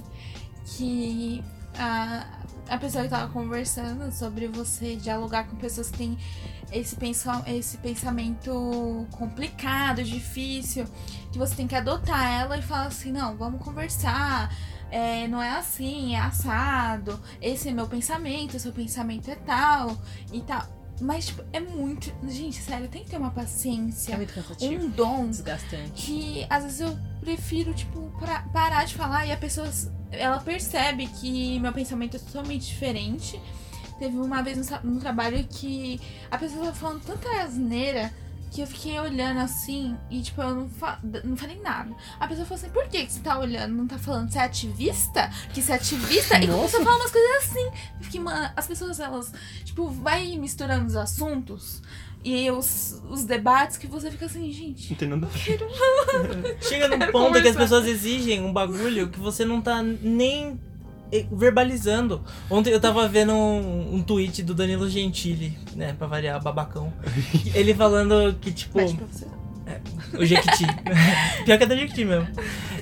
que 0.65 1.43
a, 1.77 2.25
a 2.69 2.77
pessoa 2.77 3.03
que 3.03 3.09
tava 3.09 3.31
conversando 3.31 4.11
sobre 4.11 4.47
você 4.47 4.95
dialogar 4.95 5.45
com 5.45 5.55
pessoas 5.55 5.89
que 5.91 5.97
têm 5.97 6.17
esse, 6.71 6.95
pensa, 6.95 7.43
esse 7.47 7.77
pensamento 7.77 9.05
complicado, 9.11 10.03
difícil, 10.03 10.85
que 11.31 11.37
você 11.37 11.55
tem 11.55 11.67
que 11.67 11.75
adotar 11.75 12.41
ela 12.41 12.57
e 12.57 12.61
falar 12.61 12.87
assim, 12.87 13.11
não, 13.11 13.37
vamos 13.37 13.61
conversar. 13.63 14.51
é, 14.91 15.27
não 15.27 15.41
é 15.41 15.51
assim, 15.51 16.15
é 16.15 16.19
assado. 16.19 17.19
Esse 17.41 17.69
é 17.69 17.71
meu 17.71 17.87
pensamento, 17.87 18.59
seu 18.59 18.71
pensamento 18.71 19.29
é 19.29 19.35
tal 19.35 19.97
e 20.31 20.41
tal. 20.41 20.65
Mas, 21.01 21.27
tipo, 21.27 21.43
é 21.51 21.59
muito. 21.59 22.11
Gente, 22.27 22.61
sério, 22.61 22.87
tem 22.87 23.03
que 23.03 23.09
ter 23.09 23.17
uma 23.17 23.27
É 23.27 23.31
paciência, 23.31 24.15
muito 24.15 24.33
cansativo. 24.33 24.85
um 24.85 24.89
dom 24.89 25.27
Desgastante. 25.29 25.91
que 25.93 26.45
às 26.49 26.63
vezes 26.63 26.79
eu 26.79 26.97
prefiro, 27.19 27.73
tipo, 27.73 28.09
pra- 28.19 28.43
parar 28.53 28.85
de 28.85 28.95
falar 28.95 29.25
e 29.25 29.31
a 29.31 29.37
pessoa, 29.37 29.69
ela 30.11 30.39
percebe 30.39 31.07
que 31.07 31.59
meu 31.59 31.73
pensamento 31.73 32.15
é 32.15 32.19
totalmente 32.19 32.65
diferente. 32.67 33.39
Teve 33.99 34.17
uma 34.17 34.41
vez 34.41 34.69
no, 34.69 34.91
no 34.93 34.99
trabalho 34.99 35.45
que 35.49 35.99
a 36.31 36.37
pessoa 36.37 36.65
tava 36.65 36.75
falando 36.75 37.01
tanta 37.03 37.29
asneira 37.41 38.11
que 38.55 38.61
eu 38.61 38.67
fiquei 38.67 38.97
olhando 38.97 39.41
assim 39.41 39.97
e, 40.09 40.21
tipo, 40.21 40.41
eu 40.41 40.55
não, 40.55 40.69
fa- 40.69 40.97
não 41.25 41.35
falei 41.35 41.59
nada. 41.61 41.93
A 42.17 42.25
pessoa 42.25 42.45
falou 42.45 42.63
assim: 42.63 42.71
por 42.73 42.87
que, 42.87 43.05
que 43.05 43.11
você 43.11 43.19
tá 43.19 43.37
olhando? 43.37 43.73
Não 43.75 43.85
tá 43.85 43.97
falando 43.97 44.31
você 44.31 44.39
é 44.39 44.43
ativista? 44.43 45.29
Que 45.53 45.61
você 45.61 45.73
é 45.73 45.75
ativista? 45.75 46.37
E 46.39 46.47
começou 46.47 46.79
a 46.79 46.83
falar 46.85 46.95
umas 46.95 47.11
coisas 47.11 47.43
assim. 47.43 47.65
Eu 47.65 48.03
fiquei, 48.03 48.19
mano, 48.21 48.49
as 48.55 48.65
pessoas, 48.65 48.99
elas, 49.01 49.33
tipo, 49.65 49.89
vai 49.89 50.37
misturando 50.37 50.85
os 50.85 50.95
assuntos 50.95 51.81
e 52.23 52.49
os, 52.49 53.01
os 53.09 53.25
debates 53.25 53.75
que 53.77 53.87
você 53.87 54.09
fica 54.09 54.25
assim, 54.25 54.49
gente. 54.51 54.89
Não 54.89 54.97
tem 54.97 55.07
nada 55.09 55.27
a 55.27 55.29
ver. 55.29 56.57
Chega 56.63 56.87
num 56.87 56.99
ponto 57.11 57.33
que 57.33 57.49
as 57.49 57.55
conversar. 57.55 57.59
pessoas 57.59 57.85
exigem 57.87 58.41
um 58.41 58.53
bagulho 58.53 59.09
que 59.09 59.19
você 59.19 59.43
não 59.43 59.61
tá 59.61 59.83
nem 59.83 60.57
verbalizando. 61.31 62.23
Ontem 62.49 62.71
eu 62.71 62.79
tava 62.79 63.07
vendo 63.07 63.33
um, 63.33 63.95
um 63.95 64.03
tweet 64.03 64.43
do 64.43 64.53
Danilo 64.53 64.89
Gentili, 64.89 65.57
né, 65.75 65.93
pra 65.97 66.07
variar, 66.07 66.41
babacão. 66.41 66.91
Ele 67.53 67.73
falando 67.73 68.35
que, 68.39 68.51
tipo, 68.51 68.79
você. 68.79 69.27
o 70.17 70.25
Jequiti. 70.25 70.65
Pior 71.45 71.57
que 71.57 71.63
é 71.63 71.67
da 71.67 71.75
Jequiti 71.75 72.05
mesmo. 72.05 72.27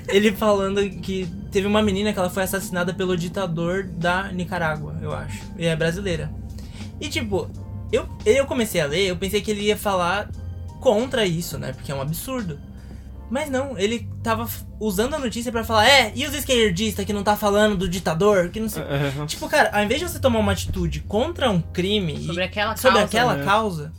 Ele 0.08 0.32
falando 0.32 0.90
que 0.90 1.28
teve 1.52 1.68
uma 1.68 1.82
menina 1.82 2.12
que 2.12 2.20
ela 2.20 2.30
foi 2.30 2.44
assassinada 2.44 2.94
pelo 2.94 3.16
ditador 3.16 3.84
da 3.84 4.32
Nicarágua, 4.32 4.98
eu 5.02 5.14
acho. 5.14 5.44
E 5.58 5.66
é 5.66 5.76
brasileira. 5.76 6.32
E 7.00 7.10
tipo, 7.10 7.50
eu, 7.92 8.08
eu 8.26 8.46
comecei 8.46 8.82
a 8.82 8.86
ler, 8.86 9.08
eu 9.08 9.18
pensei 9.18 9.42
que 9.42 9.52
ele 9.52 9.62
ia 9.62 9.78
falar 9.78 10.30
contra 10.80 11.26
isso, 11.26 11.58
né? 11.58 11.74
Porque 11.74 11.92
é 11.92 11.96
um 11.96 12.02
absurdo. 12.02 12.60
Mas 13.30 13.50
não, 13.50 13.78
ele 13.80 14.08
tava 14.22 14.48
usando 14.80 15.16
a 15.16 15.20
notícia 15.20 15.52
pra 15.52 15.64
falar, 15.64 15.88
é, 15.88 16.12
e 16.16 16.26
os 16.28 16.34
esquerdistas 16.36 17.04
que 17.06 17.14
não 17.14 17.24
tá 17.24 17.36
falando 17.36 17.76
do 17.76 17.90
ditador, 17.90 18.50
que 18.50 18.60
não 18.60 18.70
sei. 18.70 18.84
É, 18.84 19.14
é, 19.22 19.26
Tipo, 19.26 19.50
cara, 19.50 19.72
ao 19.74 19.84
invés 19.84 20.00
de 20.02 20.08
você 20.10 20.20
tomar 20.20 20.40
uma 20.40 20.52
atitude 20.52 21.00
contra 21.02 21.50
um 21.50 21.60
crime 21.62 22.14
e- 22.16 22.26
Sobre 22.28 22.44
aquela 22.44 22.76
sobre 22.76 23.00
causa. 23.00 23.06
aquela 23.06 23.34
né? 23.36 23.44
causa, 23.46 23.94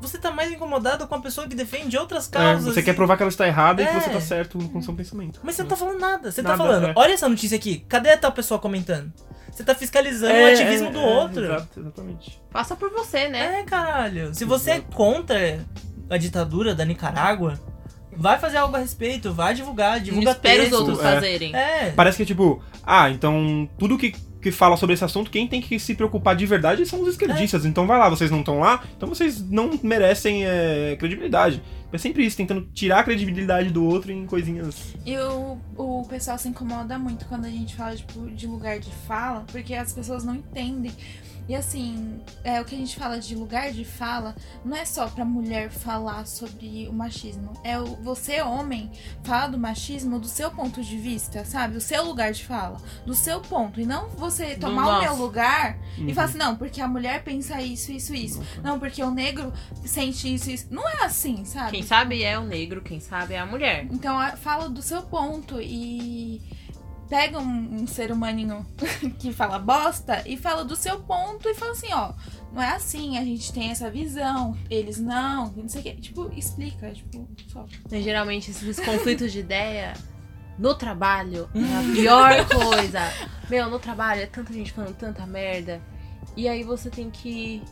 você 0.00 0.16
tá 0.16 0.30
mais 0.30 0.50
incomodado 0.50 1.06
com 1.06 1.14
a 1.14 1.20
pessoa 1.20 1.46
que 1.46 1.54
defende 1.54 1.98
outras 1.98 2.26
é, 2.28 2.30
causas. 2.30 2.72
você 2.74 2.82
quer 2.82 2.92
e- 2.92 2.94
provar 2.94 3.18
que 3.18 3.22
ela 3.22 3.28
está 3.30 3.46
errada 3.46 3.82
e 3.82 3.86
que 3.86 3.96
É. 3.96 4.00
você 4.00 4.08
tá 4.10 4.20
certo 4.20 4.58
com 4.70 4.78
o 4.78 4.82
seu 4.82 4.94
pensamento. 4.94 5.40
Mas 5.42 5.56
você 5.56 5.62
não 5.62 5.68
tá 5.68 5.76
falando 5.76 6.00
nada. 6.00 6.32
Você 6.32 6.42
tá 6.42 6.50
Nada, 6.50 6.64
falando, 6.64 6.86
é. 6.86 6.92
olha 6.96 7.12
essa 7.12 7.28
notícia 7.28 7.56
aqui, 7.56 7.84
cadê 7.86 8.12
a 8.12 8.16
tal 8.16 8.32
pessoa 8.32 8.58
comentando? 8.58 9.12
Você 9.52 9.62
tá 9.62 9.74
fiscalizando 9.74 10.32
É, 10.32 10.50
o 10.52 10.54
ativismo 10.54 10.88
é, 10.88 10.92
do 10.92 10.98
é, 11.00 11.04
outro. 11.18 11.44
Exato, 11.44 11.80
exatamente. 11.80 12.40
Passa 12.50 12.74
por 12.76 12.88
você, 12.90 13.28
né? 13.28 13.60
É, 13.60 13.64
caralho. 13.64 14.32
Se 14.34 14.44
você 14.46 14.70
é 14.70 14.80
contra 14.80 15.58
a 16.08 16.16
ditadura 16.16 16.74
da 16.74 16.84
Nicarágua, 16.84 17.60
vai 18.20 18.38
fazer 18.38 18.58
algo 18.58 18.76
a 18.76 18.78
respeito, 18.78 19.32
vai 19.32 19.54
divulgar, 19.54 19.98
divulga 19.98 20.32
espera 20.32 20.62
os 20.64 20.72
outros 20.72 21.00
é. 21.00 21.02
fazerem. 21.02 21.56
É. 21.56 21.90
Parece 21.96 22.18
que 22.18 22.22
é 22.22 22.26
tipo, 22.26 22.62
ah, 22.84 23.08
então 23.08 23.66
tudo 23.78 23.96
que, 23.96 24.14
que 24.42 24.52
fala 24.52 24.76
sobre 24.76 24.92
esse 24.92 25.02
assunto, 25.02 25.30
quem 25.30 25.48
tem 25.48 25.62
que 25.62 25.80
se 25.80 25.94
preocupar 25.94 26.36
de 26.36 26.44
verdade 26.44 26.84
são 26.84 27.00
os 27.00 27.08
esquerdistas. 27.08 27.64
Então 27.64 27.86
vai 27.86 27.98
lá, 27.98 28.10
vocês 28.10 28.30
não 28.30 28.40
estão 28.40 28.60
lá, 28.60 28.84
então 28.94 29.08
vocês 29.08 29.40
não 29.40 29.70
merecem 29.82 30.44
é, 30.44 30.96
credibilidade. 30.98 31.62
É 31.92 31.98
sempre 31.98 32.24
isso, 32.24 32.36
tentando 32.36 32.62
tirar 32.72 33.00
a 33.00 33.04
credibilidade 33.04 33.70
do 33.70 33.84
outro 33.84 34.12
em 34.12 34.26
coisinhas. 34.26 34.94
E 35.04 35.16
o, 35.18 35.58
o 35.76 36.04
pessoal 36.08 36.38
se 36.38 36.48
incomoda 36.48 36.98
muito 36.98 37.24
quando 37.26 37.46
a 37.46 37.50
gente 37.50 37.74
fala 37.74 37.96
tipo, 37.96 38.30
de 38.30 38.46
lugar 38.46 38.78
de 38.78 38.90
fala, 39.06 39.44
porque 39.50 39.74
as 39.74 39.92
pessoas 39.92 40.24
não 40.24 40.34
entendem. 40.36 40.92
E 41.48 41.54
assim, 41.56 42.20
é, 42.44 42.60
o 42.60 42.64
que 42.64 42.76
a 42.76 42.78
gente 42.78 42.96
fala 42.96 43.18
de 43.18 43.34
lugar 43.34 43.72
de 43.72 43.84
fala 43.84 44.36
não 44.64 44.76
é 44.76 44.84
só 44.84 45.08
pra 45.08 45.24
mulher 45.24 45.68
falar 45.68 46.24
sobre 46.24 46.86
o 46.88 46.92
machismo. 46.92 47.54
É 47.64 47.76
o, 47.76 47.86
você, 47.86 48.40
homem, 48.40 48.88
falar 49.24 49.48
do 49.48 49.58
machismo 49.58 50.20
do 50.20 50.28
seu 50.28 50.48
ponto 50.52 50.80
de 50.80 50.96
vista, 50.96 51.44
sabe? 51.44 51.74
Do 51.74 51.80
seu 51.80 52.04
lugar 52.04 52.30
de 52.30 52.44
fala. 52.44 52.80
Do 53.04 53.14
seu 53.14 53.40
ponto. 53.40 53.80
E 53.80 53.84
não 53.84 54.08
você 54.10 54.54
tomar 54.54 54.98
o 54.98 55.02
meu 55.02 55.16
lugar 55.16 55.76
Uhum. 55.98 56.08
e 56.08 56.14
falar 56.14 56.28
assim, 56.28 56.38
não, 56.38 56.54
porque 56.54 56.80
a 56.80 56.86
mulher 56.86 57.24
pensa 57.24 57.60
isso, 57.60 57.90
isso, 57.90 58.14
isso. 58.14 58.40
Não, 58.62 58.78
porque 58.78 59.02
o 59.02 59.10
negro 59.10 59.52
sente 59.84 60.32
isso, 60.32 60.48
isso. 60.52 60.66
Não 60.70 60.88
é 60.88 61.04
assim, 61.04 61.44
sabe? 61.44 61.78
Quem 61.80 61.86
sabe 61.86 62.22
é 62.22 62.38
o 62.38 62.42
negro, 62.42 62.82
quem 62.82 63.00
sabe 63.00 63.32
é 63.32 63.38
a 63.38 63.46
mulher. 63.46 63.86
Então 63.90 64.18
fala 64.36 64.68
do 64.68 64.82
seu 64.82 65.00
ponto 65.00 65.58
e 65.62 66.42
pega 67.08 67.38
um, 67.38 67.82
um 67.82 67.86
ser 67.86 68.12
humaninho 68.12 68.66
que 69.18 69.32
fala 69.32 69.58
bosta 69.58 70.22
e 70.26 70.36
fala 70.36 70.62
do 70.62 70.76
seu 70.76 71.00
ponto 71.00 71.48
e 71.48 71.54
fala 71.54 71.72
assim, 71.72 71.90
ó, 71.90 72.12
não 72.52 72.62
é 72.62 72.72
assim, 72.72 73.16
a 73.16 73.24
gente 73.24 73.50
tem 73.50 73.70
essa 73.70 73.90
visão, 73.90 74.54
eles 74.68 75.00
não, 75.00 75.46
não 75.52 75.68
sei 75.70 75.80
o 75.80 75.84
que. 75.84 75.94
Tipo, 75.94 76.30
explica, 76.36 76.92
tipo, 76.92 77.26
só. 77.48 77.64
E, 77.90 78.02
geralmente 78.02 78.50
esses 78.50 78.78
conflitos 78.78 79.32
de 79.32 79.38
ideia 79.38 79.94
no 80.58 80.74
trabalho 80.74 81.48
é 81.54 81.78
a 81.78 81.94
pior 81.94 82.46
coisa. 82.62 83.00
Meu, 83.48 83.70
no 83.70 83.78
trabalho 83.78 84.20
é 84.20 84.26
tanta 84.26 84.52
gente 84.52 84.70
falando 84.72 84.96
tanta 84.96 85.26
merda. 85.26 85.80
E 86.36 86.46
aí 86.46 86.62
você 86.62 86.90
tem 86.90 87.10
que 87.10 87.62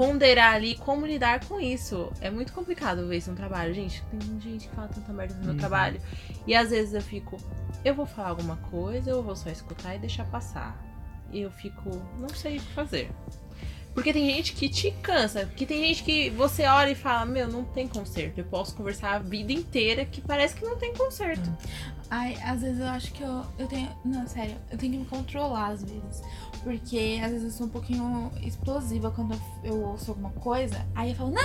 ponderar 0.00 0.54
ali 0.54 0.76
como 0.76 1.04
lidar 1.04 1.44
com 1.44 1.60
isso. 1.60 2.10
É 2.22 2.30
muito 2.30 2.54
complicado 2.54 3.06
ver 3.06 3.18
isso 3.18 3.28
no 3.28 3.36
trabalho. 3.36 3.74
Gente, 3.74 4.02
tem 4.10 4.40
gente 4.40 4.66
que 4.66 4.74
fala 4.74 4.88
tanta 4.88 5.12
merda 5.12 5.34
no 5.34 5.40
meu 5.44 5.50
Uhum. 5.52 5.58
trabalho. 5.58 6.00
E 6.46 6.54
às 6.54 6.70
vezes 6.70 6.94
eu 6.94 7.02
fico, 7.02 7.36
eu 7.84 7.94
vou 7.94 8.06
falar 8.06 8.30
alguma 8.30 8.56
coisa, 8.56 9.10
ou 9.10 9.18
eu 9.18 9.22
vou 9.22 9.36
só 9.36 9.50
escutar 9.50 9.94
e 9.94 9.98
deixar 9.98 10.24
passar. 10.24 10.82
E 11.30 11.42
eu 11.42 11.50
fico, 11.50 11.90
não 12.18 12.30
sei 12.30 12.56
o 12.56 12.60
que 12.62 12.72
fazer. 12.72 13.10
Porque 13.92 14.10
tem 14.10 14.24
gente 14.30 14.54
que 14.54 14.70
te 14.70 14.90
cansa, 15.02 15.44
porque 15.44 15.66
tem 15.66 15.82
gente 15.84 16.02
que 16.02 16.30
você 16.30 16.64
olha 16.64 16.92
e 16.92 16.94
fala, 16.94 17.26
meu, 17.26 17.46
não 17.46 17.62
tem 17.62 17.86
conserto. 17.86 18.38
Eu 18.38 18.44
posso 18.46 18.74
conversar 18.74 19.16
a 19.16 19.18
vida 19.18 19.52
inteira 19.52 20.06
que 20.06 20.22
parece 20.22 20.54
que 20.54 20.64
não 20.64 20.78
tem 20.78 20.94
conserto. 20.94 21.52
Ai, 22.10 22.36
às 22.44 22.60
vezes 22.62 22.80
eu 22.80 22.88
acho 22.88 23.12
que 23.12 23.22
eu, 23.22 23.44
eu 23.58 23.66
tenho. 23.68 23.88
Não, 24.04 24.26
sério, 24.26 24.56
eu 24.70 24.76
tenho 24.76 24.92
que 24.92 24.98
me 24.98 25.04
controlar 25.04 25.68
às 25.68 25.82
vezes. 25.84 26.22
Porque 26.64 27.20
às 27.24 27.30
vezes 27.30 27.44
eu 27.44 27.50
sou 27.52 27.66
um 27.66 27.70
pouquinho 27.70 28.30
explosiva 28.42 29.10
quando 29.12 29.32
eu, 29.32 29.40
eu 29.72 29.80
ouço 29.82 30.10
alguma 30.10 30.30
coisa. 30.32 30.84
Aí 30.94 31.10
eu 31.10 31.16
falo, 31.16 31.30
não! 31.30 31.40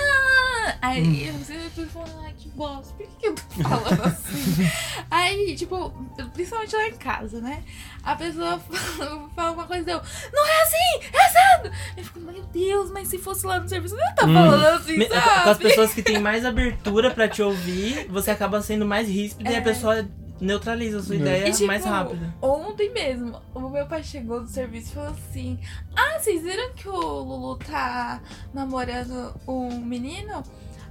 Aí 0.81 1.27
eu 1.27 1.33
sempre 1.45 1.85
falando, 1.85 2.19
ai, 2.25 2.33
que 2.37 2.49
bosta, 2.49 2.93
por 2.95 3.05
que, 3.07 3.15
que 3.19 3.27
eu 3.27 3.35
tô 3.35 3.63
falando 3.63 4.01
assim? 4.03 4.69
aí 5.11 5.55
tipo, 5.55 5.91
principalmente 6.33 6.75
lá 6.75 6.87
em 6.87 6.95
casa, 6.95 7.39
né? 7.39 7.63
A 8.03 8.15
pessoa 8.15 8.57
fala, 8.97 9.29
fala 9.35 9.51
uma 9.51 9.63
coisa 9.65 9.89
e 9.89 9.93
eu, 9.93 10.01
não 10.33 10.47
é 10.47 10.61
assim, 10.63 11.07
é 11.13 11.25
assado. 11.25 11.71
Eu 11.95 12.03
fico, 12.03 12.19
meu 12.19 12.43
Deus, 12.47 12.89
mas 12.91 13.07
se 13.07 13.19
fosse 13.19 13.45
lá 13.45 13.59
no 13.59 13.69
serviço, 13.69 13.95
não 13.95 14.15
tá 14.15 14.25
Hum. 14.25 14.33
falando 14.33 14.65
assim, 14.65 14.97
Me- 14.97 15.05
Com 15.07 15.15
as 15.15 15.43
sabe? 15.43 15.63
pessoas 15.63 15.93
que 15.93 16.01
têm 16.01 16.19
mais 16.19 16.43
abertura 16.43 17.11
pra 17.11 17.29
te 17.29 17.41
ouvir, 17.43 18.07
você 18.09 18.31
acaba 18.31 18.61
sendo 18.61 18.85
mais 18.85 19.07
ríspido 19.07 19.49
e 19.49 19.55
a 19.55 19.59
É. 19.59 19.61
pessoa 19.61 20.05
neutraliza 20.39 20.99
a 20.99 21.03
sua 21.03 21.15
É. 21.15 21.19
ideia 21.19 21.47
E, 21.49 21.51
tipo, 21.51 21.67
mais 21.67 21.85
rápido. 21.85 22.33
Ontem 22.41 22.91
mesmo, 22.91 23.41
o 23.53 23.69
meu 23.69 23.85
pai 23.87 24.03
chegou 24.03 24.41
do 24.41 24.47
serviço 24.47 24.91
e 24.91 24.93
falou 24.95 25.09
assim: 25.09 25.59
Ah, 25.95 26.19
vocês 26.19 26.41
viram 26.43 26.73
que 26.73 26.87
o 26.89 26.93
Lulu 26.99 27.57
tá 27.57 28.21
namorando 28.53 29.33
um 29.47 29.79
menino? 29.79 30.43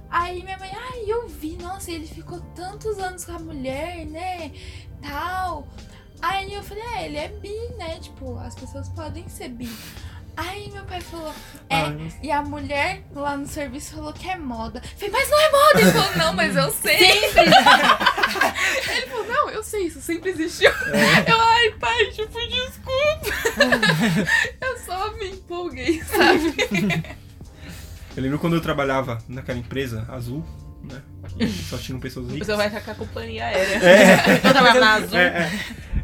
Aí 0.09 0.43
minha 0.43 0.57
mãe, 0.57 0.69
ai, 0.73 1.03
eu 1.07 1.27
vi, 1.27 1.57
nossa, 1.57 1.91
ele 1.91 2.07
ficou 2.07 2.39
tantos 2.55 2.97
anos 2.99 3.25
com 3.25 3.33
a 3.33 3.39
mulher, 3.39 4.05
né? 4.05 4.51
Tal. 5.01 5.67
Aí 6.21 6.53
eu 6.53 6.63
falei, 6.63 6.83
é, 6.95 7.05
ele 7.05 7.17
é 7.17 7.27
bi, 7.27 7.53
né? 7.77 7.97
Tipo, 7.99 8.37
as 8.39 8.55
pessoas 8.55 8.87
podem 8.89 9.27
ser 9.27 9.49
bi. 9.49 9.69
Aí 10.37 10.69
meu 10.71 10.83
pai 10.85 10.99
falou, 11.01 11.33
é, 11.69 11.75
Ai, 11.81 11.93
nossa. 11.93 12.17
e 12.21 12.31
a 12.31 12.41
mulher 12.41 13.03
lá 13.13 13.35
no 13.37 13.47
serviço 13.47 13.95
falou 13.95 14.11
que 14.13 14.27
é 14.29 14.37
moda. 14.37 14.81
Eu 14.83 14.89
falei, 14.97 15.11
mas 15.11 15.29
não 15.29 15.39
é 15.39 15.51
moda! 15.51 15.81
Ele 15.81 15.91
falou, 15.91 16.17
não, 16.17 16.33
mas 16.33 16.55
eu 16.55 16.71
sei. 16.71 16.97
Ele 18.89 19.07
falou, 19.07 19.14
não, 19.14 19.14
eu 19.55 19.63
sei, 19.63 19.87
isso 19.87 20.01
sempre 20.01 20.31
existiu. 20.31 20.69
Eu, 20.69 21.39
ai, 21.39 21.71
pai, 21.79 22.05
tipo, 22.11 22.37
desculpa. 22.47 23.29
eu 24.61 24.77
só 24.79 25.13
me 25.13 25.29
empolguei, 25.29 26.01
sabe? 26.03 26.53
Eu 28.15 28.23
lembro 28.23 28.39
quando 28.39 28.55
eu 28.55 28.61
trabalhava 28.61 29.17
naquela 29.27 29.57
empresa 29.57 30.05
azul, 30.09 30.45
né? 30.83 31.01
Que 31.37 31.47
só 31.47 31.77
tinham 31.77 31.99
pessoas 31.99 32.27
ricas. 32.31 32.47
Você 32.47 32.55
vai 32.55 32.69
com 32.69 32.91
a 32.91 32.95
companhia 32.95 33.45
aérea. 33.45 33.75
É. 33.83 34.35
Eu 34.37 34.53
tava 34.53 34.73
na 34.73 34.93
Azul. 34.93 35.17
É, 35.17 35.23
é. 35.25 35.51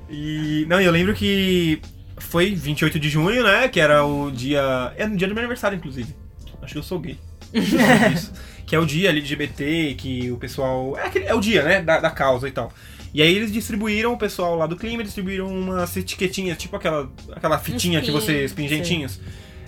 E. 0.09 0.65
Não, 0.67 0.81
eu 0.81 0.91
lembro 0.91 1.13
que 1.13 1.81
foi 2.17 2.53
28 2.53 2.99
de 2.99 3.09
junho, 3.09 3.43
né? 3.43 3.67
Que 3.69 3.79
era 3.79 4.03
o 4.03 4.31
dia. 4.31 4.93
É 4.97 5.05
no 5.05 5.15
dia 5.15 5.27
do 5.27 5.33
meu 5.33 5.41
aniversário, 5.41 5.77
inclusive. 5.77 6.13
Acho 6.61 6.73
que 6.73 6.79
eu 6.79 6.83
sou 6.83 6.99
gay. 6.99 7.17
Que 8.71 8.75
é 8.75 8.79
o 8.79 8.85
dia 8.85 9.09
LGBT, 9.09 9.95
que 9.97 10.31
o 10.31 10.37
pessoal. 10.37 10.97
É, 10.97 11.07
aquele- 11.07 11.25
é 11.25 11.35
o 11.35 11.41
dia, 11.41 11.61
né? 11.61 11.81
Da, 11.81 11.99
da 11.99 12.09
causa 12.09 12.47
e 12.47 12.51
tal. 12.51 12.71
E 13.13 13.21
aí 13.21 13.35
eles 13.35 13.51
distribuíram, 13.51 14.13
o 14.13 14.17
pessoal 14.17 14.55
lá 14.55 14.65
do 14.65 14.75
clima, 14.77 15.03
distribuíram 15.03 15.47
umas 15.47 15.95
etiquetinhas, 15.97 16.57
tipo 16.57 16.75
aquela, 16.75 17.11
aquela 17.33 17.57
fitinha 17.59 17.99
que 17.99 18.07
pin, 18.07 18.11
você. 18.13 18.45
Os 18.45 18.53
pingentinhos. 18.53 19.19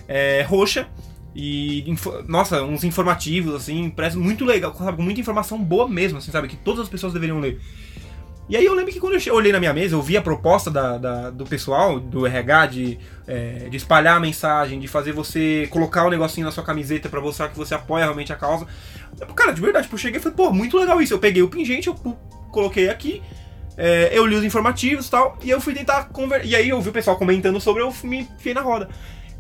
É, 0.08 0.42
roxa. 0.44 0.88
E, 1.36 1.84
nossa, 2.28 2.62
uns 2.64 2.84
informativos, 2.84 3.56
assim, 3.56 3.90
parece 3.90 4.16
muito 4.18 4.46
legal, 4.46 4.74
sabe? 4.76 4.98
Com 4.98 5.04
muita 5.04 5.20
informação 5.20 5.58
boa 5.58 5.90
mesmo, 5.90 6.20
assim, 6.20 6.32
sabe? 6.32 6.48
Que 6.48 6.56
todas 6.56 6.82
as 6.82 6.90
pessoas 6.90 7.12
deveriam 7.12 7.40
ler. 7.40 7.60
E 8.48 8.56
aí 8.58 8.66
eu 8.66 8.74
lembro 8.74 8.92
que 8.92 9.00
quando 9.00 9.16
eu 9.26 9.34
olhei 9.34 9.52
na 9.52 9.60
minha 9.60 9.74
mesa, 9.74 9.96
eu 9.96 10.02
vi 10.02 10.16
a 10.16 10.22
proposta 10.22 10.70
da, 10.70 10.98
da- 10.98 11.30
do 11.32 11.44
pessoal, 11.46 12.00
do 12.00 12.28
RH, 12.28 12.66
de, 12.68 13.00
é, 13.26 13.68
de 13.70 13.78
espalhar 13.78 14.18
a 14.18 14.20
mensagem, 14.20 14.80
de 14.80 14.88
fazer 14.88 15.12
você 15.14 15.66
colocar 15.72 16.06
o 16.06 16.10
negocinho 16.10 16.46
na 16.46 16.52
sua 16.52 16.64
camiseta 16.64 17.10
pra 17.10 17.20
mostrar 17.22 17.48
que 17.48 17.58
você 17.58 17.74
apoia 17.74 18.04
realmente 18.04 18.32
a 18.32 18.36
causa. 18.36 18.68
Cara, 19.36 19.54
de 19.54 19.62
verdade, 19.62 19.86
tipo, 19.86 19.96
eu 19.96 20.00
cheguei 20.00 20.20
e 20.20 20.22
falei, 20.22 20.36
pô, 20.36 20.52
muito 20.52 20.78
legal 20.78 21.02
isso. 21.02 21.14
Eu 21.14 21.20
peguei 21.20 21.42
o 21.42 21.48
pingente, 21.48 21.88
eu 21.88 21.96
coloquei 22.54 22.90
aqui, 22.90 23.22
é, 23.76 24.10
eu 24.14 24.26
li 24.26 24.36
os 24.36 24.44
informativos 24.44 25.08
e 25.08 25.12
tal, 25.12 25.38
e 25.44 25.50
eu 25.50 25.60
fui 25.60 25.74
tentar 25.74 26.06
conversar. 26.06 26.46
E 26.46 26.56
aí 26.56 26.70
eu 26.70 26.80
vi 26.80 26.90
o 26.90 26.94
pessoal 26.94 27.18
comentando 27.18 27.60
sobre, 27.60 27.82
eu 27.82 27.94
me 28.04 28.20
enfiei 28.20 28.54
na 28.54 28.62
roda. 28.62 28.88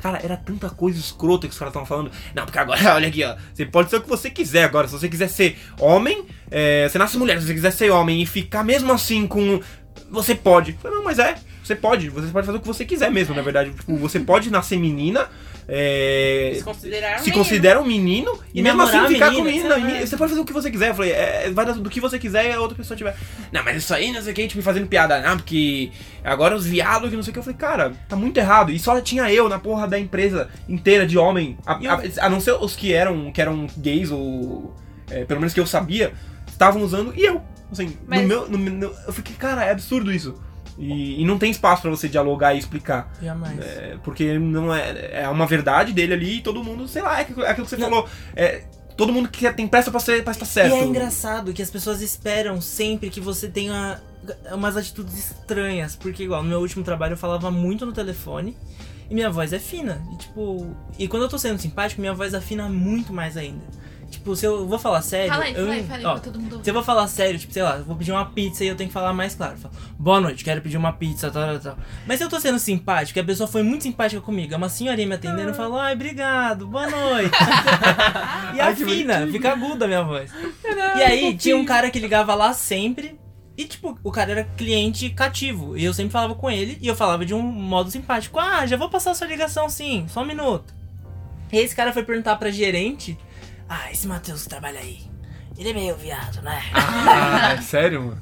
Cara, 0.01 0.19
era 0.21 0.35
tanta 0.35 0.69
coisa 0.69 0.99
escrota 0.99 1.47
que 1.47 1.53
os 1.53 1.57
caras 1.57 1.71
estavam 1.71 1.85
falando. 1.85 2.11
Não, 2.35 2.43
porque 2.43 2.59
agora, 2.59 2.81
olha 2.95 3.07
aqui, 3.07 3.23
ó. 3.23 3.37
Você 3.53 3.65
pode 3.65 3.89
ser 3.89 3.97
o 3.97 4.01
que 4.01 4.09
você 4.09 4.29
quiser 4.29 4.65
agora. 4.65 4.87
Se 4.87 4.93
você 4.93 5.07
quiser 5.07 5.29
ser 5.29 5.57
homem, 5.79 6.25
é, 6.51 6.89
você 6.89 6.97
nasce 6.97 7.17
mulher. 7.17 7.39
Se 7.39 7.47
você 7.47 7.53
quiser 7.53 7.71
ser 7.71 7.89
homem 7.89 8.21
e 8.21 8.25
ficar 8.25 8.65
mesmo 8.65 8.91
assim 8.91 9.25
com. 9.25 9.61
Você 10.11 10.35
pode. 10.35 10.71
Eu 10.71 10.77
falei, 10.79 10.97
não, 10.97 11.05
mas 11.05 11.19
é. 11.19 11.35
Você 11.63 11.75
pode. 11.75 12.09
Você 12.09 12.27
pode 12.27 12.45
fazer 12.45 12.57
o 12.57 12.61
que 12.61 12.67
você 12.67 12.83
quiser 12.85 13.09
mesmo, 13.09 13.33
na 13.33 13.41
verdade. 13.41 13.71
Tipo, 13.71 13.95
você 13.97 14.19
pode 14.19 14.51
nascer 14.51 14.77
menina. 14.77 15.29
é, 15.67 16.51
Se 16.57 16.63
considerar 16.63 17.19
se 17.19 17.25
menino. 17.25 17.37
considera 17.43 17.79
um 17.81 17.85
menino 17.85 18.37
e, 18.53 18.59
E 18.59 18.61
mesmo 18.61 18.81
assim 18.81 18.99
ficar 19.07 19.31
menina, 19.31 19.35
com 19.37 19.43
menina. 19.43 19.75
é. 19.75 19.79
menina, 19.79 20.05
Você 20.05 20.17
pode 20.17 20.29
fazer 20.31 20.41
o 20.41 20.45
que 20.45 20.51
você 20.53 20.69
quiser. 20.69 20.89
Eu 20.89 20.95
falei, 20.95 21.11
é, 21.11 21.49
vai 21.51 21.65
do 21.65 21.89
que 21.89 21.99
você 22.01 22.19
quiser 22.19 22.49
e 22.49 22.51
a 22.53 22.59
outra 22.59 22.75
pessoa 22.75 22.97
tiver. 22.97 23.15
Não, 23.51 23.63
mas 23.63 23.77
isso 23.77 23.93
aí, 23.93 24.11
não 24.11 24.21
sei 24.21 24.33
o 24.33 24.35
que, 24.35 24.47
tipo, 24.47 24.61
fazendo 24.61 24.87
piada. 24.87 25.21
Não, 25.21 25.37
porque 25.37 25.89
agora 26.23 26.55
os 26.55 26.65
viados 26.65 27.09
que 27.09 27.15
não 27.15 27.23
sei 27.23 27.31
o 27.31 27.33
que. 27.33 27.39
Eu 27.39 27.43
falei, 27.43 27.57
cara, 27.57 27.93
tá 28.09 28.15
muito 28.15 28.37
errado. 28.37 28.71
E 28.71 28.77
só 28.79 28.99
tinha 28.99 29.31
eu 29.31 29.47
na 29.47 29.57
porra 29.57 29.87
da 29.87 29.97
empresa 29.97 30.49
inteira 30.67 31.07
de 31.07 31.17
homem. 31.17 31.57
A, 31.65 31.73
a- 31.73 32.25
a 32.25 32.29
não 32.29 32.39
ser 32.41 32.51
os 32.53 32.75
que 32.75 32.93
eram, 32.93 33.31
que 33.31 33.41
eram 33.41 33.67
gays 33.77 34.11
ou. 34.11 34.75
é, 35.09 35.23
pelo 35.25 35.39
menos 35.39 35.53
que 35.53 35.59
eu 35.59 35.65
sabia, 35.65 36.11
estavam 36.47 36.81
usando 36.81 37.13
e 37.15 37.23
eu. 37.23 37.41
Assim, 37.71 37.97
Mas- 38.05 38.21
no 38.21 38.27
meu, 38.27 38.49
no 38.49 38.57
meu- 38.57 38.93
Eu 39.07 39.13
fiquei, 39.13 39.35
cara, 39.35 39.63
é 39.65 39.71
absurdo 39.71 40.11
isso. 40.11 40.35
E, 40.77 41.21
e 41.21 41.25
não 41.25 41.37
tem 41.37 41.51
espaço 41.51 41.81
pra 41.83 41.91
você 41.91 42.09
dialogar 42.09 42.53
e 42.53 42.57
explicar. 42.57 43.11
Jamais. 43.21 43.59
É, 43.59 43.97
porque 44.03 44.39
não 44.39 44.73
é, 44.73 45.23
é 45.23 45.29
uma 45.29 45.45
verdade 45.45 45.93
dele 45.93 46.13
ali 46.13 46.37
e 46.37 46.41
todo 46.41 46.63
mundo, 46.63 46.87
sei 46.87 47.01
lá, 47.01 47.19
é 47.19 47.21
aquilo, 47.21 47.43
é 47.43 47.49
aquilo 47.49 47.65
que 47.65 47.69
você 47.69 47.77
Não. 47.77 47.89
falou. 47.89 48.09
É, 48.35 48.63
todo 48.97 49.13
mundo 49.13 49.29
que 49.29 49.51
tem 49.53 49.67
pressa 49.67 49.91
pra, 49.91 49.99
ser, 49.99 50.23
pra 50.23 50.31
estar 50.31 50.45
certo. 50.45 50.75
E 50.75 50.79
é 50.79 50.83
engraçado 50.83 51.53
que 51.53 51.61
as 51.61 51.69
pessoas 51.69 52.01
esperam 52.01 52.59
sempre 52.59 53.09
que 53.09 53.19
você 53.19 53.47
tenha 53.47 54.01
umas 54.51 54.77
atitudes 54.77 55.17
estranhas. 55.17 55.95
Porque, 55.95 56.23
igual, 56.23 56.43
no 56.43 56.49
meu 56.49 56.59
último 56.59 56.83
trabalho 56.83 57.13
eu 57.13 57.17
falava 57.17 57.51
muito 57.51 57.85
no 57.85 57.93
telefone 57.93 58.57
e 59.09 59.13
minha 59.13 59.29
voz 59.29 59.53
é 59.53 59.59
fina. 59.59 60.01
E, 60.13 60.17
tipo, 60.17 60.75
e 60.97 61.07
quando 61.07 61.23
eu 61.23 61.29
tô 61.29 61.37
sendo 61.37 61.59
simpático, 61.59 62.01
minha 62.01 62.13
voz 62.13 62.33
afina 62.33 62.67
muito 62.69 63.13
mais 63.13 63.37
ainda. 63.37 63.63
Tipo, 64.13 64.35
se 64.35 64.45
eu 64.45 64.67
vou 64.67 64.77
falar 64.77 65.01
sério. 65.01 65.31
Fala 65.31 65.43
aí, 65.45 65.53
eu, 65.55 65.65
fala 65.65 65.73
aí, 65.73 65.83
fala 65.83 65.97
aí 65.97 66.05
ó, 66.05 66.11
pra 66.13 66.19
todo 66.21 66.39
mundo 66.39 66.59
Se 66.63 66.69
eu 66.69 66.73
vou 66.73 66.83
falar 66.83 67.07
sério, 67.07 67.39
tipo, 67.39 67.51
sei 67.51 67.63
lá, 67.63 67.77
eu 67.77 67.83
vou 67.83 67.95
pedir 67.95 68.11
uma 68.11 68.25
pizza 68.25 68.63
e 68.63 68.67
eu 68.67 68.75
tenho 68.75 68.87
que 68.87 68.93
falar 68.93 69.11
mais 69.11 69.33
claro. 69.33 69.57
Falo, 69.57 69.73
Boa 69.97 70.21
noite, 70.21 70.43
quero 70.43 70.61
pedir 70.61 70.77
uma 70.77 70.93
pizza, 70.93 71.31
tal, 71.31 71.43
tal, 71.47 71.59
tal. 71.59 71.77
Mas 72.05 72.19
se 72.19 72.23
eu 72.23 72.29
tô 72.29 72.39
sendo 72.39 72.59
simpático 72.59 73.17
e 73.17 73.21
a 73.21 73.23
pessoa 73.23 73.47
foi 73.47 73.63
muito 73.63 73.81
simpática 73.81 74.21
comigo, 74.21 74.53
é 74.53 74.57
uma 74.57 74.69
senhorinha 74.69 75.07
me 75.07 75.15
atendendo, 75.15 75.49
eu 75.49 75.55
falo, 75.55 75.77
ai, 75.77 75.95
obrigado, 75.95 76.67
boa 76.67 76.87
noite. 76.87 77.31
e 78.53 78.59
Ai, 78.59 78.71
afina, 78.71 79.25
fica 79.27 79.51
aguda 79.51 79.85
a 79.85 79.87
minha 79.87 80.03
voz. 80.03 80.31
E 80.95 81.01
aí, 81.01 81.35
tinha 81.35 81.57
um 81.57 81.65
cara 81.65 81.89
que 81.89 81.97
ligava 81.97 82.35
lá 82.35 82.53
sempre. 82.53 83.19
E, 83.57 83.65
tipo, 83.65 83.97
o 84.03 84.11
cara 84.11 84.31
era 84.31 84.43
cliente 84.43 85.09
cativo. 85.09 85.75
E 85.77 85.83
eu 85.83 85.93
sempre 85.93 86.11
falava 86.11 86.33
com 86.35 86.49
ele. 86.49 86.77
E 86.81 86.87
eu 86.87 86.95
falava 86.95 87.25
de 87.25 87.33
um 87.33 87.41
modo 87.41 87.89
simpático. 87.91 88.39
Ah, 88.39 88.65
já 88.65 88.77
vou 88.77 88.89
passar 88.89 89.11
a 89.11 89.15
sua 89.15 89.27
ligação 89.27 89.69
sim, 89.69 90.05
só 90.07 90.21
um 90.21 90.25
minuto. 90.25 90.73
E 91.51 91.57
esse 91.57 91.75
cara 91.75 91.93
foi 91.93 92.03
perguntar 92.03 92.35
pra 92.37 92.49
gerente. 92.49 93.17
Ah, 93.67 93.91
esse 93.91 94.07
Matheus 94.07 94.43
que 94.43 94.49
trabalha 94.49 94.79
aí. 94.79 94.99
Ele 95.57 95.69
é 95.69 95.73
meio 95.73 95.95
viado, 95.95 96.41
né? 96.41 96.61
Ah, 96.73 97.53
é 97.57 97.61
sério, 97.61 98.01
mano? 98.03 98.21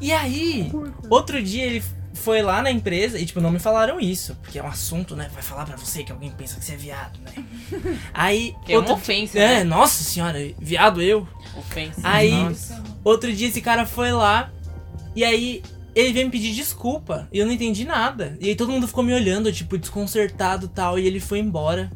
E 0.00 0.12
aí, 0.12 0.70
outro 1.08 1.40
dia 1.42 1.64
ele 1.64 1.82
foi 2.14 2.42
lá 2.42 2.60
na 2.60 2.70
empresa 2.70 3.18
e, 3.18 3.24
tipo, 3.24 3.40
não 3.40 3.50
me 3.50 3.58
falaram 3.60 4.00
isso. 4.00 4.34
Porque 4.42 4.58
é 4.58 4.62
um 4.62 4.66
assunto, 4.66 5.14
né? 5.14 5.30
Vai 5.32 5.42
falar 5.42 5.64
pra 5.64 5.76
você 5.76 6.02
que 6.02 6.10
alguém 6.12 6.30
pensa 6.30 6.58
que 6.58 6.64
você 6.64 6.72
é 6.72 6.76
viado, 6.76 7.18
né? 7.20 7.32
Aí. 8.12 8.54
É 8.68 8.72
uma 8.72 8.78
outro- 8.78 8.94
ofensa, 8.94 9.38
É, 9.38 9.58
né? 9.58 9.64
nossa 9.64 10.02
senhora, 10.02 10.38
viado 10.58 11.00
eu. 11.00 11.26
Ofensa. 11.56 12.00
Aí- 12.02 12.30
Nossa. 12.32 12.82
Outro 13.04 13.32
dia 13.32 13.48
esse 13.48 13.60
cara 13.60 13.86
foi 13.86 14.12
lá 14.12 14.50
e 15.14 15.24
aí 15.24 15.62
ele 15.94 16.12
veio 16.12 16.26
me 16.26 16.32
pedir 16.32 16.52
desculpa 16.54 17.28
e 17.32 17.38
eu 17.38 17.46
não 17.46 17.52
entendi 17.52 17.84
nada. 17.84 18.36
E 18.40 18.48
aí 18.48 18.54
todo 18.56 18.70
mundo 18.72 18.86
ficou 18.88 19.02
me 19.04 19.12
olhando, 19.12 19.52
tipo, 19.52 19.76
desconcertado 19.78 20.66
e 20.66 20.68
tal, 20.68 20.98
e 20.98 21.06
ele 21.06 21.18
foi 21.20 21.38
embora. 21.40 21.90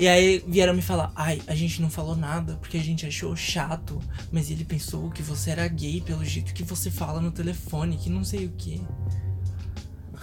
E 0.00 0.08
aí 0.08 0.42
vieram 0.48 0.72
me 0.72 0.80
falar, 0.80 1.12
ai, 1.14 1.42
a 1.46 1.54
gente 1.54 1.82
não 1.82 1.90
falou 1.90 2.16
nada 2.16 2.54
porque 2.54 2.78
a 2.78 2.82
gente 2.82 3.04
achou 3.04 3.36
chato, 3.36 4.00
mas 4.32 4.50
ele 4.50 4.64
pensou 4.64 5.10
que 5.10 5.20
você 5.22 5.50
era 5.50 5.68
gay 5.68 6.00
pelo 6.00 6.24
jeito 6.24 6.54
que 6.54 6.62
você 6.62 6.90
fala 6.90 7.20
no 7.20 7.30
telefone, 7.30 7.98
que 7.98 8.08
não 8.08 8.24
sei 8.24 8.46
o 8.46 8.48
que. 8.56 8.80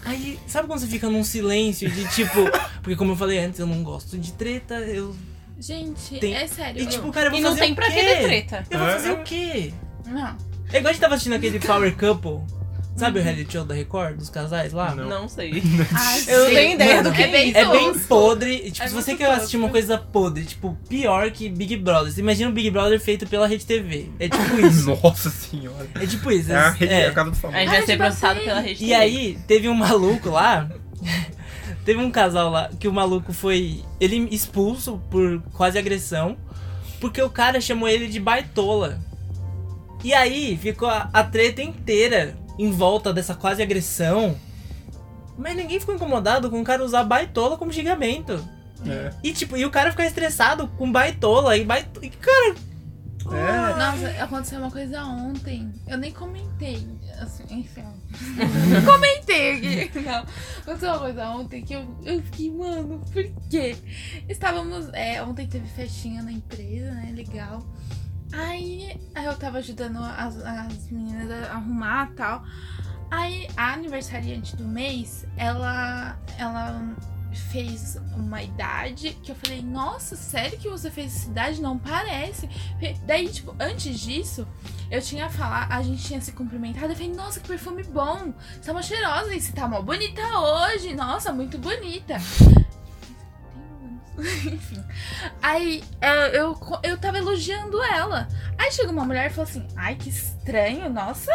Aí, 0.04 0.40
sabe 0.48 0.68
quando 0.68 0.80
você 0.80 0.88
fica 0.88 1.08
num 1.10 1.24
silêncio 1.24 1.90
de 1.92 2.08
tipo. 2.10 2.40
Porque 2.82 2.96
como 2.96 3.12
eu 3.12 3.16
falei 3.16 3.38
antes, 3.38 3.60
eu 3.60 3.68
não 3.68 3.84
gosto 3.84 4.18
de 4.18 4.34
treta, 4.34 4.76
eu. 4.80 5.16
Gente, 5.60 6.18
Tem- 6.20 6.34
é 6.34 6.48
sério. 6.48 6.82
E 6.82 6.88
tipo, 6.88 7.12
cara, 7.12 7.28
eu 7.28 7.32
vou 7.32 7.40
E 7.40 7.44
não 7.44 7.50
fazer 7.52 7.62
tem 7.62 7.72
o 7.74 7.76
pra 7.76 7.86
que 7.88 7.94
ter 7.94 8.24
treta. 8.24 8.66
Eu 8.72 8.80
vou 8.80 8.88
fazer 8.90 9.12
o 9.12 9.24
quê? 9.24 9.74
Não. 10.08 10.36
É 10.74 10.78
igual 10.80 10.90
a 10.90 10.94
gente 10.94 11.02
tava 11.02 11.14
assistindo 11.14 11.34
aquele 11.34 11.60
Power 11.66 11.96
Couple. 11.96 12.57
Sabe 12.98 13.20
o 13.20 13.22
reality 13.24 13.54
show 13.54 13.64
da 13.64 13.76
Record, 13.76 14.18
dos 14.18 14.30
casais 14.30 14.74
lá? 14.74 14.96
Não. 14.96 15.08
Não 15.08 15.30
sei. 15.30 15.52
Ai, 15.94 16.24
Eu 16.28 16.40
não 16.46 16.50
tenho 16.50 16.74
ideia 16.74 16.96
Mano, 16.98 17.10
do 17.12 17.16
que 17.16 17.22
é 17.22 17.28
bem 17.28 17.50
isso. 17.50 17.58
É 17.58 17.66
bem 17.72 17.94
tosco. 17.94 18.08
podre. 18.08 18.56
e, 18.56 18.72
Tipo, 18.72 18.84
É 18.86 18.88
se 18.88 18.94
você 18.96 19.16
quer 19.16 19.26
assistir 19.32 19.58
tosco. 19.58 19.58
uma 19.66 19.70
coisa 19.70 19.98
podre, 20.00 20.44
tipo, 20.46 20.76
pior 20.90 21.30
que 21.30 21.48
Big 21.48 21.78
Brother. 21.78 22.12
Você 22.12 22.22
imagina 22.22 22.50
o 22.50 22.54
Big 22.54 22.72
Brother 22.72 23.00
feito 23.00 23.28
pela 23.28 23.48
Rede 23.48 23.66
TV. 23.66 24.10
É 24.20 24.28
tipo 24.28 24.60
isso. 24.66 24.98
Nossa 25.04 25.30
senhora. 25.30 25.88
é 25.96 26.06
tipo 26.08 26.32
isso. 26.32 26.52
É 26.52 26.56
a, 26.56 26.70
rede, 26.72 26.92
é. 26.94 27.02
é 27.02 27.08
a 27.10 27.12
casa 27.14 27.30
do 27.30 27.38
A 27.38 27.40
famoso. 27.40 27.60
gente 27.60 27.68
vai 27.70 27.78
Ai, 27.80 27.86
ser 27.86 27.92
tipo 27.92 28.04
processado 28.04 28.38
assim. 28.40 28.48
pela 28.48 28.60
rede 28.62 28.84
E 28.84 28.88
TV. 28.88 28.94
aí, 28.96 29.38
teve 29.48 29.70
um 29.70 29.74
maluco 29.76 30.30
lá. 30.32 30.68
teve 31.86 32.00
um 32.02 32.10
casal 32.12 32.50
lá 32.50 32.70
que 32.80 32.88
o 32.88 32.94
maluco 32.94 33.32
foi. 33.32 33.82
Ele 34.00 34.28
expulso 34.32 35.00
por 35.12 35.42
quase 35.54 35.78
agressão. 35.78 36.36
Porque 37.00 37.22
o 37.22 37.30
cara 37.30 37.62
chamou 37.62 37.88
ele 37.88 38.08
de 38.08 38.20
baitola. 38.20 38.98
E 40.04 40.14
aí 40.16 40.58
ficou 40.60 40.88
a, 40.90 41.10
a 41.14 41.24
treta 41.24 41.62
inteira 41.62 42.36
em 42.58 42.72
volta 42.72 43.14
dessa 43.14 43.36
quase 43.36 43.62
agressão. 43.62 44.36
Mas 45.38 45.56
ninguém 45.56 45.80
ficou 45.80 45.94
incomodado 45.96 46.50
com 46.50 46.60
o 46.60 46.64
cara 46.64 46.84
usar 46.84 47.04
baitola 47.04 47.58
como 47.58 47.72
xingamento. 47.72 48.44
É. 48.86 49.12
E 49.24 49.34
tipo, 49.34 49.56
e 49.58 49.66
o 49.66 49.72
cara 49.72 49.92
ficar 49.92 50.06
estressado 50.06 50.68
com 50.78 50.92
baitola 50.92 51.56
e 51.58 51.64
baitola. 51.64 52.06
E, 52.06 52.10
cara, 52.10 52.56
É. 53.32 53.76
Nossa, 53.78 54.24
aconteceu 54.24 54.60
uma 54.60 54.72
coisa 54.72 55.04
ontem. 55.04 55.72
Eu 55.88 55.98
nem 55.98 56.12
comentei. 56.12 56.88
Assim, 57.20 57.44
enfim. 57.50 57.84
Comentei 58.86 59.88
aqui. 59.88 60.00
Não. 60.00 60.24
Aconteceu 60.62 60.90
uma 60.90 61.00
coisa 61.00 61.30
ontem 61.30 61.64
que 61.64 61.74
eu, 61.74 61.98
eu 62.06 62.22
fiquei, 62.22 62.52
mano, 62.52 63.02
por 63.12 63.24
quê? 63.50 63.76
Estávamos. 64.30 64.90
É, 64.94 65.22
ontem 65.24 65.48
teve 65.48 65.68
festinha 65.68 66.22
na 66.22 66.32
empresa, 66.32 66.92
né? 66.92 67.12
Legal. 67.16 67.64
Aí, 68.32 69.00
eu 69.16 69.36
tava 69.38 69.60
ajudando 69.60 69.98
as, 69.98 70.38
as 70.38 70.92
meninas 70.92 71.32
a 71.32 71.54
arrumar 71.54 72.10
e 72.12 72.16
tal. 72.16 72.44
Aí 73.10 73.48
a 73.56 73.74
aniversariante 73.74 74.56
do 74.56 74.66
mês, 74.66 75.26
ela. 75.38 76.18
ela 76.38 76.96
fez 77.52 77.98
uma 78.16 78.42
idade 78.42 79.12
que 79.22 79.32
eu 79.32 79.36
falei, 79.36 79.62
nossa, 79.62 80.16
sério 80.16 80.58
que 80.58 80.68
você 80.68 80.90
fez 80.90 81.16
essa 81.16 81.30
idade? 81.30 81.62
Não 81.62 81.78
parece. 81.78 82.50
Daí, 83.06 83.30
tipo, 83.30 83.56
antes 83.60 84.00
disso, 84.00 84.48
eu 84.90 85.02
tinha 85.02 85.30
falado, 85.30 85.72
a 85.72 85.82
gente 85.82 86.04
tinha 86.04 86.20
se 86.20 86.32
cumprimentado, 86.32 86.88
eu 86.88 86.96
falei, 86.96 87.14
nossa, 87.14 87.40
que 87.40 87.48
perfume 87.48 87.84
bom! 87.84 88.34
Você 88.54 88.62
tá 88.62 88.74
mó 88.74 88.82
cheirosa 88.82 89.36
e 89.36 89.42
você 89.42 89.52
tá 89.52 89.68
mó 89.68 89.82
bonita 89.82 90.22
hoje! 90.40 90.96
Nossa, 90.96 91.32
muito 91.32 91.58
bonita! 91.58 92.16
Enfim. 94.52 94.84
Aí 95.42 95.84
eu, 96.02 96.12
eu, 96.34 96.60
eu 96.84 96.98
tava 96.98 97.18
elogiando 97.18 97.82
ela. 97.84 98.28
Aí 98.58 98.72
chegou 98.72 98.92
uma 98.92 99.06
mulher 99.06 99.28
e 99.28 99.34
falou 99.34 99.50
assim: 99.50 99.66
Ai, 99.76 99.96
que 99.96 100.10
estranho, 100.10 100.90
nossa, 100.90 101.32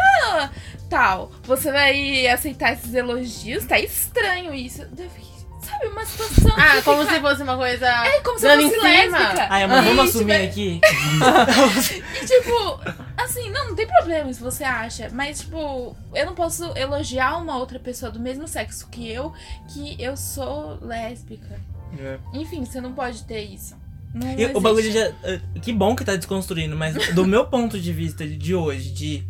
tal. 0.91 1.31
Você 1.45 1.71
vai 1.71 2.27
aceitar 2.27 2.73
esses 2.73 2.93
elogios? 2.95 3.65
Tá 3.65 3.79
estranho 3.79 4.53
isso. 4.53 4.83
Eu 4.83 5.11
fiquei, 5.11 5.31
sabe, 5.63 5.87
uma 5.87 6.05
situação. 6.05 6.51
Ah, 6.57 6.77
que 6.77 6.83
como 6.83 7.03
fica- 7.03 7.15
se 7.15 7.21
fosse 7.21 7.43
uma 7.43 7.57
coisa. 7.57 7.87
É 7.87 8.21
como 8.21 8.39
se 8.39 8.47
fosse 8.49 8.77
lésbica. 8.81 9.47
Ai, 9.49 9.63
amor, 9.63 9.83
vamos 9.83 10.09
assumir 10.11 10.51
tipo, 10.51 10.51
aqui. 10.51 10.81
E 12.23 12.27
tipo, 12.27 12.81
assim, 13.17 13.51
não, 13.51 13.69
não 13.69 13.75
tem 13.77 13.87
problema 13.87 14.33
se 14.33 14.41
você 14.41 14.65
acha. 14.65 15.09
Mas, 15.13 15.41
tipo, 15.41 15.97
eu 16.15 16.27
não 16.27 16.35
posso 16.35 16.65
elogiar 16.77 17.37
uma 17.39 17.57
outra 17.59 17.79
pessoa 17.79 18.11
do 18.11 18.19
mesmo 18.19 18.49
sexo 18.49 18.89
que 18.91 19.09
eu, 19.11 19.33
que 19.73 19.97
eu 20.03 20.17
sou 20.17 20.79
lésbica. 20.83 21.61
É. 21.99 22.19
Enfim, 22.35 22.65
você 22.65 22.81
não 22.81 22.93
pode 22.93 23.25
ter 23.25 23.41
isso. 23.43 23.75
Não 24.15 24.31
E 24.39 24.47
o 24.47 24.61
bagulho 24.61 24.93
já. 24.93 25.13
eh, 25.25 25.41
Que 25.63 25.73
bom 25.73 25.95
que 25.97 26.05
tá 26.05 26.15
desconstruindo, 26.17 26.77
mas 26.77 27.15
do 27.15 27.27
meu 27.27 27.47
ponto 27.47 27.79
de 27.81 27.93
vista 27.93 28.27
de 28.27 28.55
hoje, 28.55 28.91
de 28.91 29.25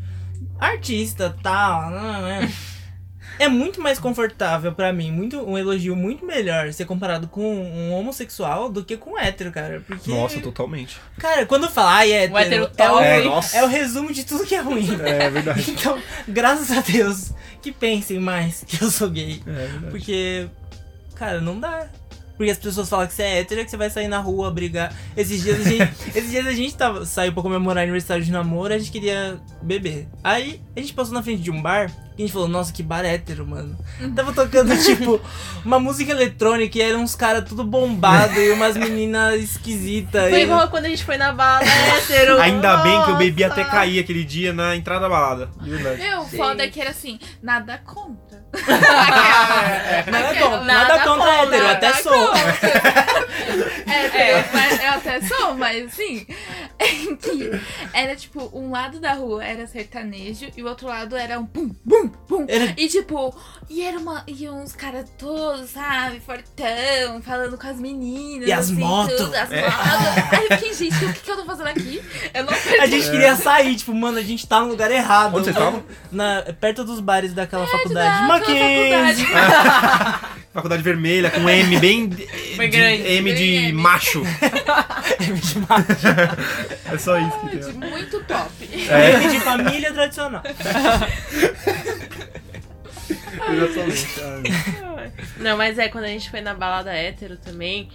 artista 0.58 1.34
tal, 1.42 1.90
né, 1.90 2.52
é 3.38 3.48
muito 3.48 3.80
mais 3.80 3.98
confortável 3.98 4.72
pra 4.72 4.92
mim, 4.92 5.10
muito, 5.10 5.40
um 5.40 5.56
elogio 5.56 5.96
muito 5.96 6.24
melhor 6.24 6.72
ser 6.72 6.84
comparado 6.84 7.28
com 7.28 7.42
um 7.42 7.92
homossexual 7.94 8.68
do 8.68 8.84
que 8.84 8.96
com 8.96 9.12
um 9.12 9.18
hétero, 9.18 9.50
cara. 9.50 9.82
Porque. 9.86 10.10
Nossa, 10.10 10.40
totalmente. 10.40 11.00
Cara, 11.18 11.46
quando 11.46 11.68
fala, 11.70 11.92
ai, 11.94 12.12
hétero, 12.12 12.34
O 12.34 12.38
hétero 12.38 12.70
é, 12.76 12.98
o. 12.98 13.00
É, 13.00 13.58
é 13.58 13.64
o 13.64 13.68
resumo 13.68 14.12
de 14.12 14.24
tudo 14.24 14.44
que 14.44 14.54
é 14.54 14.60
ruim. 14.60 14.86
É 15.00 15.30
verdade. 15.30 15.70
Então, 15.70 15.98
graças 16.28 16.70
a 16.76 16.80
Deus, 16.80 17.32
que 17.62 17.72
pensem 17.72 18.18
mais 18.20 18.64
que 18.66 18.82
eu 18.82 18.90
sou 18.90 19.08
gay. 19.08 19.42
É 19.46 19.50
verdade. 19.50 19.86
Porque, 19.90 20.48
cara, 21.14 21.40
não 21.40 21.58
dá. 21.58 21.88
Porque 22.42 22.50
as 22.50 22.58
pessoas 22.58 22.88
falam 22.88 23.06
que 23.06 23.14
você 23.14 23.22
é 23.22 23.38
hétero, 23.38 23.64
que 23.64 23.70
você 23.70 23.76
vai 23.76 23.88
sair 23.88 24.08
na 24.08 24.18
rua 24.18 24.50
brigar. 24.50 24.92
Esses 25.16 25.44
dias 25.44 25.60
a 25.60 25.70
gente, 25.70 25.82
esses 26.12 26.28
dias 26.28 26.44
a 26.44 26.50
gente 26.50 26.74
tava, 26.74 27.06
saiu 27.06 27.32
pra 27.32 27.40
comemorar 27.40 27.84
aniversário 27.84 28.24
de 28.24 28.32
namoro, 28.32 28.74
a 28.74 28.78
gente 28.78 28.90
queria 28.90 29.40
beber. 29.62 30.08
Aí 30.24 30.60
a 30.74 30.80
gente 30.80 30.92
passou 30.92 31.14
na 31.14 31.22
frente 31.22 31.40
de 31.40 31.52
um 31.52 31.62
bar 31.62 31.88
e 32.16 32.22
a 32.22 32.26
gente 32.26 32.32
falou, 32.32 32.48
nossa, 32.48 32.72
que 32.72 32.82
bar 32.82 33.04
hétero, 33.04 33.46
mano. 33.46 33.76
Tava 34.14 34.32
tocando, 34.32 34.76
tipo, 34.84 35.20
uma 35.64 35.80
música 35.80 36.10
eletrônica 36.12 36.76
e 36.78 36.82
eram 36.82 37.00
uns 37.02 37.14
caras 37.14 37.44
tudo 37.44 37.64
bombado 37.64 38.38
e 38.38 38.50
umas 38.50 38.76
meninas 38.76 39.40
esquisitas. 39.40 40.28
Foi 40.30 40.40
e- 40.40 40.42
igual 40.44 40.68
quando 40.68 40.84
a 40.86 40.88
gente 40.88 41.04
foi 41.04 41.16
na 41.16 41.32
bala 41.32 41.64
hétero. 41.64 42.38
Ainda 42.40 42.78
bem 42.78 43.02
que 43.04 43.10
eu 43.10 43.16
bebi 43.16 43.42
Nossa. 43.46 43.60
até 43.60 43.70
cair 43.70 43.98
aquele 43.98 44.24
dia 44.24 44.52
na 44.52 44.76
entrada 44.76 45.00
da 45.02 45.08
balada. 45.08 45.50
Verdade. 45.60 46.02
Meu, 46.02 46.24
foda 46.26 46.62
é 46.64 46.68
que 46.68 46.80
era 46.80 46.90
assim, 46.90 47.18
nada 47.42 47.78
contra. 47.78 48.42
Nada 50.12 50.34
contra, 50.38 50.60
nada 50.64 50.98
contra 51.00 51.30
hétero, 51.42 51.54
eu 51.56 51.68
até 51.70 51.88
nada 51.88 52.02
sou. 52.02 52.32
É, 54.14 54.32
eu, 54.40 54.44
mas 54.52 54.82
eu 54.82 54.90
até 54.90 55.20
sou, 55.22 55.54
mas 55.54 55.86
assim. 55.86 56.26
é 56.78 56.86
que 57.16 57.50
era 57.92 58.14
tipo, 58.14 58.50
um 58.52 58.70
lado 58.70 59.00
da 59.00 59.12
rua 59.14 59.44
era 59.44 59.66
sertanejo 59.66 60.46
e 60.56 60.62
o 60.62 60.68
outro 60.68 60.86
lado 60.88 61.16
era 61.16 61.38
um 61.38 61.46
pum, 61.46 61.74
bum, 61.84 62.10
pum. 62.28 62.44
Era- 62.48 62.74
E 62.76 62.88
tipo, 62.88 63.34
e 63.68 63.82
era 63.82 63.98
uma. 63.98 64.22
E 64.26 64.48
uns 64.48 64.72
caras 64.72 65.06
todos, 65.18 65.70
sabe, 65.70 66.20
fortão, 66.20 67.20
falando 67.22 67.56
com 67.58 67.66
as 67.66 67.76
meninas. 67.78 68.48
E 68.48 68.52
as 68.52 68.66
assim, 68.66 68.74
motos. 68.74 69.16
tudo, 69.16 69.34
as 69.34 69.50
É. 69.50 69.62
motos. 69.62 69.78
Aí 70.38 70.46
eu 70.50 70.58
fiquei, 70.58 70.74
gente, 70.74 71.04
o 71.04 71.12
que, 71.12 71.20
que 71.20 71.30
eu 71.30 71.36
tô 71.36 71.44
fazendo 71.44 71.68
aqui? 71.68 72.02
Eu 72.34 72.44
não 72.44 72.52
A 72.80 72.86
gente 72.86 73.10
queria 73.10 73.36
sair, 73.36 73.74
tipo, 73.76 73.94
mano, 73.94 74.18
a 74.18 74.22
gente 74.22 74.46
tá 74.46 74.60
no 74.60 74.68
lugar 74.68 74.90
errado. 74.90 75.34
Onde 75.34 75.44
vocês 75.44 75.56
estavam? 75.56 75.82
Na, 76.10 76.42
perto 76.60 76.84
dos 76.84 77.00
bares 77.00 77.32
daquela 77.32 77.64
da- 77.64 77.70
faculdade. 77.70 78.26
daquela 78.26 78.26
Mackenzie! 78.28 79.26
Faculdade 80.52 80.82
vermelha, 80.82 81.30
com 81.30 81.48
M 81.48 81.78
bem. 81.80 82.10
Foi 82.56 82.68
de- 82.68 82.76
grande, 82.76 83.02
M 83.02 83.34
de 83.34 83.40
bem 83.40 83.64
M. 83.70 83.72
macho. 83.72 84.22
É 86.92 86.98
só 86.98 87.18
isso 87.18 87.38
que 87.40 87.56
De 87.58 87.64
tem. 87.64 87.72
muito 87.90 88.20
top. 88.24 88.50
É, 88.88 89.10
M 89.14 89.28
de 89.30 89.40
família 89.40 89.92
tradicional. 89.92 90.42
exatamente. 93.52 94.06
Não, 95.38 95.56
mas 95.56 95.78
é 95.78 95.88
quando 95.88 96.04
a 96.04 96.08
gente 96.08 96.30
foi 96.30 96.40
na 96.40 96.54
balada 96.54 96.92
hétero 96.92 97.36
também. 97.36 97.88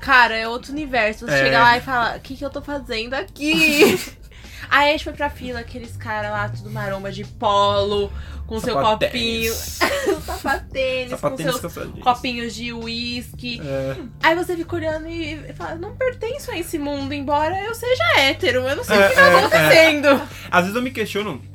Cara, 0.00 0.34
é 0.36 0.48
outro 0.48 0.72
universo. 0.72 1.26
Você 1.26 1.34
É. 1.34 1.44
chega 1.44 1.60
lá 1.60 1.76
e 1.78 1.80
fala: 1.80 2.16
O 2.16 2.20
que, 2.20 2.36
que 2.36 2.44
eu 2.44 2.50
tô 2.50 2.60
fazendo 2.60 3.14
aqui? 3.14 3.98
Aí 4.70 4.88
a 4.88 4.92
gente 4.92 5.04
foi 5.04 5.12
pra 5.12 5.28
fila, 5.30 5.60
aqueles 5.60 5.96
caras 5.96 6.30
lá, 6.30 6.48
tudo 6.48 6.70
maromba 6.70 7.10
de 7.12 7.24
polo, 7.24 8.12
com 8.46 8.58
seu 8.60 8.74
copinho. 8.74 9.52
Sapatênis. 9.54 11.10
sapatênis, 11.10 11.60
com 11.60 11.68
seus 11.70 12.00
copinhos 12.00 12.54
de 12.54 12.72
uísque. 12.72 13.60
É. 13.64 13.96
Aí 14.22 14.34
você 14.34 14.56
fica 14.56 14.76
olhando 14.76 15.08
e 15.08 15.52
fala: 15.54 15.74
Não 15.74 15.94
pertenço 15.96 16.50
a 16.50 16.58
esse 16.58 16.78
mundo, 16.78 17.12
embora 17.12 17.58
eu 17.64 17.74
seja 17.74 18.04
hétero. 18.18 18.60
Eu 18.68 18.76
não 18.76 18.84
sei 18.84 18.96
É, 18.96 19.06
o 19.06 19.08
que 19.08 19.14
tá 19.14 19.22
é, 19.22 19.36
acontecendo. 19.38 20.22
Às 20.50 20.60
vezes 20.62 20.76
eu 20.76 20.82
me 20.82 20.90
questiono. 20.90 21.51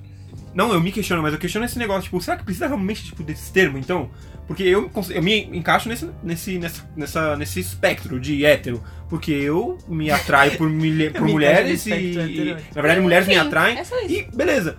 Não, 0.58 0.74
eu 0.74 0.82
me 0.82 0.91
questiono, 0.91 1.22
mas 1.22 1.34
eu 1.34 1.38
questiono 1.39 1.66
esse 1.68 1.78
negócio, 1.78 2.01
tipo, 2.05 2.20
será 2.20 2.36
que 2.36 2.43
precisa 2.43 2.66
realmente 2.66 3.03
tipo, 3.05 3.22
desse 3.22 3.53
termo, 3.53 3.78
então? 3.78 4.10
Porque 4.47 4.64
eu, 4.64 4.89
eu 5.12 5.22
me 5.22 5.43
encaixo 5.55 5.88
nesse, 5.88 6.10
nesse, 6.24 6.58
nessa, 6.58 6.89
nessa, 6.95 7.36
nesse 7.36 7.60
espectro 7.60 8.20
de 8.20 8.43
hétero. 8.43 8.84
Porque 9.08 9.32
eu 9.32 9.78
me 9.88 10.10
atraio 10.10 10.58
por, 10.58 10.68
milhe- 10.70 11.12
por 11.12 11.22
me 11.22 11.32
mulheres 11.34 11.86
e, 11.86 11.91
e. 11.93 12.53
Na 12.74 12.82
verdade, 12.82 13.01
mulheres 13.01 13.28
me 13.28 13.36
atraem. 13.38 13.78
é. 13.78 14.08
E 14.12 14.28
beleza. 14.36 14.78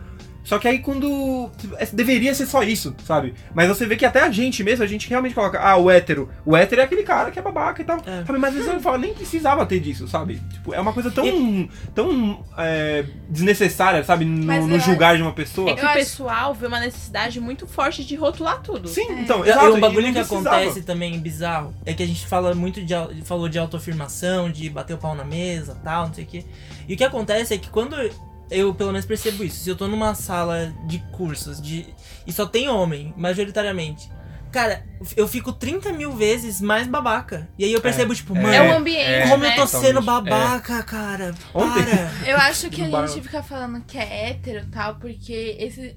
Só 0.48 0.58
que 0.58 0.66
aí 0.66 0.78
quando. 0.78 1.50
é, 1.76 1.84
Deveria 1.92 2.34
ser 2.34 2.46
só 2.46 2.62
isso, 2.62 2.94
sabe? 3.04 3.34
Mas 3.54 3.68
você 3.68 3.84
vê 3.84 3.96
que 3.96 4.06
até 4.06 4.22
a 4.22 4.30
gente 4.30 4.64
mesmo, 4.64 4.82
a 4.82 4.86
gente 4.86 5.06
realmente 5.06 5.34
coloca, 5.34 5.60
ah, 5.60 5.76
o 5.76 5.90
hétero. 5.90 6.30
O 6.46 6.56
hétero 6.56 6.80
é 6.80 6.84
aquele 6.84 7.02
cara 7.02 7.30
que 7.30 7.38
é 7.38 7.42
babaca 7.42 7.82
e 7.82 7.84
tal. 7.84 7.98
É. 7.98 8.24
Sabe? 8.24 8.38
Mas 8.38 8.50
às 8.50 8.54
vezes 8.54 8.72
eu 8.72 8.80
falo, 8.80 8.96
nem 8.96 9.12
precisava 9.12 9.66
ter 9.66 9.78
disso, 9.78 10.08
sabe? 10.08 10.40
Tipo, 10.50 10.72
é 10.72 10.80
uma 10.80 10.94
coisa 10.94 11.10
tão. 11.10 11.68
tão 11.94 12.42
é, 12.56 13.04
desnecessária, 13.28 14.02
sabe? 14.04 14.24
No, 14.24 14.66
no 14.66 14.78
julgar 14.78 15.16
de 15.16 15.22
uma 15.22 15.32
pessoa. 15.32 15.70
É 15.70 15.74
que 15.74 15.82
o 15.84 15.86
acho- 15.86 15.98
pessoal 15.98 16.54
vê 16.54 16.66
uma 16.66 16.80
necessidade 16.80 17.38
muito 17.40 17.66
forte 17.66 18.02
de 18.02 18.16
rotular 18.16 18.62
tudo. 18.62 18.88
Sim, 18.88 19.06
É. 19.10 19.20
então, 19.20 19.44
E 19.44 19.50
exato. 19.50 19.74
um 19.74 19.80
bagulho 19.80 20.10
que 20.12 20.18
acontece 20.18 20.80
também 20.82 21.18
bizarro 21.20 21.74
é 21.84 21.92
que 21.92 22.02
a 22.02 22.06
gente 22.06 22.26
fala 22.26 22.54
muito 22.54 22.82
de 22.82 22.94
falou 23.24 23.48
de 23.50 23.58
autoafirmação, 23.58 24.50
de 24.50 24.70
bater 24.70 24.94
o 24.94 24.98
pau 24.98 25.14
na 25.14 25.24
mesa, 25.24 25.76
tal, 25.84 26.06
não 26.06 26.14
sei 26.14 26.24
o 26.24 26.26
quê. 26.26 26.44
E 26.88 26.94
o 26.94 26.96
que 26.96 27.04
acontece 27.04 27.52
é 27.52 27.58
que 27.58 27.68
quando 27.68 27.94
eu 28.50 28.74
pelo 28.74 28.92
menos 28.92 29.06
percebo 29.06 29.44
isso, 29.44 29.58
se 29.64 29.70
eu 29.70 29.76
tô 29.76 29.86
numa 29.88 30.14
sala 30.14 30.72
de 30.86 30.98
cursos 31.12 31.60
de 31.60 31.86
e 32.26 32.32
só 32.32 32.46
tem 32.46 32.68
homem, 32.68 33.12
majoritariamente. 33.16 34.10
Cara, 34.50 34.82
eu 35.14 35.28
fico 35.28 35.52
30 35.52 35.92
mil 35.92 36.12
vezes 36.12 36.58
mais 36.58 36.86
babaca. 36.86 37.46
E 37.58 37.64
aí 37.66 37.72
eu 37.72 37.82
percebo, 37.82 38.14
tipo, 38.14 38.34
é. 38.34 38.40
mano, 38.40 38.54
É 38.54 38.72
o 38.72 38.78
ambiente, 38.78 39.28
como 39.28 39.42
né? 39.42 39.52
eu 39.52 39.56
tô 39.56 39.66
sendo 39.66 40.00
Totalmente. 40.00 40.30
babaca, 40.30 40.82
cara. 40.84 41.34
Ontem- 41.52 41.84
Para. 41.84 42.10
Eu 42.26 42.36
acho 42.38 42.70
que 42.70 42.80
a 42.82 43.06
gente 43.06 43.20
fica 43.20 43.42
falando 43.42 43.84
que 43.84 43.98
é 43.98 44.30
hétero 44.30 44.64
e 44.64 44.70
tal, 44.70 44.94
porque 44.94 45.54
esse, 45.60 45.94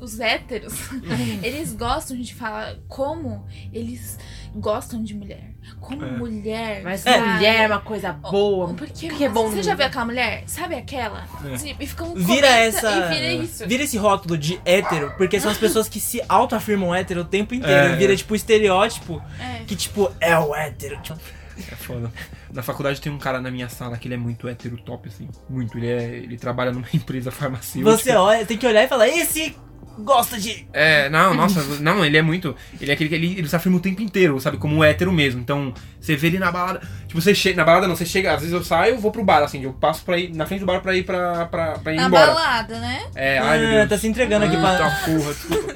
os 0.00 0.20
héteros, 0.20 0.74
eles 1.42 1.72
gostam 1.72 2.16
de 2.16 2.32
falar 2.36 2.76
como 2.86 3.44
eles 3.72 4.16
gostam 4.54 5.02
de 5.02 5.14
mulher. 5.16 5.54
Como 5.80 6.04
É. 6.04 6.10
mulher. 6.10 6.82
Mas 6.82 7.00
sabe? 7.00 7.18
mulher 7.26 7.60
é 7.62 7.66
uma 7.66 7.80
coisa 7.80 8.12
boa. 8.12 8.74
Porque, 8.74 9.08
que 9.08 9.24
é 9.24 9.28
bom 9.28 9.50
Você 9.50 9.62
já 9.62 9.74
viu 9.74 9.86
aquela 9.86 10.04
mulher? 10.04 10.42
Sabe 10.46 10.74
aquela? 10.74 11.24
É. 11.44 11.82
E 11.82 11.86
ficam 11.86 12.14
Vira 12.14 12.26
comenta 12.26 12.46
essa. 12.46 12.90
E 12.90 13.14
vira 13.14 13.32
isso. 13.44 13.66
Vira 13.68 13.82
esse 13.84 13.96
rótulo 13.98 14.36
de 14.36 14.60
hétero, 14.64 15.12
porque 15.16 15.38
são 15.40 15.50
as 15.50 15.58
pessoas 15.58 15.88
que 15.88 16.00
se 16.00 16.20
autoafirmam 16.28 16.94
hétero 16.94 17.20
o 17.22 17.24
tempo 17.24 17.54
inteiro. 17.54 17.92
É. 17.92 17.96
Vira 17.96 18.16
tipo 18.16 18.34
estereótipo 18.34 19.22
É. 19.40 19.64
que, 19.66 19.74
tipo, 19.76 20.10
é 20.20 20.38
o 20.38 20.54
hétero. 20.54 21.00
Tipo, 21.02 21.18
É 21.58 21.74
foda. 21.74 22.12
Na 22.52 22.62
faculdade 22.62 23.00
tem 23.00 23.10
um 23.12 23.18
cara 23.18 23.40
na 23.40 23.50
minha 23.50 23.68
sala 23.68 23.98
que 23.98 24.06
ele 24.06 24.14
é 24.14 24.16
muito 24.18 24.46
hétero 24.48 24.76
top, 24.78 25.08
assim. 25.08 25.28
Muito. 25.50 25.76
Ele, 25.76 25.88
é, 25.88 26.02
ele 26.18 26.36
trabalha 26.38 26.70
numa 26.70 26.86
empresa 26.94 27.30
farmacêutica. 27.32 27.96
você 27.96 28.12
olha, 28.12 28.46
tem 28.46 28.56
que 28.56 28.66
olhar 28.66 28.84
e 28.84 28.88
falar, 28.88 29.08
esse 29.08 29.56
gosta 29.98 30.38
de. 30.38 30.66
É, 30.72 31.08
não, 31.10 31.34
nossa, 31.34 31.62
não, 31.80 32.04
ele 32.04 32.16
é 32.16 32.22
muito. 32.22 32.54
Ele 32.80 32.90
é 32.90 32.94
aquele 32.94 33.08
que 33.08 33.14
ele, 33.14 33.38
ele 33.38 33.48
se 33.48 33.56
afirma 33.56 33.78
o 33.78 33.80
tempo 33.80 34.00
inteiro, 34.02 34.38
sabe? 34.40 34.56
Como 34.56 34.76
um 34.76 34.84
hétero 34.84 35.12
mesmo. 35.12 35.40
Então, 35.40 35.72
você 36.00 36.16
vê 36.16 36.28
ele 36.28 36.38
na 36.38 36.50
balada. 36.50 36.80
Tipo, 37.06 37.20
você 37.20 37.34
chega. 37.34 37.56
Na 37.56 37.64
balada 37.64 37.88
não, 37.88 37.96
você 37.96 38.06
chega. 38.06 38.32
Às 38.34 38.40
vezes 38.40 38.52
eu 38.54 38.62
saio, 38.64 38.98
vou 38.98 39.10
pro 39.10 39.24
bar, 39.24 39.42
assim, 39.42 39.62
eu 39.64 39.72
passo 39.72 40.02
pra 40.04 40.16
ir 40.18 40.34
na 40.34 40.46
frente 40.46 40.60
do 40.60 40.66
bar 40.66 40.80
pra 40.80 40.94
ir 40.96 41.02
pra, 41.04 41.46
pra, 41.46 41.72
pra 41.78 41.92
ir 41.92 41.96
Na 41.96 42.06
embora. 42.06 42.26
balada, 42.26 42.78
né? 42.80 43.02
É, 43.14 43.38
ai 43.38 43.58
meu 43.58 43.68
Ah, 43.68 43.72
Deus. 43.78 43.88
tá 43.88 43.98
se 43.98 44.06
entregando 44.08 44.44
aqui 44.44 44.56
pra. 44.56 44.90
porra, 45.04 45.32
desculpa. 45.34 45.74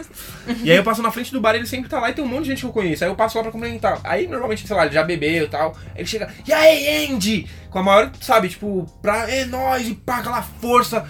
E 0.65 0.71
aí 0.71 0.77
eu 0.77 0.83
passo 0.83 1.01
na 1.03 1.11
frente 1.13 1.33
do 1.33 1.41
bar, 1.41 1.55
ele 1.55 1.67
sempre 1.67 1.89
tá 1.89 2.01
lá 2.01 2.11
e 2.11 2.13
tem 2.15 2.25
um 2.25 2.29
monte 2.29 2.43
de 2.45 2.49
gente 2.51 2.61
que 2.61 2.67
eu 2.67 2.73
conheço. 2.73 3.05
Aí 3.05 3.11
eu 3.11 3.15
passo 3.15 3.37
lá 3.39 3.43
pra 3.45 3.53
cumprimentar. 3.53 4.01
Aí 4.03 4.27
normalmente, 4.27 4.67
sei 4.67 4.75
lá, 4.77 4.85
ele 4.87 4.95
já 4.95 5.03
bebeu 5.05 5.45
e 5.45 5.49
tal. 5.49 5.77
Ele 5.95 6.07
chega, 6.07 6.29
e 6.47 6.53
aí, 6.53 7.07
Andy? 7.13 7.47
Com 7.71 7.79
a 7.79 7.83
maior, 7.83 8.11
sabe, 8.21 8.49
tipo, 8.49 8.85
pra 9.01 9.31
é 9.31 9.45
nóis, 9.45 9.89
e 9.89 9.95
pá, 9.95 10.19
aquela 10.19 10.43
força. 10.43 11.07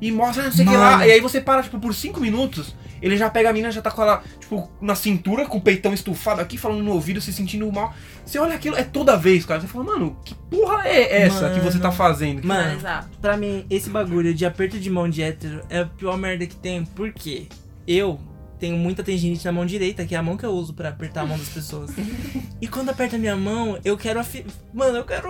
E 0.00 0.12
mostra 0.12 0.44
não 0.44 0.52
sei 0.52 0.64
o 0.64 0.68
que 0.68 0.74
Mano. 0.76 0.98
lá. 0.98 1.06
E 1.06 1.12
aí 1.12 1.20
você 1.20 1.40
para, 1.40 1.62
tipo, 1.62 1.78
por 1.78 1.94
cinco 1.94 2.20
minutos. 2.20 2.74
Ele 3.00 3.16
já 3.16 3.28
pega 3.28 3.50
a 3.50 3.52
mina, 3.52 3.70
já 3.70 3.82
tá 3.82 3.90
com 3.90 4.02
ela, 4.02 4.22
tipo, 4.40 4.70
na 4.80 4.94
cintura, 4.94 5.44
com 5.46 5.58
o 5.58 5.60
peitão 5.60 5.92
estufado 5.92 6.40
aqui, 6.40 6.56
falando 6.56 6.82
no 6.82 6.92
ouvido, 6.92 7.20
se 7.20 7.30
sentindo 7.32 7.70
mal. 7.70 7.94
Você 8.24 8.38
olha 8.38 8.54
aquilo, 8.54 8.74
é 8.74 8.82
toda 8.82 9.16
vez, 9.16 9.44
cara. 9.44 9.60
Você 9.60 9.66
fala, 9.66 9.84
mano, 9.84 10.16
que 10.24 10.34
porra 10.34 10.88
é 10.88 11.22
essa 11.22 11.50
que 11.50 11.60
você 11.60 11.78
tá 11.78 11.88
Mano. 11.88 11.96
fazendo? 11.96 12.46
Mano, 12.46 12.74
Exato. 12.74 13.08
pra 13.20 13.36
mim, 13.36 13.66
esse 13.68 13.90
bagulho 13.90 14.32
de 14.32 14.46
aperto 14.46 14.78
de 14.78 14.88
mão 14.90 15.08
de 15.08 15.22
hétero 15.22 15.62
é 15.68 15.80
a 15.80 15.86
pior 15.86 16.16
merda 16.16 16.46
que 16.46 16.56
tem. 16.56 16.84
Por 16.84 17.12
quê? 17.12 17.46
Eu 17.86 18.18
tenho 18.58 18.76
muita 18.78 19.02
tendinite 19.02 19.44
na 19.44 19.52
mão 19.52 19.66
direita, 19.66 20.04
que 20.06 20.14
é 20.14 20.18
a 20.18 20.22
mão 20.22 20.36
que 20.36 20.46
eu 20.46 20.50
uso 20.50 20.72
pra 20.72 20.88
apertar 20.88 21.20
a 21.20 21.26
mão 21.26 21.36
das 21.36 21.50
pessoas. 21.50 21.90
e 22.60 22.66
quando 22.66 22.88
aperta 22.88 23.16
a 23.16 23.18
minha 23.18 23.36
mão, 23.36 23.78
eu 23.84 23.96
quero 23.98 24.18
afi... 24.18 24.44
Mano, 24.72 24.96
eu 24.96 25.04
quero. 25.04 25.28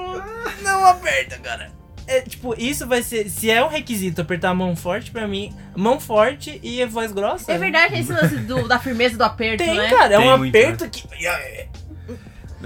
Não 0.62 0.86
aperta, 0.86 1.36
cara. 1.38 1.72
É, 2.08 2.20
tipo, 2.20 2.54
isso 2.56 2.86
vai 2.86 3.02
ser. 3.02 3.28
Se 3.28 3.50
é 3.50 3.64
um 3.64 3.68
requisito 3.68 4.20
apertar 4.20 4.50
a 4.50 4.54
mão 4.54 4.76
forte, 4.76 5.10
pra 5.10 5.26
mim, 5.26 5.52
mão 5.74 5.98
forte 5.98 6.60
e 6.62 6.82
a 6.82 6.86
voz 6.86 7.10
grossa. 7.12 7.50
É 7.52 7.58
verdade 7.58 7.98
esse 7.98 8.12
lance 8.12 8.36
do- 8.36 8.68
da 8.68 8.78
firmeza 8.78 9.16
do 9.16 9.24
aperto, 9.24 9.64
Tem, 9.64 9.74
né? 9.76 9.88
cara, 9.90 10.14
é 10.14 10.18
Tem 10.18 10.32
um 10.32 10.38
muito, 10.38 10.56
aperto 10.56 10.88
que. 10.88 11.02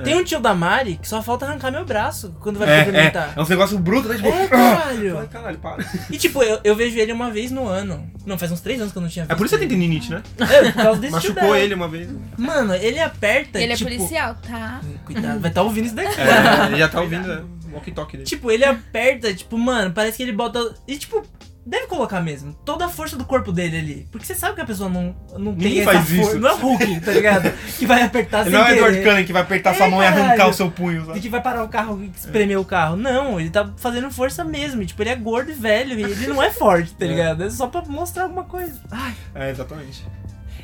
Tem 0.04 0.14
um 0.14 0.22
tio 0.24 0.40
da 0.40 0.54
Mari 0.54 0.96
que 0.96 1.06
só 1.06 1.20
falta 1.20 1.44
arrancar 1.44 1.70
meu 1.70 1.84
braço 1.84 2.34
quando 2.40 2.58
vai 2.58 2.68
É, 2.70 2.78
é, 2.80 2.84
cumprimentar. 2.84 3.32
é 3.36 3.40
um 3.42 3.46
negócio 3.46 3.78
bruto, 3.78 4.08
né? 4.08 4.16
Tipo, 4.16 4.28
É, 4.28 4.46
caralho. 4.46 5.18
Ai, 5.18 5.26
caralho, 5.26 5.58
para. 5.58 5.84
E 6.08 6.16
tipo, 6.16 6.42
eu, 6.42 6.60
eu 6.62 6.76
vejo 6.76 6.96
ele 6.98 7.12
uma 7.12 7.30
vez 7.30 7.50
no 7.50 7.66
ano. 7.66 8.08
Não, 8.24 8.38
faz 8.38 8.50
uns 8.52 8.60
três 8.60 8.80
anos 8.80 8.92
que 8.92 8.98
eu 8.98 9.02
não 9.02 9.08
tinha 9.10 9.24
visto. 9.24 9.32
É 9.32 9.36
por 9.36 9.44
isso 9.44 9.56
que 9.56 9.62
você 9.64 9.68
tem 9.68 9.76
tendinite, 9.78 10.10
né? 10.10 10.22
É, 10.38 10.70
por 10.70 10.82
causa 10.82 11.00
desse 11.00 11.20
tio 11.20 11.30
Machucou 11.30 11.42
dela. 11.52 11.58
ele 11.58 11.74
uma 11.74 11.88
vez. 11.88 12.08
Mano, 12.38 12.72
ele 12.74 13.00
aperta. 13.00 13.60
Ele 13.60 13.72
é 13.72 13.76
tipo, 13.76 13.90
policial, 13.90 14.36
tá? 14.36 14.80
Cuidado, 15.04 15.40
vai 15.40 15.50
estar 15.50 15.62
ouvindo 15.62 15.86
isso 15.86 15.94
daqui. 15.96 16.18
É, 16.20 16.66
ele 16.66 16.78
já 16.78 16.88
tá 16.88 17.00
ouvindo 17.00 17.30
é, 17.30 17.36
o 17.40 17.59
walkie-talkie 17.72 18.16
dele. 18.18 18.28
Tipo, 18.28 18.50
ele 18.50 18.64
aperta, 18.64 19.32
tipo, 19.34 19.56
mano, 19.58 19.92
parece 19.92 20.16
que 20.16 20.22
ele 20.22 20.32
bota. 20.32 20.74
E 20.88 20.96
tipo, 20.96 21.22
deve 21.66 21.86
colocar 21.86 22.20
mesmo. 22.20 22.52
Toda 22.64 22.86
a 22.86 22.88
força 22.88 23.16
do 23.16 23.24
corpo 23.24 23.52
dele 23.52 23.76
ali. 23.78 24.08
Porque 24.10 24.26
você 24.26 24.34
sabe 24.34 24.54
que 24.54 24.60
a 24.60 24.64
pessoa 24.64 24.88
não, 24.88 25.14
não 25.38 25.54
tem 25.54 25.68
Ninguém 25.68 25.80
essa 25.80 25.92
faz 25.92 26.08
força. 26.08 26.30
isso. 26.30 26.38
Não 26.40 26.48
é 26.48 26.52
o 26.54 26.56
Hulk, 26.56 27.00
tá 27.00 27.12
ligado? 27.12 27.52
Que 27.78 27.86
vai 27.86 28.02
apertar 28.02 28.42
sem 28.44 28.52
Não 28.52 28.60
é 28.66 28.72
o 28.72 28.74
Edward. 28.74 29.02
Cullen 29.02 29.24
que 29.24 29.32
vai 29.32 29.42
apertar 29.42 29.70
É, 29.70 29.74
sua 29.74 29.88
mão 29.88 30.02
e 30.02 30.06
arrancar 30.06 30.28
caralho. 30.30 30.50
o 30.50 30.54
seu 30.54 30.70
punho, 30.70 31.02
E 31.02 31.06
sabe? 31.06 31.20
que 31.20 31.28
vai 31.28 31.42
parar 31.42 31.62
o 31.64 31.68
carro 31.68 32.02
e 32.02 32.10
espremer 32.16 32.58
o 32.58 32.64
carro. 32.64 32.96
Não, 32.96 33.38
ele 33.40 33.50
tá 33.50 33.70
fazendo 33.76 34.10
força 34.10 34.42
mesmo. 34.44 34.82
E, 34.82 34.86
tipo, 34.86 35.02
ele 35.02 35.10
é 35.10 35.16
gordo 35.16 35.50
e 35.50 35.54
velho. 35.54 35.98
E 35.98 36.02
ele 36.02 36.26
não 36.26 36.42
é 36.42 36.50
forte, 36.50 36.92
tá 36.94 37.04
É. 37.06 37.08
ligado? 37.08 37.44
É 37.44 37.50
só 37.50 37.66
pra 37.68 37.82
mostrar 37.82 38.24
alguma 38.24 38.44
coisa. 38.44 38.80
Ai, 38.90 39.14
É, 39.34 39.50
exatamente. 39.50 40.04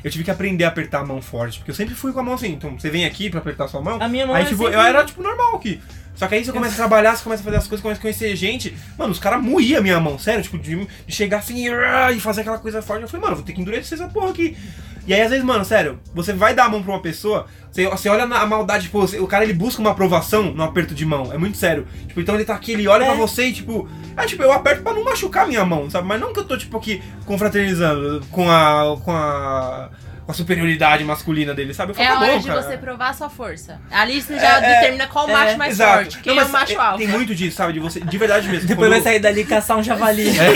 Eu 0.03 0.11
tive 0.11 0.23
que 0.23 0.31
aprender 0.31 0.63
a 0.63 0.67
apertar 0.67 0.99
a 1.01 1.05
mão 1.05 1.21
forte, 1.21 1.57
porque 1.57 1.71
eu 1.71 1.75
sempre 1.75 1.95
fui 1.95 2.13
com 2.13 2.19
a 2.19 2.23
mão 2.23 2.35
assim. 2.35 2.53
Então, 2.53 2.77
você 2.79 2.89
vem 2.89 3.03
aqui 3.05 3.29
pra 3.31 3.39
apertar 3.39 3.65
a 3.65 3.67
sua 3.67 3.81
mão. 3.81 3.97
a 4.01 4.07
minha 4.07 4.25
mão 4.27 4.35
Aí, 4.35 4.43
é 4.43 4.45
tipo, 4.45 4.61
sempre- 4.63 4.75
eu 4.77 4.81
era, 4.81 5.03
tipo, 5.03 5.21
normal 5.23 5.55
aqui. 5.55 5.81
Só 6.17 6.27
que 6.27 6.35
aí 6.35 6.43
você 6.43 6.51
começa 6.51 6.73
a 6.73 6.77
trabalhar, 6.77 7.15
você 7.15 7.23
começa 7.23 7.41
a 7.41 7.45
fazer 7.45 7.57
as 7.57 7.67
coisas, 7.67 7.81
começa 7.81 7.99
a 7.99 8.01
conhecer 8.01 8.35
gente. 8.35 8.75
Mano, 8.97 9.11
os 9.11 9.19
caras 9.19 9.41
moíam 9.41 9.79
a 9.79 9.81
minha 9.81 9.99
mão, 9.99 10.17
sério, 10.19 10.43
tipo, 10.43 10.57
de, 10.57 10.75
de 11.05 11.15
chegar 11.15 11.37
assim 11.37 11.67
e 12.13 12.19
fazer 12.19 12.41
aquela 12.41 12.57
coisa 12.57 12.81
forte. 12.81 13.03
Eu 13.03 13.07
falei, 13.07 13.23
mano, 13.23 13.35
vou 13.37 13.45
ter 13.45 13.53
que 13.53 13.61
endurecer 13.61 13.97
essa 13.99 14.09
porra 14.09 14.31
aqui. 14.31 14.57
E 15.05 15.13
aí, 15.13 15.21
às 15.21 15.29
vezes, 15.29 15.45
mano, 15.45 15.63
sério, 15.63 15.99
você 16.13 16.33
vai 16.33 16.53
dar 16.53 16.65
a 16.65 16.69
mão 16.69 16.83
pra 16.83 16.91
uma 16.91 17.01
pessoa, 17.01 17.45
você, 17.71 17.87
você 17.87 18.09
olha 18.09 18.25
na 18.25 18.39
a 18.41 18.45
maldade, 18.45 18.85
tipo, 18.85 18.99
você- 18.99 19.19
o 19.19 19.27
cara 19.27 19.45
ele 19.45 19.53
busca 19.53 19.79
uma 19.79 19.91
aprovação 19.91 20.51
no 20.51 20.61
aperto 20.63 20.93
de 20.93 21.05
mão. 21.05 21.31
É 21.31 21.37
muito 21.37 21.55
sério. 21.57 21.87
Tipo, 22.07 22.19
então 22.19 22.35
ele 22.35 22.43
tá 22.43 22.53
aqui, 22.55 22.73
ele 22.73 22.87
olha 22.89 23.03
É. 23.03 23.05
pra 23.05 23.15
você 23.15 23.45
e, 23.45 23.53
tipo, 23.53 23.87
é 24.17 24.25
tipo, 24.25 24.43
eu 24.43 24.51
aperto 24.51 24.81
pra 24.83 24.91
não 24.93 25.05
machucar 25.05 25.45
a 25.45 25.47
minha 25.47 25.63
mão, 25.63 25.89
sabe? 25.89 26.05
Mas 26.07 26.19
não 26.19 26.33
que 26.33 26.39
eu 26.39 26.43
tô, 26.43 26.57
tipo, 26.57 26.75
aqui 26.75 27.01
confraternizando 27.25 28.21
com 28.31 28.49
a. 28.49 28.97
com 29.03 29.11
a. 29.11 29.89
com 30.27 30.31
a 30.33 30.35
superioridade 30.35 31.05
masculina 31.05 31.53
dele, 31.53 31.73
sabe? 31.73 31.93
Eu 31.93 32.01
É 32.01 32.05
falo, 32.05 32.09
a 32.09 32.19
tá 32.19 32.25
hora 32.25 32.33
bom, 32.33 32.39
de 32.41 32.47
cara. 32.49 32.61
você 32.61 32.77
provar 32.77 33.09
a 33.11 33.13
sua 33.13 33.29
força. 33.29 33.79
Ali 33.89 34.21
você 34.21 34.37
já 34.37 34.55
É, 34.55 34.57
é, 34.57 34.75
determina 34.75 35.07
qual 35.07 35.29
é, 35.29 35.31
macho 35.31 35.57
mais 35.57 35.71
Exato. 35.73 35.93
forte. 36.03 36.19
Quem 36.19 36.35
Não, 36.35 36.43
é 36.43 36.45
o 36.45 36.49
macho 36.49 36.73
é- 36.73 36.75
alfa. 36.75 36.97
Tem 36.97 37.07
muito 37.07 37.33
disso, 37.33 37.55
sabe? 37.55 37.71
De 37.71 37.79
você, 37.79 38.01
de 38.01 38.17
verdade 38.17 38.49
mesmo. 38.49 38.67
Depois 38.67 38.89
vai 38.89 38.99
Quando- 38.99 39.03
sair 39.05 39.19
dali 39.19 39.39
e 39.41 39.45
caçar 39.45 39.77
um 39.77 39.83
javali. 39.83 40.27
É. 40.37 40.47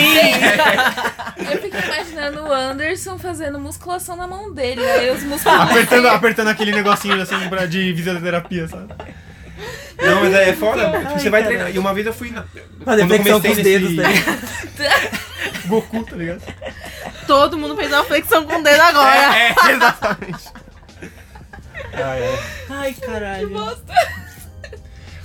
Eu 1.54 1.62
fico 1.62 1.78
imaginando 1.78 2.44
o 2.44 2.52
Anderson 2.54 3.18
fazendo 3.18 3.58
musculação 3.60 4.18
na 4.18 4.28
mão 4.28 4.54
dele. 4.54 4.86
Aí 4.86 5.10
os 5.10 5.24
músculos. 5.24 5.62
apertando, 5.62 6.08
apertando 6.10 6.48
aquele 6.50 6.74
negocinho 6.74 7.22
assim 7.22 7.40
pra, 7.48 7.66
de 7.66 7.94
fisioterapia, 7.96 8.68
sabe? 8.68 8.94
Não, 10.02 10.20
mas 10.22 10.34
é, 10.34 10.50
é 10.50 10.54
foda. 10.54 10.92
Ai, 11.08 11.18
você 11.20 11.30
vai 11.30 11.44
treinar. 11.46 11.74
E 11.74 11.80
uma 11.80 11.94
vez 11.94 12.06
eu 12.08 12.14
fui 12.14 12.30
na. 12.32 12.44
Quando 12.84 13.00
eu 13.00 13.08
flexão 13.08 13.40
com 13.40 13.48
comecei 13.48 13.78
os 13.78 13.82
dedos, 13.82 13.92
nesse- 13.96 14.24
tá 14.76 15.20
Goku, 15.68 16.04
tá 16.04 16.16
ligado? 16.18 16.42
Todo 17.32 17.58
mundo 17.58 17.78
fez 17.78 17.90
uma 17.94 18.04
flexão 18.04 18.46
com 18.46 18.58
o 18.60 18.62
dedo 18.62 18.82
agora. 18.82 19.38
É, 19.38 19.56
exatamente. 19.72 20.50
Ai, 21.94 22.28
ai. 22.28 22.40
Ai, 22.70 22.94
caralho. 22.94 23.50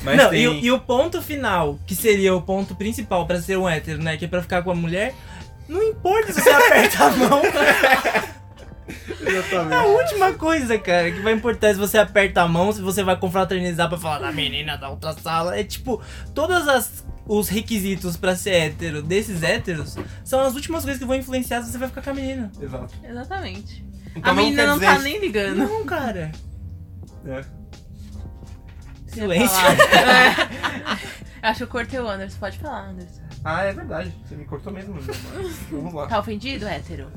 Mas 0.02 0.16
não, 0.16 0.30
tem... 0.30 0.40
e, 0.42 0.48
o- 0.48 0.54
e 0.54 0.70
o 0.70 0.78
ponto 0.78 1.20
final, 1.20 1.80
que 1.84 1.96
seria 1.96 2.32
o 2.32 2.40
ponto 2.40 2.76
principal 2.76 3.26
pra 3.26 3.40
ser 3.42 3.58
um 3.58 3.68
hétero, 3.68 4.00
né? 4.00 4.16
Que 4.16 4.26
é 4.26 4.28
pra 4.28 4.40
ficar 4.40 4.62
com 4.62 4.70
a 4.70 4.74
mulher. 4.74 5.14
Não 5.68 5.82
importa 5.82 6.32
se 6.32 6.40
você 6.40 6.48
aperta 6.50 7.04
a 7.06 7.10
mão. 7.10 7.42
A 7.44 9.28
Exatamente. 9.30 9.86
última 9.88 10.32
coisa, 10.34 10.78
cara, 10.78 11.10
que 11.10 11.18
vai 11.20 11.32
importar 11.32 11.68
é 11.68 11.72
se 11.74 11.78
você 11.80 11.98
aperta 11.98 12.42
a 12.42 12.46
mão, 12.48 12.70
se 12.70 12.80
você 12.80 13.02
vai 13.02 13.16
confraternizar 13.16 13.88
pra 13.88 13.98
falar 13.98 14.20
da 14.20 14.30
menina 14.30 14.76
da 14.76 14.88
outra 14.88 15.12
sala. 15.12 15.58
É 15.58 15.64
tipo, 15.64 16.00
todas 16.32 16.68
as 16.68 17.04
os 17.26 17.48
requisitos 17.48 18.16
pra 18.16 18.36
ser 18.36 18.50
hétero 18.50 19.02
desses 19.02 19.42
héteros 19.42 19.96
são 20.24 20.40
as 20.40 20.54
últimas 20.54 20.84
coisas 20.84 21.00
que 21.00 21.06
vão 21.06 21.16
influenciar 21.16 21.62
se 21.62 21.72
você 21.72 21.78
vai 21.78 21.88
ficar 21.88 22.02
com 22.02 22.10
a 22.10 22.14
menina. 22.14 22.50
Exato. 22.60 22.94
Exatamente. 23.02 23.84
Então 24.14 24.32
a 24.32 24.34
menina 24.34 24.66
não 24.66 24.74
dizer 24.74 24.86
tá 24.86 24.98
nem 25.00 25.18
ligando. 25.18 25.58
Não, 25.58 25.84
cara. 25.84 26.32
É. 27.26 27.44
Silêncio. 29.06 29.56
É. 31.42 31.48
Acho 31.48 31.58
que 31.58 31.62
eu 31.64 31.68
cortei 31.68 32.00
o 32.00 32.08
Anderson. 32.08 32.38
Pode 32.38 32.58
falar, 32.58 32.88
Anderson. 32.88 33.22
Ah, 33.44 33.62
é 33.62 33.72
verdade. 33.72 34.12
Você 34.26 34.34
me 34.34 34.44
cortou 34.44 34.72
mesmo. 34.72 34.94
mas 34.94 35.56
Vamos 35.70 35.94
lá. 35.94 36.06
Tá 36.06 36.18
ofendido, 36.18 36.66
hétero? 36.66 37.08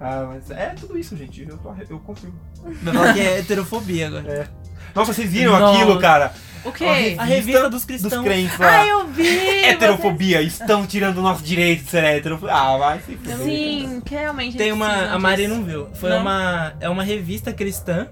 Ah, 0.00 0.26
mas 0.28 0.50
é 0.50 0.70
tudo 0.70 0.98
isso, 0.98 1.16
gente. 1.16 1.46
Eu, 1.48 1.56
tô, 1.56 1.72
eu 1.88 1.98
confirmo. 2.00 2.38
Vai 2.82 2.94
falar 2.94 3.14
que 3.14 3.20
é 3.20 3.38
heterofobia 3.38 4.08
agora. 4.08 4.28
É. 4.28 4.48
Nossa, 4.94 5.14
vocês 5.14 5.30
viram 5.30 5.58
Nossa. 5.58 5.78
aquilo, 5.78 5.98
cara? 6.00 6.34
O 6.64 6.68
A 6.70 6.72
quê? 6.72 7.14
A 7.18 7.24
revista 7.24 7.68
dos 7.68 7.84
cristãos. 7.84 8.12
Dos 8.14 8.22
crentes 8.24 8.58
lá. 8.58 8.80
Ah, 8.80 8.86
eu 8.86 9.06
vi! 9.08 9.64
Heterofobia, 9.64 10.40
estão 10.42 10.86
tirando 10.86 11.18
o 11.18 11.22
nosso 11.22 11.42
direito 11.42 11.84
de 11.84 11.90
ser 11.90 12.04
hétero. 12.04 12.38
Ah, 12.48 12.76
vai 12.78 13.00
se 13.00 13.16
fuder. 13.16 13.36
Sim, 13.38 14.00
que 14.04 14.14
realmente 14.14 14.56
Tem 14.56 14.72
uma. 14.72 15.12
A 15.12 15.18
Mari 15.18 15.42
disso. 15.42 15.54
não 15.54 15.64
viu. 15.64 15.88
Foi 15.94 16.10
Não? 16.10 16.20
uma. 16.20 16.72
É 16.80 16.88
uma 16.88 17.02
revista 17.04 17.52
cristã, 17.52 18.08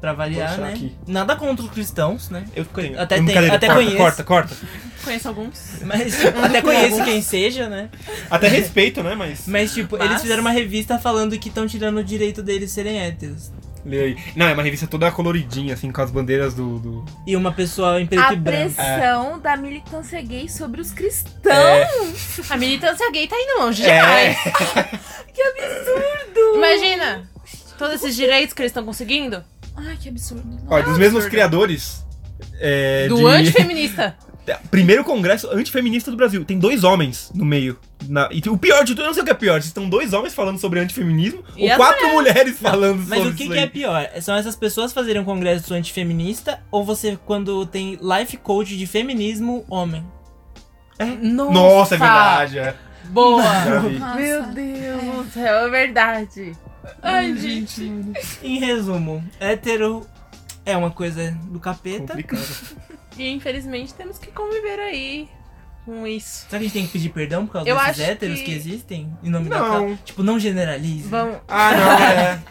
pra 0.00 0.12
variar, 0.12 0.56
né? 0.58 0.70
aqui. 0.72 0.94
Nada 1.06 1.34
contra 1.36 1.64
os 1.64 1.70
cristãos, 1.70 2.30
né? 2.30 2.44
Eu 2.54 2.64
tenho. 2.64 3.00
Até 3.00 3.16
tem- 3.16 3.36
até 3.48 3.66
corta, 3.66 3.74
conheço. 3.74 3.96
Corta, 3.96 4.24
corta. 4.24 4.56
Conheço 5.02 5.28
alguns. 5.28 5.78
Mas 5.82 6.24
até 6.24 6.60
conheço 6.62 7.04
quem 7.04 7.20
seja, 7.22 7.68
né? 7.68 7.88
Até 8.30 8.48
respeito, 8.48 9.02
né? 9.02 9.14
Mas. 9.14 9.46
Mas, 9.46 9.72
tipo, 9.72 9.96
Mas- 9.98 10.08
eles 10.10 10.22
fizeram 10.22 10.40
uma 10.42 10.50
revista 10.50 10.98
falando 10.98 11.36
que 11.38 11.48
estão 11.48 11.66
tirando 11.66 11.98
o 11.98 12.04
direito 12.04 12.42
deles 12.42 12.70
serem 12.70 12.98
héteros. 13.00 13.50
Lê 13.86 14.00
aí. 14.00 14.16
Não, 14.34 14.46
é 14.48 14.52
uma 14.52 14.62
revista 14.64 14.86
toda 14.86 15.10
coloridinha, 15.12 15.74
assim, 15.74 15.92
com 15.92 16.02
as 16.02 16.10
bandeiras 16.10 16.54
do. 16.54 16.78
do... 16.80 17.04
E 17.26 17.36
uma 17.36 17.52
pessoa 17.52 18.00
em 18.00 18.06
preto 18.06 18.20
A 18.24 18.32
e 18.32 18.36
branco. 18.36 18.74
pressão 18.74 19.38
da 19.38 19.56
militância 19.56 20.20
gay 20.22 20.48
sobre 20.48 20.80
os 20.80 20.90
cristãos. 20.90 21.46
É, 21.46 21.88
A 22.50 22.56
militância 22.56 23.08
gay 23.12 23.28
tá 23.28 23.36
indo 23.38 23.60
longe 23.62 23.84
É. 23.84 23.94
demais. 24.34 24.36
Que 25.32 25.42
absurdo! 25.42 26.56
Imagina! 26.56 27.30
Todos 27.78 27.96
esses 27.96 28.16
direitos 28.16 28.54
que 28.54 28.62
eles 28.62 28.70
estão 28.70 28.84
conseguindo. 28.84 29.44
Ai, 29.76 29.96
que 30.00 30.08
absurdo. 30.08 30.58
Olha, 30.66 30.82
dos 30.82 30.96
mesmos 30.98 31.26
criadores. 31.26 32.04
É, 32.58 33.06
do 33.08 33.16
de- 33.16 33.26
antifeminista. 33.26 34.16
Primeiro 34.70 35.02
congresso 35.04 35.50
antifeminista 35.50 36.10
do 36.10 36.16
Brasil. 36.16 36.44
Tem 36.44 36.58
dois 36.58 36.84
homens 36.84 37.30
no 37.34 37.44
meio. 37.44 37.78
Na- 38.08 38.28
E 38.30 38.40
o 38.48 38.56
pior 38.56 38.84
de 38.84 38.92
tudo, 38.94 39.02
eu 39.02 39.06
não 39.06 39.14
sei 39.14 39.22
o 39.22 39.24
que 39.26 39.30
é 39.32 39.34
pior. 39.34 39.58
Estão 39.58 39.88
dois 39.88 40.12
homens 40.12 40.34
falando 40.34 40.58
sobre 40.58 40.78
antifeminismo 40.80 41.42
E 41.56 41.68
ou 41.70 41.76
quatro 41.76 42.08
mulheres 42.10 42.58
falando 42.58 42.98
Mas 43.08 43.18
sobre 43.18 43.32
o 43.32 43.34
que, 43.34 43.42
isso 43.44 43.52
que 43.52 43.58
aí. 43.58 43.64
é 43.64 43.66
pior? 43.66 44.08
São 44.20 44.36
essas 44.36 44.54
pessoas 44.54 44.92
fazerem 44.92 45.20
um 45.22 45.24
congresso 45.24 45.72
antifeminista 45.74 46.60
ou 46.70 46.84
você 46.84 47.18
quando 47.26 47.64
tem 47.66 47.98
life 48.00 48.36
coach 48.36 48.76
de 48.76 48.86
feminismo 48.86 49.64
homem? 49.68 50.04
Nossa, 51.20 51.52
Nossa, 51.52 51.94
é 51.94 51.98
verdade. 51.98 52.58
É. 52.58 52.74
Boa! 53.10 53.42
Nossa. 53.42 54.14
Meu 54.16 54.42
Deus 54.46 55.02
do 55.02 55.30
céu, 55.32 55.66
é 55.66 55.70
verdade. 55.70 56.52
Ai, 57.02 57.36
gente. 57.36 57.92
Em 58.42 58.58
resumo, 58.58 59.22
hétero 59.38 60.06
é 60.64 60.76
uma 60.76 60.90
coisa 60.90 61.36
do 61.44 61.58
capeta. 61.60 62.08
Complicado. 62.14 62.85
E 63.18 63.30
infelizmente 63.32 63.94
temos 63.94 64.18
que 64.18 64.30
conviver 64.30 64.78
aí 64.80 65.28
com 65.84 66.06
isso. 66.06 66.46
Será 66.48 66.50
que 66.50 66.56
a 66.56 66.60
gente 66.60 66.72
tem 66.72 66.86
que 66.86 66.92
pedir 66.92 67.08
perdão 67.10 67.46
por 67.46 67.52
causa 67.54 67.68
Eu 67.68 67.76
desses 67.76 68.00
héteros 68.00 68.38
que- 68.40 68.44
que... 68.46 68.52
existem? 68.52 69.16
Em 69.22 69.30
nome 69.30 69.48
da 69.48 69.58
Não. 69.58 69.70
causa? 69.70 69.98
Tipo, 70.04 70.22
não 70.22 70.38
generalize. 70.38 71.08
Vamos. 71.08 71.36
Ah, 71.48 71.70
não, 71.74 71.92
é. 72.06 72.42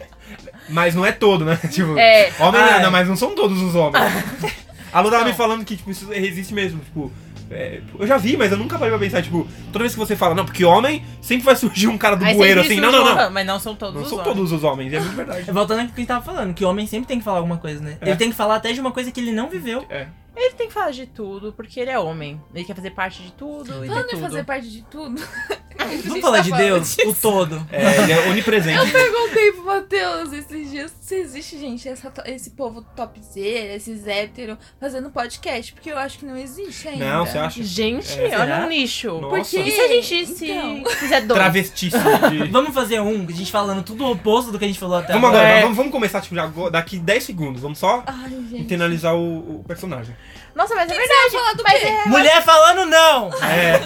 Mas 0.68 0.94
não 0.94 1.04
é 1.06 1.12
todo, 1.12 1.44
né? 1.44 1.56
Tipo, 1.70 1.96
É. 1.98 2.32
homem 2.40 2.60
Ai. 2.60 2.82
não, 2.82 2.90
mas 2.90 3.06
não 3.08 3.16
são 3.16 3.34
todos 3.34 3.60
os 3.62 3.74
homens. 3.74 4.02
A 4.92 5.00
Lu 5.00 5.10
tava 5.10 5.24
Não. 5.24 5.30
me 5.30 5.36
falando 5.36 5.64
que, 5.64 5.76
tipo, 5.76 5.90
isso 5.90 6.10
existe 6.12 6.54
mesmo, 6.54 6.80
tipo. 6.80 7.12
é, 7.50 7.80
eu 7.98 8.06
já 8.06 8.16
vi, 8.16 8.36
mas 8.36 8.50
eu 8.50 8.56
nunca 8.56 8.78
parei 8.78 8.90
pra 8.90 8.98
pensar, 8.98 9.22
tipo, 9.22 9.46
toda 9.70 9.80
vez 9.80 9.92
que 9.92 9.98
você 9.98 10.16
fala, 10.16 10.34
não, 10.34 10.44
porque 10.46 10.64
homem 10.64 11.04
sempre 11.20 11.44
vai 11.44 11.54
surgir 11.54 11.86
um 11.86 11.98
cara 11.98 12.16
do 12.16 12.24
Aí 12.24 12.34
bueiro 12.34 12.60
assim, 12.62 12.80
não, 12.80 12.90
não, 12.90 13.14
não. 13.14 13.30
Mas 13.30 13.46
não 13.46 13.60
são 13.60 13.74
todos 13.76 13.94
Não 13.96 14.02
os 14.02 14.08
são 14.08 14.18
homens. 14.18 14.34
todos 14.34 14.52
os 14.52 14.64
homens, 14.64 14.92
é 14.94 14.98
muito 15.00 15.14
verdade. 15.14 15.50
Voltando 15.52 15.80
ao 15.80 15.86
que 15.86 15.92
a 15.92 15.96
gente 15.96 16.06
tava 16.08 16.24
falando, 16.24 16.54
que 16.54 16.64
o 16.64 16.68
homem 16.70 16.86
sempre 16.86 17.06
tem 17.06 17.18
que 17.18 17.24
falar 17.24 17.38
alguma 17.38 17.58
coisa, 17.58 17.80
né? 17.80 17.98
É. 18.00 18.08
Ele 18.08 18.16
tem 18.16 18.30
que 18.30 18.36
falar 18.36 18.56
até 18.56 18.72
de 18.72 18.80
uma 18.80 18.90
coisa 18.90 19.12
que 19.12 19.20
ele 19.20 19.32
não 19.32 19.48
viveu. 19.50 19.84
É. 19.90 20.06
Ele 20.36 20.54
tem 20.54 20.68
que 20.68 20.74
falar 20.74 20.90
de 20.90 21.06
tudo, 21.06 21.52
porque 21.52 21.80
ele 21.80 21.90
é 21.90 21.98
homem. 21.98 22.40
Ele 22.54 22.64
quer 22.64 22.76
fazer 22.76 22.90
parte 22.90 23.22
de 23.22 23.32
tudo 23.32 23.84
e 23.84 23.88
Falando 23.88 24.02
de 24.08 24.14
em 24.14 24.18
tudo. 24.18 24.20
fazer 24.28 24.44
parte 24.44 24.70
de 24.70 24.82
tudo. 24.82 25.22
Vamos 26.06 26.20
falar 26.20 26.40
de 26.40 26.50
Deus, 26.52 26.96
o 27.06 27.14
todo. 27.14 27.64
É, 27.70 28.02
ele 28.02 28.12
é 28.12 28.28
onipresente. 28.28 28.78
Eu 28.86 28.90
perguntei 28.92 29.52
pro 29.52 29.64
Matheus 29.64 30.32
esses 30.32 30.70
dias 30.70 30.92
se 31.00 31.14
existe, 31.14 31.58
gente, 31.58 31.88
essa 31.88 32.10
to- 32.10 32.22
esse 32.26 32.50
povo 32.50 32.82
topzera, 32.96 33.74
esses 33.74 34.06
héteros, 34.06 34.56
fazendo 34.80 35.10
podcast. 35.10 35.72
Porque 35.74 35.90
eu 35.90 35.98
acho 35.98 36.18
que 36.18 36.24
não 36.26 36.36
existe 36.36 36.88
ainda. 36.88 37.04
Não, 37.04 37.26
você 37.26 37.38
acha? 37.38 37.62
Gente, 37.62 38.10
É, 38.18 38.24
olha 38.24 38.38
será? 38.38 38.64
um 38.64 38.68
nicho. 38.68 39.20
Nossa. 39.20 39.28
Porque 39.36 39.58
e 39.60 39.70
se 39.70 39.80
a 39.80 39.88
gente 39.88 40.26
se 40.26 40.50
Então. 40.50 40.84
fizer 40.92 41.20
dois? 41.20 41.38
Travestíssimo. 41.38 42.02
de- 42.30 42.48
Vamos 42.50 42.74
fazer 42.74 43.00
um, 43.00 43.24
a 43.28 43.32
gente 43.32 43.52
falando 43.52 43.82
tudo 43.84 44.04
o 44.04 44.12
oposto 44.12 44.50
do 44.50 44.58
que 44.58 44.64
a 44.64 44.68
gente 44.68 44.80
falou 44.80 44.96
até 44.96 45.12
Vamos 45.12 45.28
agora. 45.28 45.44
agora, 45.44 45.58
É. 45.58 45.62
vamos, 45.62 45.76
vamos 45.76 45.92
começar, 45.92 46.20
tipo, 46.20 46.34
já 46.34 46.44
agora- 46.44 46.70
daqui 46.72 46.98
10 46.98 47.22
segundos. 47.22 47.60
Vamos 47.62 47.78
só 47.78 48.02
Ai, 48.06 48.30
gente. 48.30 48.56
internalizar 48.62 49.14
o, 49.14 49.60
o 49.60 49.64
personagem. 49.64 50.16
Nossa, 50.56 50.74
mas 50.74 50.90
é 50.90 50.94
Você 50.94 50.98
vai 50.98 51.06
verdade. 51.06 51.32
falar 51.32 51.52
do 51.52 51.62
Mas 51.62 51.80
quê? 51.80 51.86
é... 51.86 52.08
Mulher 52.08 52.42
falando 52.42 52.86
não! 52.90 53.30
É. 53.44 53.78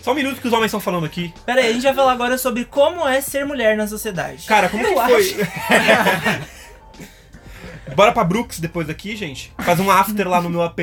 Só 0.00 0.12
um 0.12 0.14
minuto 0.14 0.40
que 0.40 0.46
os 0.46 0.52
homens 0.52 0.66
estão 0.66 0.78
falando 0.80 1.04
aqui. 1.04 1.34
Pera 1.44 1.60
aí, 1.60 1.70
a 1.70 1.72
gente 1.72 1.82
vai 1.82 1.92
falar 1.94 2.12
agora 2.12 2.38
sobre 2.38 2.64
como 2.64 3.06
é 3.06 3.20
ser 3.20 3.44
mulher 3.44 3.76
na 3.76 3.86
sociedade. 3.86 4.46
Cara, 4.46 4.68
como 4.68 4.86
Eu 4.86 4.94
que 4.94 5.00
foi? 5.34 5.46
Bora 7.96 8.12
pra 8.12 8.22
Brooks 8.22 8.60
depois 8.60 8.86
daqui, 8.86 9.16
gente. 9.16 9.52
Faz 9.58 9.80
um 9.80 9.90
after 9.90 10.28
lá 10.28 10.40
no 10.40 10.48
meu 10.50 10.62
AP. 10.62 10.78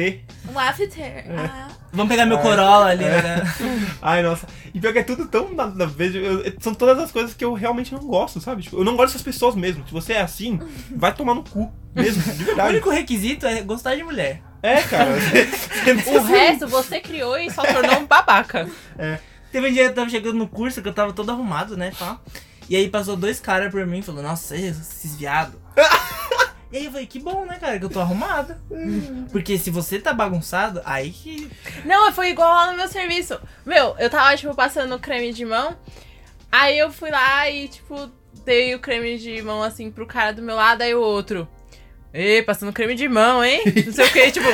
Um 0.54 0.60
after. 0.60 1.26
Ah, 1.38 1.68
Vamos 1.94 2.10
pegar 2.12 2.26
meu 2.26 2.38
É. 2.38 2.42
Corolla 2.42 2.88
ali, 2.88 3.06
né? 3.06 3.42
Ai, 4.02 4.22
nossa. 4.22 4.46
E 4.74 4.80
pior 4.82 4.92
que 4.92 5.00
é 5.00 5.04
tudo 5.04 5.26
tão 5.28 5.54
nada 5.54 5.86
a 5.86 5.88
ver. 5.88 6.14
eu- 6.16 6.54
São 6.60 6.74
todas 6.74 7.00
as 7.02 7.12
coisas 7.12 7.34
que 7.34 7.46
eu 7.46 7.54
realmente 7.54 7.94
não 7.94 8.02
gosto, 8.02 8.42
sabe? 8.42 8.64
Tipo, 8.64 8.80
eu 8.80 8.84
não 8.84 8.98
gosto 8.98 9.14
dessas 9.14 9.22
pessoas 9.22 9.56
mesmo. 9.56 9.86
Se 9.88 9.94
você 9.94 10.14
é 10.14 10.22
assim, 10.22 10.60
vai 10.92 11.14
tomar 11.14 11.36
no 11.36 11.44
cu. 11.44 11.72
Mesmo, 11.96 12.22
de 12.22 12.44
O 12.44 12.46
verdade. 12.48 12.70
único 12.72 12.90
requisito 12.90 13.48
é 13.48 13.62
gostar 13.62 13.96
de 13.96 14.04
mulher. 14.04 14.42
É, 14.66 14.82
cara. 14.82 15.12
O 16.08 16.24
resto 16.24 16.68
você 16.68 17.00
criou 17.00 17.38
e 17.38 17.52
só 17.52 17.62
tornou 17.62 18.00
um 18.00 18.08
babaca. 18.08 18.68
Teve 19.52 19.70
um 19.70 19.72
dia 19.72 19.84
que 19.84 19.90
eu 19.90 19.94
tava 19.94 20.10
chegando 20.10 20.38
no 20.38 20.48
curso 20.48 20.82
que 20.82 20.88
eu 20.88 20.94
tava 20.94 21.14
todo 21.14 21.30
arrumado, 21.30 21.78
né? 21.78 21.92
Pá. 22.00 22.20
E 22.68 22.76
aí 22.76 22.90
passou 22.90 23.16
dois 23.16 23.40
caras 23.40 23.72
por 23.72 23.86
mim 23.86 24.00
e 24.00 24.02
falou, 24.02 24.24
nossa, 24.24 24.56
esses 24.56 25.16
viados. 25.16 25.54
e 26.72 26.78
aí 26.78 26.86
eu 26.86 26.92
falei, 26.92 27.06
que 27.06 27.20
bom, 27.20 27.46
né, 27.46 27.60
cara, 27.60 27.78
que 27.78 27.86
eu 27.86 27.90
tô 27.90 28.00
arrumado. 28.00 28.56
Porque 29.32 29.60
se 29.60 29.70
você 29.70 30.00
tá 30.00 30.12
bagunçado, 30.12 30.82
aí 30.84 31.12
que. 31.12 31.48
Não, 31.86 32.12
foi 32.12 32.32
igual 32.32 32.50
lá 32.50 32.72
no 32.72 32.78
meu 32.78 32.88
serviço. 32.88 33.40
Meu, 33.64 33.96
eu 34.00 34.10
tava, 34.10 34.36
tipo, 34.36 34.56
passando 34.56 34.98
creme 34.98 35.32
de 35.32 35.46
mão. 35.46 35.78
Aí 36.52 36.80
eu 36.80 36.92
fui 36.92 37.12
lá 37.12 37.48
e, 37.48 37.68
tipo, 37.68 38.10
dei 38.44 38.74
o 38.74 38.80
creme 38.80 39.20
de 39.20 39.40
mão, 39.44 39.62
assim, 39.62 39.92
pro 39.92 40.08
cara 40.08 40.34
do 40.34 40.42
meu 40.42 40.56
lado, 40.56 40.82
aí 40.82 40.96
o 40.96 41.02
outro. 41.02 41.48
Ê, 42.18 42.42
passando 42.44 42.72
creme 42.72 42.96
de 42.96 43.10
mão, 43.10 43.44
hein? 43.44 43.62
Não 43.86 43.92
sei 43.92 44.06
o 44.06 44.10
que, 44.14 44.32
tipo. 44.32 44.48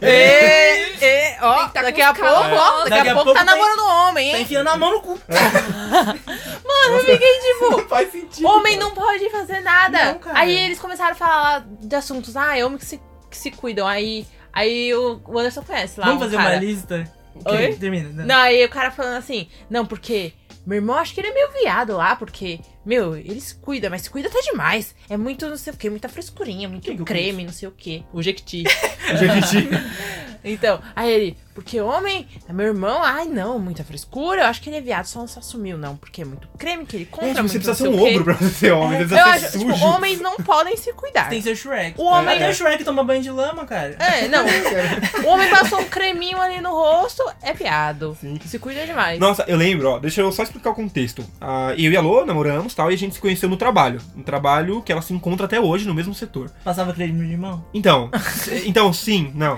Ê, 0.00 0.94
ê, 1.00 1.36
ó, 1.40 1.68
tá 1.68 1.82
daqui 1.82 2.00
a 2.02 2.12
pouco, 2.14 2.26
ó, 2.28 2.78
daqui, 2.84 2.90
Daqui 2.90 3.08
a 3.08 3.12
a 3.12 3.14
pouco 3.14 3.24
pouco 3.32 3.38
tá 3.38 3.44
tem- 3.44 3.54
namorando 3.54 3.86
homem, 3.86 4.30
Tá 4.32 4.36
hein? 4.38 4.42
enfiando 4.42 4.68
a 4.68 4.76
mão 4.76 4.92
no 4.92 5.00
cu. 5.00 5.18
Mano, 5.28 6.94
eu 6.96 7.00
fiquei 7.04 7.38
tipo. 7.40 7.88
faz 7.88 8.10
sentido. 8.10 8.46
Homem 8.48 8.76
não 8.76 8.90
pode 8.92 9.28
fazer 9.30 9.60
nada. 9.60 10.04
Não, 10.12 10.18
cara. 10.18 10.38
Aí 10.40 10.56
eles 10.56 10.78
começaram 10.78 11.12
a 11.12 11.14
falar 11.14 11.64
de 11.68 11.94
assuntos. 11.94 12.36
Ah, 12.36 12.56
é 12.58 12.64
homem 12.64 12.78
que 12.78 12.84
se, 12.86 13.00
que 13.30 13.36
se 13.36 13.50
cuidam. 13.50 13.86
Aí, 13.86 14.26
aí 14.52 14.94
o, 14.94 15.20
o 15.24 15.38
Anderson 15.38 15.62
conhece 15.62 16.00
lá. 16.00 16.06
Vamos 16.06 16.22
um 16.22 16.24
fazer 16.24 16.36
cara. 16.36 16.50
uma 16.50 16.60
lista? 16.60 17.12
Oi? 17.44 17.74
Termina. 17.74 18.08
né? 18.08 18.24
Não, 18.26 18.36
aí 18.42 18.64
o 18.64 18.68
cara 18.68 18.90
falando 18.90 19.16
assim, 19.18 19.48
não, 19.70 19.86
porque 19.86 20.32
meu 20.66 20.76
irmão 20.76 20.96
acho 20.96 21.14
que 21.14 21.20
ele 21.20 21.28
é 21.28 21.32
meio 21.34 21.50
viado 21.52 21.96
lá, 21.96 22.16
porque, 22.16 22.58
meu, 22.88 23.14
ele 23.14 23.38
se 23.38 23.54
cuida, 23.54 23.90
mas 23.90 24.00
se 24.00 24.10
cuida 24.10 24.28
até 24.28 24.40
demais. 24.40 24.94
É 25.10 25.16
muito 25.18 25.46
não 25.46 25.58
sei 25.58 25.74
o 25.74 25.76
que, 25.76 25.90
muita 25.90 26.08
frescurinha, 26.08 26.66
muito 26.70 26.90
que 26.90 27.04
creme, 27.04 27.44
não 27.44 27.52
sei 27.52 27.68
o 27.68 27.70
que. 27.70 28.02
O 28.14 28.22
Jequiti. 28.22 28.64
Gente, 29.18 29.68
então, 30.42 30.80
aí 30.96 31.12
ele, 31.12 31.36
porque 31.58 31.80
homem, 31.80 32.24
é 32.48 32.52
meu 32.52 32.66
irmão, 32.66 33.02
ai 33.02 33.24
não, 33.24 33.58
muita 33.58 33.82
frescura, 33.82 34.42
eu 34.42 34.46
acho 34.46 34.62
que 34.62 34.70
ele 34.70 34.76
é 34.76 34.80
viado, 34.80 35.06
só 35.06 35.18
não 35.18 35.26
se 35.26 35.40
assumiu, 35.40 35.76
não, 35.76 35.96
porque 35.96 36.22
é 36.22 36.24
muito 36.24 36.46
creme 36.56 36.86
que 36.86 36.94
ele 36.94 37.04
compra, 37.04 37.26
é, 37.26 37.30
tipo, 37.30 37.40
muito 37.42 37.52
você 37.52 37.58
precisa 37.58 37.74
ser 37.74 37.88
um 37.88 38.00
ogro 38.00 38.22
pra 38.22 38.34
você 38.34 38.48
ser 38.48 38.70
homem. 38.70 39.04
Você 39.04 39.14
Eu 39.16 39.24
acho, 39.24 39.58
tipo, 39.58 39.72
sujo. 39.72 39.84
homens 39.84 40.20
não 40.20 40.36
podem 40.36 40.76
se 40.76 40.92
cuidar. 40.92 41.28
Tem 41.28 41.38
que 41.42 41.44
ser 41.48 41.56
Shrek. 41.56 42.00
O 42.00 42.04
homem- 42.04 42.36
Até 42.36 42.48
o 42.48 42.54
Shrek 42.54 42.84
toma 42.84 43.02
banho 43.02 43.20
de 43.20 43.30
lama, 43.30 43.64
cara. 43.64 43.96
É, 43.98 44.28
não. 44.28 44.44
o 45.26 45.26
homem 45.26 45.50
passou 45.50 45.80
um 45.80 45.84
creminho 45.84 46.40
ali 46.40 46.60
no 46.60 46.70
rosto, 46.70 47.24
é 47.42 47.52
piado. 47.52 48.16
Sim. 48.20 48.38
Se 48.46 48.60
cuida 48.60 48.86
demais. 48.86 49.18
Nossa, 49.18 49.44
eu 49.48 49.56
lembro, 49.56 49.88
ó, 49.90 49.98
deixa 49.98 50.20
eu 50.20 50.30
só 50.30 50.44
explicar 50.44 50.70
o 50.70 50.74
contexto. 50.76 51.24
Ah, 51.40 51.74
eu 51.76 51.90
e 51.90 51.96
a 51.96 52.00
Lô 52.00 52.24
namoramos 52.24 52.72
tal, 52.72 52.88
e 52.90 52.94
a 52.94 52.98
gente 52.98 53.16
se 53.16 53.20
conheceu 53.20 53.48
no 53.48 53.56
trabalho. 53.56 54.00
Um 54.16 54.22
trabalho 54.22 54.80
que 54.80 54.92
ela 54.92 55.02
se 55.02 55.12
encontra 55.12 55.46
até 55.46 55.60
hoje 55.60 55.88
no 55.88 55.92
mesmo 55.94 56.14
setor. 56.14 56.52
Passava 56.62 56.92
creme 56.92 57.26
de 57.26 57.36
mão. 57.36 57.64
Então, 57.74 58.10
então 58.64 58.92
sim, 58.92 59.32
não. 59.34 59.56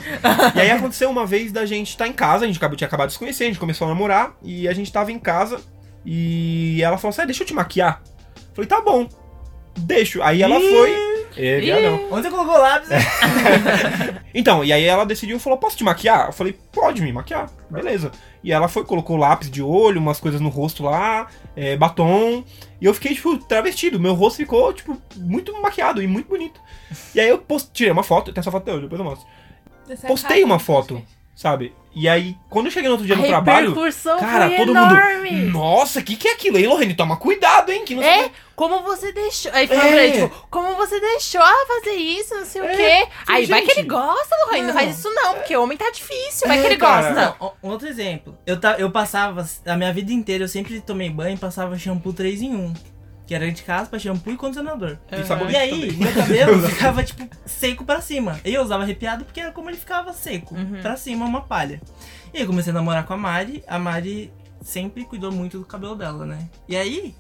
E 0.55 0.61
aí 0.61 0.71
aconteceu 0.71 1.11
uma 1.11 1.27
vez 1.27 1.53
da 1.53 1.67
gente 1.67 1.89
estar 1.91 2.07
em 2.07 2.12
casa, 2.12 2.45
a 2.45 2.47
gente 2.47 2.57
acabou, 2.57 2.76
tinha 2.76 2.88
acabado 2.88 3.09
de 3.09 3.14
se 3.14 3.18
conhecer, 3.18 3.45
a 3.45 3.47
gente 3.49 3.59
começou 3.59 3.86
a 3.86 3.91
namorar, 3.91 4.36
e 4.43 4.68
a 4.68 4.72
gente 4.72 4.93
tava 4.93 5.12
em 5.12 5.18
casa, 5.18 5.61
e 6.05 6.80
ela 6.82 6.99
falou 6.99 7.11
assim, 7.11 7.22
ah, 7.22 7.26
deixa 7.26 7.43
eu 7.43 7.47
te 7.47 7.55
maquiar. 7.55 8.03
Eu 8.36 8.55
falei, 8.55 8.68
tá 8.68 8.80
bom, 8.80 9.09
deixo. 9.78 10.22
Aí 10.22 10.43
ela 10.43 10.59
Ih. 10.59 10.70
foi... 10.70 11.11
É, 11.36 11.61
viadão. 11.61 12.09
Onde 12.11 12.22
você 12.22 12.30
colocou 12.30 12.59
lápis? 12.59 12.88
Então, 14.32 14.64
e 14.64 14.72
aí 14.72 14.84
ela 14.84 15.05
decidiu 15.05 15.36
e 15.36 15.41
falou, 15.41 15.59
posso 15.59 15.76
te 15.76 15.82
maquiar? 15.82 16.26
Eu 16.28 16.32
falei, 16.32 16.57
pode 16.70 17.03
me 17.03 17.12
maquiar, 17.12 17.51
beleza. 17.68 18.12
E 18.45 18.53
ela 18.53 18.68
foi, 18.68 18.84
colocou 18.84 19.16
lápis 19.16 19.51
de 19.51 19.61
olho, 19.61 20.01
umas 20.01 20.20
coisas 20.20 20.41
no 20.41 20.49
rosto 20.49 20.84
lá, 20.84 21.26
é, 21.57 21.76
batom. 21.76 22.45
E 22.80 22.86
eu 22.86 22.95
fiquei, 22.95 23.14
tipo, 23.14 23.36
travestido. 23.38 23.99
Meu 23.99 24.14
rosto 24.14 24.36
ficou, 24.36 24.72
tipo, 24.72 24.97
muito 25.16 25.53
maquiado 25.61 26.01
e 26.01 26.07
muito 26.07 26.28
bonito. 26.28 26.61
E 27.14 27.20
aí 27.20 27.28
eu 27.28 27.38
post... 27.38 27.70
tirei 27.72 27.93
uma 27.93 28.05
foto, 28.05 28.32
tem 28.32 28.41
essa 28.41 28.53
foto 28.53 28.62
até 28.62 28.72
hoje, 28.72 28.82
depois 28.82 29.01
eu 29.01 29.05
mostro. 29.05 29.28
dessa 29.86 30.07
Postei 30.07 30.45
uma 30.45 30.61
foto, 30.61 31.03
sabe? 31.41 31.74
E 31.93 32.09
aí, 32.09 32.36
quando 32.49 32.66
eu 32.66 32.70
cheguei 32.70 32.88
no 32.88 32.93
outro 32.93 33.07
dia 33.07 33.16
a 33.16 33.18
no 33.18 33.26
trabalho, 33.26 33.74
cara, 34.20 34.47
foi 34.49 34.57
todo 34.59 34.70
enorme. 34.70 35.30
mundo. 35.32 35.51
Nossa, 35.59 35.99
o 35.99 36.03
que, 36.05 36.14
que 36.14 36.28
é 36.28 36.32
aquilo? 36.34 36.57
Ei, 36.59 36.66
Lorraine, 36.66 36.95
toma 36.95 37.16
cuidado, 37.16 37.72
hein? 37.72 37.84
Que 37.84 37.97
não 37.97 38.03
sei 38.03 38.26
É, 38.26 38.30
como 38.55 38.80
você 38.82 39.11
deixou. 39.11 39.51
Aí 39.53 39.66
falou 39.66 39.82
É. 39.82 39.88
pra 39.91 40.05
ele, 40.05 40.12
tipo, 40.28 40.47
como 40.51 40.76
você 40.76 41.01
deixou 41.01 41.41
ela 41.41 41.66
fazer 41.66 41.97
isso, 41.97 42.34
não 42.36 42.45
sei 42.45 42.61
o 42.61 42.64
É, 42.66 42.76
quê. 42.76 43.09
Aí 43.26 43.47
vai 43.47 43.62
que 43.62 43.68
gente. 43.68 43.78
ele 43.80 43.88
gosta, 43.88 44.36
Lorraine. 44.45 44.66
Não 44.68 44.74
Não. 44.74 44.80
faz 44.80 44.97
isso 44.99 45.11
não, 45.12 45.34
porque 45.34 45.57
homem 45.57 45.76
tá 45.76 45.91
difícil. 45.91 46.47
Vai 46.47 46.59
É, 46.59 46.61
que 46.61 46.66
ele 46.68 46.76
cara. 46.76 47.12
gosta. 47.12 47.36
Não, 47.41 47.53
outro 47.70 47.88
exemplo. 47.88 48.38
Eu, 48.47 48.61
ta, 48.61 48.76
eu 48.78 48.91
passava, 48.93 49.45
a 49.66 49.76
minha 49.76 49.93
vida 49.93 50.12
inteira, 50.12 50.45
eu 50.45 50.49
sempre 50.49 50.80
tomei 50.80 51.11
banho 51.11 51.34
e 51.34 51.38
passava 51.38 51.76
shampoo 51.76 52.12
3 52.12 52.41
em 52.43 52.55
1. 52.55 52.74
Que 53.31 53.35
era 53.37 53.45
anti-caspa, 53.45 53.97
shampoo 53.97 54.33
e 54.33 54.37
condicionador. 54.37 54.97
E 55.12 55.22
sabonete 55.24 55.53
E 55.53 55.57
aí, 55.57 55.93
também. 55.93 55.97
meu 55.99 56.12
cabelo 56.12 56.62
ficava, 56.68 57.05
tipo, 57.05 57.28
seco 57.47 57.85
pra 57.85 58.01
cima. 58.01 58.41
Eu 58.45 58.61
usava 58.61 58.83
arrepiado 58.83 59.24
porque 59.24 59.39
era 59.39 59.53
como 59.53 59.70
ele 59.70 59.76
ficava 59.76 60.12
seco. 60.12 60.53
Uhum. 60.57 60.81
Pra 60.83 60.97
cima, 60.97 61.26
uma 61.26 61.41
palha. 61.43 61.81
E 62.35 62.39
aí, 62.39 62.43
eu 62.43 62.49
comecei 62.49 62.72
a 62.72 62.74
namorar 62.74 63.07
com 63.07 63.12
a 63.12 63.16
Mari. 63.16 63.62
A 63.68 63.78
Mari 63.78 64.33
sempre 64.61 65.05
cuidou 65.05 65.31
muito 65.31 65.61
do 65.61 65.64
cabelo 65.64 65.95
dela, 65.95 66.26
né? 66.26 66.41
E 66.68 66.74
aí, 66.76 67.14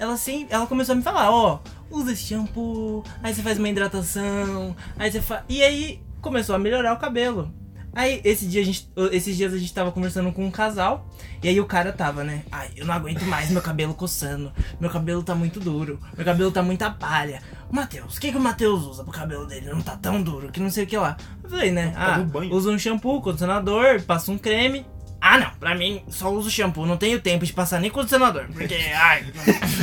ela, 0.00 0.16
sempre, 0.16 0.52
ela 0.52 0.66
começou 0.66 0.94
a 0.94 0.96
me 0.96 1.02
falar, 1.04 1.30
ó, 1.30 1.60
usa 1.92 2.10
esse 2.10 2.24
shampoo, 2.24 3.04
aí 3.22 3.32
você 3.32 3.40
faz 3.40 3.56
uma 3.56 3.68
hidratação, 3.68 4.74
aí 4.98 5.12
você 5.12 5.22
faz... 5.22 5.44
E 5.48 5.62
aí, 5.62 6.02
começou 6.20 6.56
a 6.56 6.58
melhorar 6.58 6.92
o 6.92 6.96
cabelo. 6.96 7.54
Aí, 7.96 8.20
esse 8.24 8.46
dia 8.46 8.60
a 8.60 8.64
gente, 8.64 8.86
esses 9.10 9.34
dias 9.34 9.54
a 9.54 9.56
gente 9.56 9.72
tava 9.72 9.90
conversando 9.90 10.30
com 10.30 10.44
um 10.44 10.50
casal, 10.50 11.08
e 11.42 11.48
aí 11.48 11.58
o 11.58 11.64
cara 11.64 11.94
tava, 11.94 12.22
né? 12.22 12.42
Ai, 12.52 12.68
eu 12.76 12.84
não 12.84 12.92
aguento 12.92 13.24
mais 13.24 13.50
meu 13.50 13.62
cabelo 13.62 13.94
coçando, 13.94 14.52
meu 14.78 14.90
cabelo 14.90 15.22
tá 15.22 15.34
muito 15.34 15.58
duro, 15.58 15.98
meu 16.14 16.22
cabelo 16.22 16.52
tá 16.52 16.62
muita 16.62 16.90
palha. 16.90 17.40
Matheus, 17.70 18.18
o 18.18 18.20
que, 18.20 18.30
que 18.30 18.36
o 18.36 18.40
Matheus 18.40 18.84
usa 18.84 19.02
pro 19.02 19.10
cabelo 19.12 19.46
dele? 19.46 19.70
Não 19.70 19.80
tá 19.80 19.96
tão 19.96 20.22
duro, 20.22 20.52
que 20.52 20.60
não 20.60 20.68
sei 20.68 20.84
o 20.84 20.86
que 20.86 20.96
lá. 20.98 21.16
Eu 21.42 21.48
falei, 21.48 21.70
né? 21.72 21.92
Tá 21.92 22.16
Ah, 22.16 22.54
usa 22.54 22.70
um 22.70 22.78
shampoo, 22.78 23.22
condicionador, 23.22 24.02
passa 24.02 24.30
um 24.30 24.36
creme. 24.36 24.84
Ah, 25.20 25.38
não, 25.38 25.50
pra 25.58 25.74
mim 25.74 26.02
só 26.08 26.30
uso 26.30 26.50
shampoo, 26.50 26.86
não 26.86 26.96
tenho 26.96 27.20
tempo 27.20 27.44
de 27.44 27.52
passar 27.52 27.80
nem 27.80 27.90
condicionador, 27.90 28.46
porque, 28.52 28.74
ai. 28.94 29.24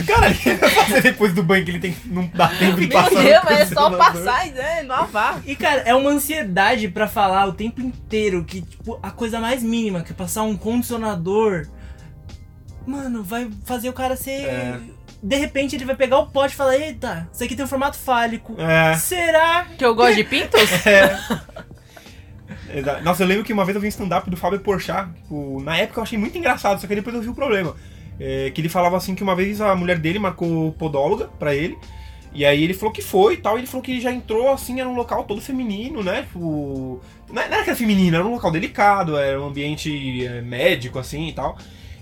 Cara, 0.08 0.28
ele 0.28 0.56
vai 0.58 0.70
fazer 0.70 1.02
depois 1.02 1.34
do 1.34 1.44
banho 1.44 1.66
que 1.66 1.72
ele 1.72 1.80
tem, 1.80 1.98
não 2.06 2.28
dá 2.34 2.48
tempo 2.58 2.80
de 2.80 2.88
Meu 2.88 2.98
passar. 2.98 3.16
no 3.16 3.24
Deus, 3.24 3.42
mas 3.44 3.60
é 3.60 3.66
só 3.66 3.90
passar 3.92 4.48
e 4.48 4.52
né, 4.52 4.84
lavar. 4.84 5.42
E, 5.46 5.56
cara, 5.56 5.82
é 5.82 5.94
uma 5.94 6.12
ansiedade 6.12 6.88
pra 6.88 7.08
falar 7.08 7.48
o 7.48 7.54
tempo 7.54 7.82
inteiro 7.82 8.44
que, 8.46 8.62
tipo, 8.62 9.00
a 9.02 9.12
coisa 9.12 9.40
mais 9.40 9.62
mínima, 9.64 10.02
que 10.02 10.12
é 10.12 10.16
passar 10.16 10.44
um 10.44 10.56
condicionador, 10.56 11.68
mano, 12.86 13.24
vai 13.24 13.50
fazer 13.66 13.90
o 13.90 13.94
cara 13.94 14.16
ser. 14.16 14.46
É. 14.46 14.80
De 15.22 15.38
repente 15.38 15.76
ele 15.76 15.86
vai 15.86 15.96
pegar 15.96 16.20
o 16.20 16.28
pote 16.28 16.54
e 16.54 16.58
falar: 16.58 16.76
Eita, 16.78 17.30
isso 17.34 17.44
aqui 17.44 17.56
tem 17.56 17.64
um 17.64 17.68
formato 17.68 17.98
fálico. 17.98 18.56
É. 18.60 18.96
Será? 18.98 19.66
Que 19.78 19.86
eu 19.86 19.96
gosto 19.96 20.16
de 20.16 20.24
pintos? 20.26 20.60
Exa- 22.70 23.02
Nossa, 23.02 23.24
eu 23.24 23.28
lembro 23.28 23.44
que 23.44 23.54
uma 23.54 23.66
vez 23.66 23.76
eu 23.76 23.82
vi 23.82 23.88
um 23.88 23.90
stand-up 23.90 24.30
do 24.30 24.38
Fábio 24.38 24.60
Porchat, 24.60 25.12
tipo, 25.14 25.62
na 25.64 25.78
época 25.78 26.00
eu 26.00 26.04
achei 26.04 26.18
muito 26.18 26.38
engraçado, 26.38 26.80
só 26.80 26.88
que 26.88 26.96
depois 26.96 27.16
eu 27.16 27.22
vi 27.22 27.30
o 27.30 27.36
problema. 27.36 27.76
É, 28.20 28.52
que 28.52 28.62
ele 28.62 28.70
falava 28.70 28.96
assim 28.96 29.16
que 29.16 29.24
uma 29.24 29.36
vez 29.36 29.60
a 29.60 29.76
mulher 29.76 29.98
dele 29.98 30.20
marcou 30.20 30.72
podóloga 30.74 31.26
pra 31.40 31.54
ele, 31.56 31.78
e 32.34 32.46
aí 32.46 32.64
ele 32.64 32.74
falou 32.74 32.92
que 32.94 33.02
foi 33.02 33.36
e 33.36 33.38
tal, 33.38 33.58
e 33.58 33.62
ele 33.62 33.68
falou 33.68 33.82
que 33.84 34.00
já 34.00 34.12
entrou 34.12 34.52
assim, 34.52 34.80
era 34.80 34.88
um 34.90 34.96
local 34.96 35.24
todo 35.24 35.42
feminino, 35.42 36.04
né? 36.04 36.24
Tipo. 36.24 37.02
Não 37.30 37.42
era 37.42 37.50
não 37.50 37.56
era 37.56 37.64
que 37.64 37.70
era 37.72 37.78
feminino, 37.78 38.16
era 38.16 38.26
um 38.26 38.32
local 38.32 38.52
delicado, 38.52 39.18
era 39.18 39.40
um 39.42 39.48
ambiente 39.48 40.26
é, 40.26 40.42
médico, 40.42 41.00
assim 41.00 41.28
e 41.30 41.34
tal. 41.34 41.58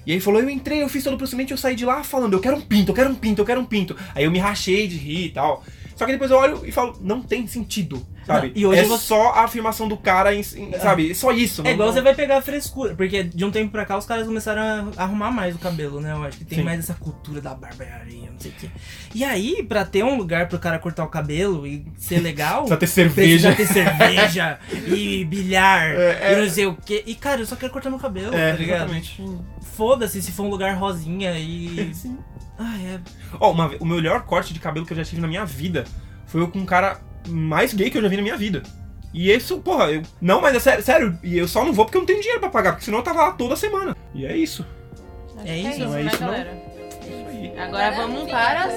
E 0.06 0.12
aí 0.12 0.16
ele 0.18 0.22
falou, 0.22 0.42
eu 0.42 0.50
entrei, 0.50 0.82
eu 0.82 0.90
fiz 0.90 1.04
todo 1.04 1.14
o 1.14 1.18
procedimento 1.18 1.54
eu 1.54 1.58
saí 1.58 1.76
de 1.76 1.86
lá 1.86 2.04
falando, 2.04 2.34
eu 2.34 2.40
quero 2.40 2.58
um 2.58 2.62
pinto, 2.62 2.92
eu 2.92 2.96
quero 2.96 3.10
um 3.10 3.16
pinto, 3.16 3.42
eu 3.42 3.46
quero 3.46 3.62
um 3.62 3.66
pinto. 3.66 3.96
Aí 4.16 4.24
eu 4.24 4.32
me 4.32 4.40
rachei 4.40 4.88
de 4.88 4.98
rir 4.98 5.26
e 5.26 5.30
tal. 5.30 5.64
Só 6.02 6.06
que 6.08 6.12
depois 6.14 6.32
eu 6.32 6.38
olho 6.38 6.62
e 6.66 6.72
falo, 6.72 6.98
não 7.00 7.22
tem 7.22 7.46
sentido, 7.46 8.04
sabe? 8.26 8.48
Não, 8.48 8.54
e 8.56 8.66
hoje 8.66 8.82
é 8.82 8.86
você- 8.86 9.04
só 9.06 9.34
a 9.34 9.44
afirmação 9.44 9.88
do 9.88 9.96
cara, 9.96 10.34
em, 10.34 10.40
em- 10.40 10.74
sabe? 10.80 11.14
Só 11.14 11.32
isso. 11.32 11.62
É 11.62 11.66
não- 11.66 11.72
igual 11.72 11.88
não- 11.90 11.94
você 11.94 12.02
vai 12.02 12.16
pegar 12.16 12.38
a 12.38 12.42
frescura, 12.42 12.96
porque 12.96 13.24
de 13.24 13.46
um 13.46 13.52
tempo 13.52 13.72
pra 13.72 13.86
cá 13.86 13.98
os 13.98 14.06
caras 14.06 14.26
começaram 14.26 14.92
a 14.98 15.04
arrumar 15.04 15.30
mais 15.30 15.56
o 15.56 15.60
cabelo, 15.60 16.02
né? 16.02 16.12
Eu 16.12 16.24
acho 16.24 16.38
que 16.40 16.46
tem 16.46 16.58
Sim. 16.60 16.64
mais 16.64 16.80
essa 16.80 16.94
cultura 16.96 17.40
da 17.40 17.54
barbearia, 17.54 18.32
não 18.32 18.40
sei 18.40 18.50
o 18.52 18.54
quê. 18.56 18.70
E 19.14 19.24
aí, 19.24 19.62
pra 19.64 19.86
ter 19.86 20.04
um 20.04 20.18
lugar 20.18 20.48
pro 20.50 20.58
cara 20.58 20.80
cortar 20.80 21.04
o 21.04 21.08
cabelo 21.08 21.68
e 21.68 21.86
ser 21.98 22.18
legal, 22.24 22.62
Precisa 22.66 22.78
ter 22.78 22.88
cerveja. 22.88 23.54
precisa 23.54 23.74
ter 23.84 23.86
cerveja 23.98 24.60
e 24.88 25.24
bilhar 25.26 25.88
É, 25.92 26.20
é. 26.22 26.34
e 26.34 26.42
não 26.42 26.50
sei 26.50 26.66
o 26.66 26.76
quê. 26.76 27.04
E 27.06 27.14
cara, 27.14 27.42
eu 27.42 27.46
só 27.46 27.56
quero 27.56 27.72
cortar 27.72 27.90
meu 27.92 28.00
cabelo, 28.00 28.34
É, 28.34 28.52
tá 28.54 28.58
ligado? 28.58 28.78
exatamente. 28.80 29.22
Foda-se 29.76 30.22
se 30.22 30.32
for 30.32 30.44
um 30.44 30.50
lugar 30.50 30.76
rosinha 30.76 31.38
e. 31.38 31.92
Sim. 31.96 32.18
Ai, 32.64 32.86
é. 32.86 33.00
Ó, 33.40 33.52
uma 33.52 33.68
ve- 33.68 33.78
o 33.80 33.86
melhor 33.86 34.22
corte 34.24 34.54
de 34.54 34.60
cabelo 34.60 34.86
que 34.86 34.94
eu 34.94 34.98
já 34.98 35.04
tive 35.04 35.20
na 35.22 35.28
minha 35.28 35.44
vida 35.46 35.84
foi 36.28 36.42
eu 36.42 36.48
com 36.48 36.60
um 36.60 36.66
cara 36.66 37.00
mais 37.28 37.74
gay 37.74 37.90
que 37.90 37.98
eu 37.98 38.02
já 38.02 38.08
vi 38.08 38.18
na 38.18 38.22
minha 38.22 38.38
vida. 38.38 38.62
E 39.14 39.32
isso, 39.32 39.60
porra, 39.60 39.92
eu. 39.92 40.04
Não, 40.22 40.40
mas 40.40 40.56
é 40.56 40.60
sério, 40.60 40.84
sério, 40.84 41.20
e 41.24 41.38
eu 41.38 41.48
só 41.48 41.66
não 41.66 41.74
vou 41.74 41.86
porque 41.86 41.98
eu 41.98 42.02
não 42.02 42.06
tenho 42.06 42.20
dinheiro 42.22 42.40
pra 42.40 42.50
pagar, 42.50 42.74
porque 42.74 42.86
senão 42.86 43.00
eu 43.00 43.04
tava 43.04 43.22
lá 43.24 43.32
toda 43.32 43.56
semana. 43.56 43.96
E 44.14 44.26
é 44.26 44.38
isso. 44.38 44.66
É 45.44 45.58
isso, 45.58 45.80
não 45.80 45.96
é 45.96 46.04
né, 46.04 46.12
isso, 46.12 46.22
não? 46.22 46.28
galera? 46.28 46.50
É 46.50 47.08
isso 47.08 47.30
aí. 47.30 47.60
Agora 47.60 47.92
vamos 47.96 48.30
para 48.30 48.64
as... 48.66 48.74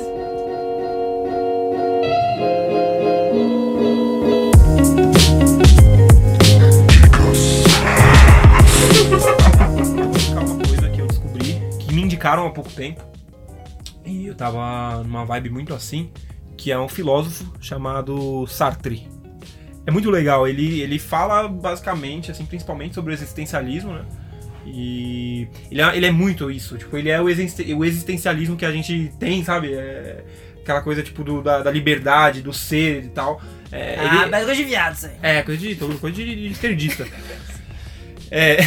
Vou 8.74 10.10
explicar 10.16 10.40
uma 10.44 10.56
coisa 10.66 10.90
que 10.90 11.00
eu 11.00 11.06
descobri, 11.06 11.60
que 11.80 11.94
me 11.94 12.02
indicaram 12.02 12.46
há 12.46 12.50
pouco 12.50 12.70
tempo. 12.70 13.02
E 14.04 14.26
eu 14.26 14.34
tava 14.34 15.02
numa 15.02 15.24
vibe 15.24 15.50
muito 15.50 15.72
assim, 15.74 16.10
que 16.56 16.70
é 16.70 16.78
um 16.78 16.88
filósofo 16.88 17.52
chamado 17.60 18.46
Sartre. 18.46 19.08
É 19.86 19.90
muito 19.90 20.10
legal, 20.10 20.46
ele, 20.48 20.80
ele 20.80 20.98
fala 20.98 21.46
basicamente, 21.48 22.30
assim, 22.30 22.46
principalmente 22.46 22.94
sobre 22.94 23.12
o 23.12 23.14
existencialismo, 23.14 23.92
né? 23.92 24.04
E 24.66 25.46
ele 25.70 25.82
é, 25.82 25.96
ele 25.96 26.06
é 26.06 26.10
muito 26.10 26.50
isso, 26.50 26.78
tipo, 26.78 26.96
ele 26.96 27.10
é 27.10 27.20
o, 27.20 27.28
existen- 27.28 27.74
o 27.74 27.84
existencialismo 27.84 28.56
que 28.56 28.64
a 28.64 28.72
gente 28.72 29.12
tem, 29.18 29.44
sabe? 29.44 29.74
É 29.74 30.24
aquela 30.62 30.80
coisa, 30.80 31.02
tipo, 31.02 31.22
do, 31.22 31.42
da, 31.42 31.62
da 31.62 31.70
liberdade, 31.70 32.40
do 32.40 32.50
ser 32.50 33.04
e 33.04 33.08
tal. 33.08 33.42
É, 33.70 33.96
Ah, 33.98 34.22
ele- 34.22 34.30
mas 34.30 34.44
coisa 34.46 34.56
de 34.56 34.64
viado 34.64 34.94
isso 34.94 35.06
aí. 35.06 35.12
é, 35.22 35.42
coisa 35.42 35.60
de, 35.60 35.74
coisa 35.74 36.16
de, 36.16 36.24
de 36.34 36.46
esquerdista. 36.52 37.06
É. 38.30 38.58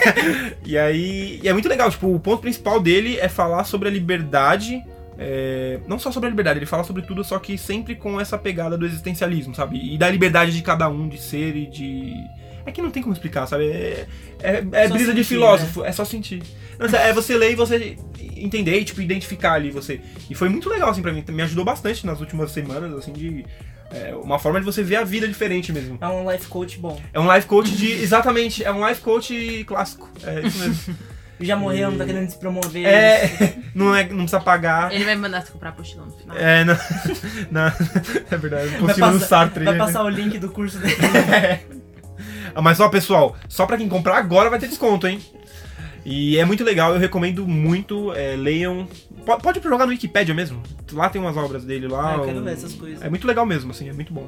e 0.64 0.76
aí. 0.76 1.40
E 1.42 1.48
é 1.48 1.52
muito 1.52 1.68
legal, 1.68 1.90
tipo, 1.90 2.14
o 2.14 2.20
ponto 2.20 2.40
principal 2.40 2.80
dele 2.80 3.18
é 3.18 3.28
falar 3.28 3.64
sobre 3.64 3.88
a 3.88 3.90
liberdade. 3.90 4.82
é, 5.18 5.80
não 5.86 5.98
só 5.98 6.12
sobre 6.12 6.28
a 6.28 6.30
liberdade, 6.30 6.58
ele 6.58 6.66
fala 6.66 6.84
sobre 6.84 7.02
tudo, 7.02 7.24
só 7.24 7.38
que 7.38 7.56
sempre 7.58 7.94
com 7.94 8.20
essa 8.20 8.38
pegada 8.38 8.76
do 8.76 8.86
existencialismo, 8.86 9.54
sabe? 9.54 9.94
E 9.94 9.98
da 9.98 10.10
liberdade 10.10 10.52
de 10.52 10.62
cada 10.62 10.88
um 10.88 11.08
de 11.08 11.20
ser 11.20 11.56
e 11.56 11.66
de. 11.66 12.12
É 12.66 12.70
que 12.70 12.82
não 12.82 12.90
tem 12.90 13.02
como 13.02 13.14
explicar, 13.14 13.46
sabe? 13.46 13.64
É, 13.64 14.06
é, 14.42 14.56
é 14.72 14.88
brisa 14.88 15.12
de 15.12 15.24
sentir, 15.24 15.24
filósofo, 15.24 15.84
é 15.84 15.92
só 15.92 16.04
sentir. 16.04 16.42
Não, 16.78 16.86
é 16.98 17.12
você 17.12 17.36
ler 17.36 17.52
e 17.52 17.54
você 17.54 17.96
entender 18.36 18.78
e, 18.78 18.84
tipo, 18.84 19.00
identificar 19.00 19.54
ali 19.54 19.70
você. 19.70 20.00
E 20.30 20.34
foi 20.34 20.48
muito 20.48 20.68
legal, 20.68 20.90
assim, 20.90 21.02
pra 21.02 21.12
mim. 21.12 21.24
Me 21.28 21.42
ajudou 21.42 21.64
bastante 21.64 22.06
nas 22.06 22.20
últimas 22.20 22.50
semanas, 22.50 22.92
assim, 22.92 23.12
de. 23.12 23.44
É, 23.90 24.14
uma 24.14 24.38
forma 24.38 24.58
de 24.60 24.66
você 24.66 24.82
ver 24.82 24.96
a 24.96 25.04
vida 25.04 25.26
diferente 25.26 25.72
mesmo. 25.72 25.98
É 26.00 26.06
um 26.06 26.30
life 26.30 26.46
coach 26.48 26.78
bom. 26.78 27.00
É 27.12 27.18
um 27.20 27.32
life 27.32 27.46
coach 27.46 27.70
de. 27.70 27.92
Exatamente, 28.02 28.62
é 28.64 28.72
um 28.72 28.86
life 28.86 29.00
coach 29.00 29.64
clássico. 29.66 30.08
É 30.24 30.40
isso 30.46 30.58
mesmo. 30.58 30.96
Já 31.40 31.54
morreu, 31.54 31.92
não 31.92 31.98
tá 31.98 32.04
querendo 32.04 32.28
se 32.28 32.36
promover. 32.36 32.84
é. 32.84 33.54
Não, 33.72 33.94
é, 33.94 34.02
não 34.08 34.16
precisa 34.16 34.40
pagar. 34.40 34.92
Ele 34.92 35.04
vai 35.04 35.14
mandar 35.14 35.40
você 35.46 35.52
comprar 35.52 35.68
apostila 35.68 36.04
no 36.04 36.10
final. 36.10 36.36
É, 36.36 36.64
não. 36.64 36.76
não 37.48 37.62
é 37.68 38.36
verdade. 38.36 38.68
Vai 38.70 38.78
Possível 38.80 39.06
no 39.06 39.12
passar- 39.20 39.26
Sartre. 39.28 39.64
Vai 39.64 39.74
né? 39.74 39.78
passar 39.78 40.02
o 40.02 40.08
link 40.08 40.36
do 40.38 40.50
curso 40.50 40.78
dele. 40.80 40.96
Ah, 42.54 42.60
Mas 42.60 42.80
ó, 42.80 42.88
pessoal, 42.88 43.36
só 43.48 43.66
pra 43.66 43.76
quem 43.76 43.88
comprar 43.88 44.16
agora 44.18 44.50
vai 44.50 44.58
ter 44.58 44.66
desconto, 44.66 45.06
hein? 45.06 45.20
E 46.10 46.38
é 46.38 46.44
muito 46.44 46.64
legal, 46.64 46.94
eu 46.94 46.98
recomendo 46.98 47.46
muito. 47.46 48.12
é, 48.14 48.34
leiam. 48.34 48.88
Po- 49.26 49.38
Pode 49.38 49.60
jogar 49.62 49.84
no 49.84 49.92
Wikipedia 49.92 50.34
mesmo. 50.34 50.62
Lá 50.92 51.10
tem 51.10 51.20
umas 51.20 51.36
obras 51.36 51.64
dele 51.64 51.86
lá. 51.86 52.14
Ah, 52.14 52.16
eu 52.16 52.24
quero 52.24 52.38
um- 52.38 52.44
ver 52.44 52.52
essas 52.54 52.72
coisas. 52.72 53.02
É 53.02 53.10
muito 53.10 53.26
legal 53.26 53.44
mesmo, 53.44 53.70
assim, 53.72 53.90
é 53.90 53.92
muito 53.92 54.12
bom. 54.12 54.26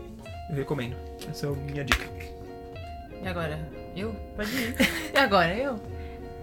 Eu 0.50 0.56
recomendo. 0.56 0.94
Essa 1.28 1.46
é 1.46 1.48
a 1.48 1.52
minha 1.52 1.82
dica. 1.84 2.04
E 3.22 3.26
agora? 3.26 3.58
Eu? 3.96 4.12
Pode 4.36 4.50
ir. 4.54 4.74
E 5.14 5.18
agora? 5.18 5.54
Eu? 5.56 5.80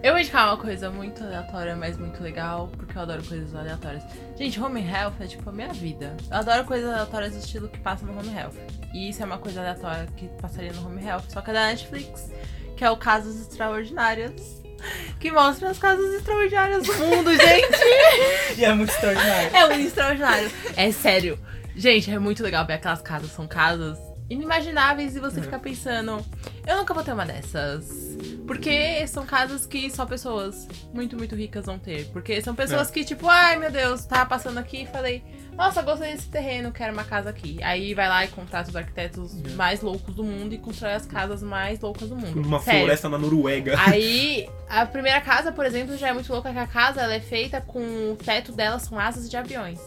Eu 0.04 0.12
vou 0.14 0.20
indicar 0.22 0.48
uma 0.48 0.58
coisa 0.58 0.90
muito 0.90 1.24
aleatória, 1.24 1.76
mas 1.76 1.98
muito 1.98 2.22
legal, 2.22 2.70
porque 2.76 2.98
eu 2.98 3.02
adoro 3.02 3.24
coisas 3.24 3.54
aleatórias. 3.56 4.04
Gente, 4.38 4.60
home 4.60 4.82
health 4.82 5.14
é 5.20 5.26
tipo 5.28 5.50
a 5.50 5.54
minha 5.54 5.74
vida. 5.74 6.16
Eu 6.32 6.38
adoro 6.38 6.64
coisas 6.66 6.90
aleatórias 6.90 7.34
do 7.34 7.40
estilo 7.40 7.68
que 7.68 7.80
passa 7.80 8.06
no 8.06 8.14
home 8.18 8.34
health. 8.36 8.54
E 8.94 9.10
isso 9.10 9.22
é 9.22 9.26
uma 9.26 9.38
coisa 9.40 9.60
aleatória 9.60 10.08
que 10.16 10.28
passaria 10.42 10.72
no 10.74 10.86
home 10.86 11.04
health, 11.04 11.24
só 11.30 11.42
que 11.42 11.50
é 11.50 11.54
da 11.54 11.68
Netflix, 11.68 12.32
que 12.76 12.84
é 12.84 12.90
o 12.92 12.98
Casos 12.98 13.40
Extraordinários. 13.42 14.64
Que 15.20 15.32
mostra 15.32 15.70
as 15.70 15.80
casas 15.80 16.14
extraordinárias 16.14 16.84
do 16.84 16.94
mundo, 16.94 17.32
gente! 17.36 18.58
E 18.58 18.64
é 18.64 18.74
muito 18.74 18.92
extraordinário. 18.92 19.56
É 19.56 19.66
um 19.66 19.72
extraordinário. 19.80 20.52
É 20.76 20.92
sério. 20.92 21.40
Gente, 21.76 22.12
é 22.12 22.20
muito 22.20 22.44
legal 22.44 22.66
ver 22.66 22.74
aquelas 22.74 23.02
casas. 23.02 23.32
São 23.32 23.48
casas 23.48 23.98
inimagináveis 24.30 25.16
e 25.16 25.20
você 25.20 25.42
fica 25.42 25.58
pensando, 25.58 26.24
eu 26.66 26.78
nunca 26.78 26.94
vou 26.94 27.04
ter 27.04 27.14
uma 27.14 27.26
dessas. 27.26 28.18
Porque 28.46 29.06
são 29.08 29.26
casas 29.26 29.66
que 29.66 29.90
só 29.90 30.06
pessoas 30.06 30.68
muito, 30.94 31.18
muito 31.18 31.36
ricas 31.36 31.66
vão 31.66 31.80
ter. 31.80 32.06
Porque 32.12 32.42
são 32.42 32.56
pessoas 32.56 32.90
que, 32.92 33.04
tipo, 33.04 33.28
ai 33.28 33.58
meu 33.58 33.72
Deus, 33.72 34.06
tava 34.06 34.26
passando 34.26 34.58
aqui 34.58 34.84
e 34.84 34.88
falei, 34.88 35.24
nossa, 35.58 35.82
gostei 35.82 36.12
desse 36.14 36.30
terreno, 36.30 36.72
quero 36.72 36.94
uma 36.94 37.04
casa 37.04 37.32
aqui. 37.32 37.58
Aí 37.64 37.96
vai 37.96 38.08
lá 38.08 38.24
e 38.24 38.28
contrata 38.28 38.70
os 38.70 38.76
arquitetos 38.76 39.34
mais 39.56 39.82
loucos 39.82 40.14
do 40.14 40.24
mundo 40.24 40.54
e 40.54 40.60
constrói 40.60 40.94
as 40.94 41.06
casas 41.08 41.42
mais 41.42 41.80
loucas 41.80 42.08
do 42.10 42.16
mundo. 42.16 42.40
Uma 42.40 42.60
Sério. 42.60 42.82
floresta 42.82 43.10
na 43.10 43.18
Noruega. 43.18 43.76
Aí, 43.80 44.48
a 44.70 44.86
primeira 44.86 45.20
casa, 45.20 45.52
por 45.52 45.66
exemplo, 45.66 45.98
já 45.98 46.10
é 46.10 46.14
muito 46.14 46.32
louca 46.32 46.54
que 46.54 46.60
a 46.60 46.68
casa 46.68 47.02
ela 47.02 47.16
é 47.16 47.20
feita 47.20 47.60
com 47.60 47.80
o 48.12 48.16
teto 48.16 48.52
dela 48.52 48.78
são 48.78 49.00
asas 49.00 49.28
de 49.28 49.36
aviões. 49.36 49.80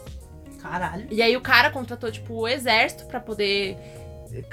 Caralho. 0.61 1.07
E 1.09 1.23
aí 1.23 1.37
o 1.37 1.41
cara 1.41 1.71
contratou, 1.71 2.11
tipo, 2.11 2.35
o 2.35 2.49
exército 2.49 3.07
pra 3.07 3.21
poder. 3.21 3.77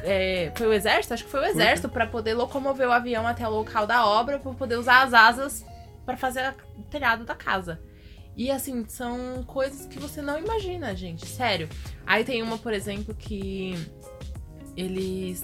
é, 0.03 0.51
foi 0.55 0.67
o 0.67 0.73
exército? 0.73 1.15
Acho 1.15 1.25
que 1.25 1.31
foi 1.31 1.41
o 1.41 1.45
exército 1.45 1.89
pra 1.89 2.05
poder 2.05 2.35
locomover 2.35 2.87
o 2.87 2.91
avião 2.91 3.25
até 3.25 3.45
o 3.47 3.51
local 3.51 3.87
da 3.87 4.05
obra 4.05 4.37
pra 4.37 4.53
poder 4.53 4.77
usar 4.77 5.01
as 5.01 5.13
asas 5.15 5.65
pra 6.05 6.15
fazer 6.15 6.53
o 6.77 6.83
telhado 6.83 7.25
da 7.25 7.33
casa. 7.35 7.79
E 8.37 8.51
assim, 8.51 8.85
são 8.87 9.43
coisas 9.47 9.87
que 9.87 9.97
você 9.99 10.21
não 10.21 10.37
imagina, 10.37 10.95
gente. 10.95 11.25
Sério. 11.27 11.67
Aí 12.05 12.23
tem 12.23 12.43
uma, 12.43 12.57
por 12.57 12.71
exemplo, 12.71 13.13
que 13.15 13.73
eles. 14.75 15.43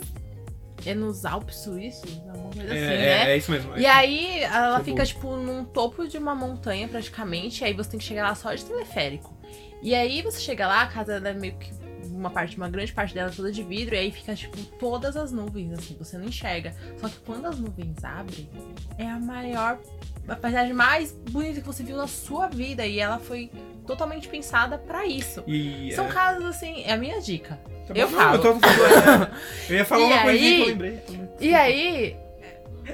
É 0.85 0.93
nos 0.93 1.23
Alpes 1.25 1.55
suíços? 1.59 2.11
Alguma 2.27 2.51
coisa 2.53 2.73
É, 2.75 2.77
assim, 2.77 2.93
é- 2.93 2.97
né? 3.25 3.31
é 3.31 3.37
isso 3.37 3.51
mesmo. 3.51 3.77
E 3.77 3.85
aí, 3.85 4.41
ela 4.43 4.79
é 4.79 4.83
fica, 4.83 4.97
bom. 5.01 5.05
tipo, 5.05 5.35
num 5.37 5.63
topo 5.63 6.05
de 6.07 6.17
uma 6.17 6.35
montanha, 6.35 6.87
praticamente. 6.87 7.63
E 7.63 7.65
aí 7.67 7.73
você 7.73 7.91
tem 7.91 7.99
que 7.99 8.05
chegar 8.05 8.23
lá 8.23 8.35
só 8.35 8.53
de 8.53 8.63
teleférico. 8.65 9.33
E 9.81 9.95
aí 9.95 10.21
você 10.21 10.39
chega 10.39 10.67
lá, 10.67 10.81
a 10.83 10.87
casa 10.87 11.15
é 11.15 11.33
meio 11.33 11.55
que 11.57 11.71
uma 12.09 12.29
parte, 12.29 12.57
uma 12.57 12.69
grande 12.69 12.91
parte 12.93 13.13
dela 13.13 13.31
é 13.31 13.33
toda 13.33 13.49
de 13.51 13.63
vidro. 13.63 13.95
E 13.95 13.97
aí 13.97 14.11
fica, 14.11 14.35
tipo, 14.35 14.57
todas 14.77 15.15
as 15.15 15.31
nuvens, 15.31 15.71
assim, 15.71 15.95
você 15.97 16.17
não 16.17 16.25
enxerga. 16.25 16.75
Só 16.97 17.07
que 17.07 17.17
quando 17.25 17.45
as 17.45 17.57
nuvens 17.59 18.03
abrem, 18.03 18.49
é 18.97 19.07
a 19.09 19.17
maior, 19.19 19.79
a 20.27 20.35
paisagem 20.35 20.73
mais 20.73 21.11
bonita 21.11 21.59
que 21.61 21.67
você 21.67 21.83
viu 21.83 21.97
na 21.97 22.07
sua 22.07 22.47
vida. 22.47 22.85
E 22.85 22.99
ela 22.99 23.19
foi 23.19 23.49
totalmente 23.85 24.27
pensada 24.27 24.77
pra 24.77 25.05
isso. 25.05 25.43
E, 25.47 25.91
São 25.93 26.05
é, 26.05 26.11
casas, 26.11 26.43
assim, 26.45 26.83
é 26.85 26.93
a 26.93 26.97
minha 26.97 27.19
dica. 27.21 27.59
tá 27.87 27.93
eu 27.93 28.09
bom. 28.09 28.15
falo. 28.15 28.35
eu, 28.35 28.41
tô- 28.41 28.59
eu 29.69 29.75
ia 29.77 29.85
falar 29.85 30.01
E 30.01 30.05
uma 30.05 30.21
coisinha 30.21 30.49
que 30.49 30.55
aí- 30.55 30.61
eu 30.61 30.65
lembrei. 30.67 31.03
E 31.39 31.53
aí, 31.55 32.15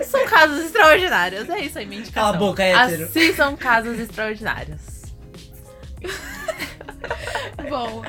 são 0.03 0.25
casas 0.25 0.65
extraordinárias. 0.65 1.49
É 1.49 1.59
isso 1.59 1.77
aí, 1.77 1.85
minha 1.85 2.01
indicação. 2.01 2.31
Cala 2.31 2.35
a 2.35 2.39
boca, 2.39 2.63
hétero. 2.63 3.03
Assim 3.05 3.33
são 3.33 3.55
casas 3.55 3.99
extraordinárias. 3.99 4.99
Bom, 7.69 8.03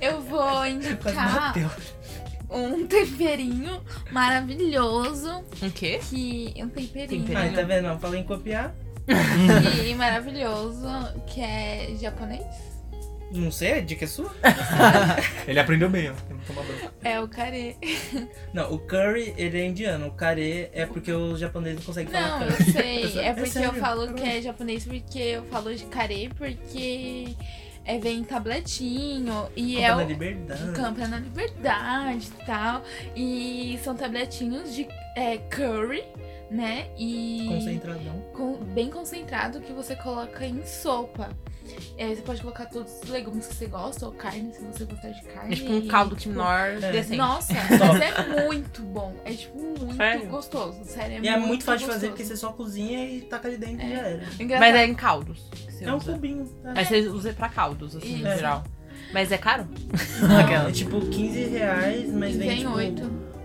eu 0.00 0.20
vou 0.22 0.66
indicar. 0.66 1.54
Um 2.52 2.86
temperinho 2.86 3.80
maravilhoso. 4.10 5.44
Um 5.62 5.70
quê? 5.70 6.00
Que. 6.08 6.54
Um 6.58 6.68
temperinho. 6.68 7.22
Temperinho. 7.22 7.38
Aí, 7.38 7.52
tá 7.52 7.62
vendo? 7.62 7.88
Eu 7.88 7.98
falei 7.98 8.20
em 8.20 8.24
copiar. 8.24 8.74
que 9.06 9.94
maravilhoso, 9.94 10.86
que 11.26 11.40
é 11.40 11.94
japonês. 12.00 12.72
Não 13.32 13.50
sei, 13.50 13.78
a 13.78 13.80
dica 13.80 14.04
é 14.04 14.08
sua? 14.08 14.30
Ele 15.48 15.58
aprendeu 15.58 15.88
bem, 15.88 16.10
ó. 16.10 16.14
Não. 16.28 17.10
É 17.10 17.18
o 17.18 17.26
carê. 17.26 17.76
Não, 18.52 18.74
o 18.74 18.78
curry, 18.78 19.32
ele 19.38 19.58
é 19.58 19.66
indiano. 19.66 20.08
O 20.08 20.10
kare 20.10 20.68
é 20.72 20.84
porque 20.84 21.10
os 21.10 21.40
japoneses 21.40 21.78
não 21.78 21.86
conseguem 21.86 22.12
falar 22.12 22.40
Não, 22.40 22.46
eu 22.46 22.56
sei. 22.56 23.18
É 23.22 23.32
porque 23.32 23.48
eu 23.48 23.52
sério, 23.52 23.74
falo 23.74 24.12
que 24.12 24.22
é 24.22 24.42
japonês 24.42 24.84
porque 24.84 25.18
eu 25.18 25.44
falo 25.44 25.74
de 25.74 25.84
carê 25.86 26.30
porque 26.36 27.34
é, 27.84 27.98
vem 27.98 28.22
tabletinho 28.22 29.48
e 29.56 29.78
é 29.78 29.88
na 29.88 29.96
o. 29.96 30.06
liberdade. 30.06 30.72
Campa 30.72 31.06
na 31.08 31.18
liberdade 31.18 32.28
e 32.40 32.46
tal. 32.46 32.82
E 33.16 33.78
são 33.82 33.94
tabletinhos 33.94 34.74
de 34.74 34.86
é, 35.16 35.38
curry, 35.38 36.04
né? 36.52 36.86
E. 36.98 37.46
Concentradão. 37.48 38.20
com- 38.34 38.56
bem 38.74 38.90
concentrado 38.90 39.60
que 39.60 39.72
você 39.72 39.96
coloca 39.96 40.44
em 40.46 40.64
sopa. 40.64 41.30
É, 41.96 42.08
você 42.14 42.20
pode 42.22 42.40
colocar 42.42 42.66
todos 42.66 42.92
os 43.02 43.08
legumes 43.08 43.46
que 43.46 43.54
você 43.54 43.66
gosta, 43.66 44.04
ou 44.06 44.12
carne, 44.12 44.52
se 44.52 44.60
você 44.64 44.84
gostar 44.84 45.08
de 45.10 45.22
carne. 45.22 45.52
É 45.52 45.56
tipo 45.56 45.72
um 45.72 45.78
e, 45.78 45.86
caldo 45.88 46.16
tipo, 46.16 46.32
quinor 46.34 46.58
é. 46.82 46.92
decente. 46.92 47.16
Nossa, 47.16 47.54
mas 47.70 48.00
é 48.00 48.44
muito 48.46 48.82
bom. 48.82 49.14
É 49.24 49.32
tipo 49.32 49.58
muito 49.60 49.94
Sério? 49.96 50.26
gostoso. 50.28 50.84
Sério, 50.84 51.18
é 51.18 51.20
E 51.20 51.28
é 51.28 51.36
muito 51.38 51.64
fácil 51.64 51.86
de 51.86 51.92
fazer 51.92 52.08
porque 52.08 52.24
você 52.24 52.36
só 52.36 52.52
cozinha 52.52 53.04
e 53.08 53.22
taca 53.22 53.48
ali 53.48 53.56
dentro 53.56 53.86
e 53.86 53.90
já 53.90 53.96
era. 54.02 54.22
Engraçado. 54.40 54.60
Mas 54.60 54.74
é 54.74 54.86
em 54.86 54.94
caldos 54.94 55.42
É 55.80 55.92
um 55.92 56.00
cubinho. 56.00 56.44
tá? 56.62 56.72
Aí 56.76 56.84
você 56.84 57.00
usa 57.08 57.32
pra 57.32 57.48
caldos, 57.48 57.96
assim, 57.96 58.16
Isso. 58.16 58.24
no 58.24 58.34
geral. 58.34 58.64
Mas 59.12 59.30
é 59.30 59.38
caro? 59.38 59.66
Não, 60.20 60.40
é 60.68 60.72
tipo 60.72 61.00
15 61.00 61.44
reais, 61.48 62.10
mas 62.12 62.34
vem, 62.36 62.48
Vem 62.48 62.58
tipo, 62.58 62.70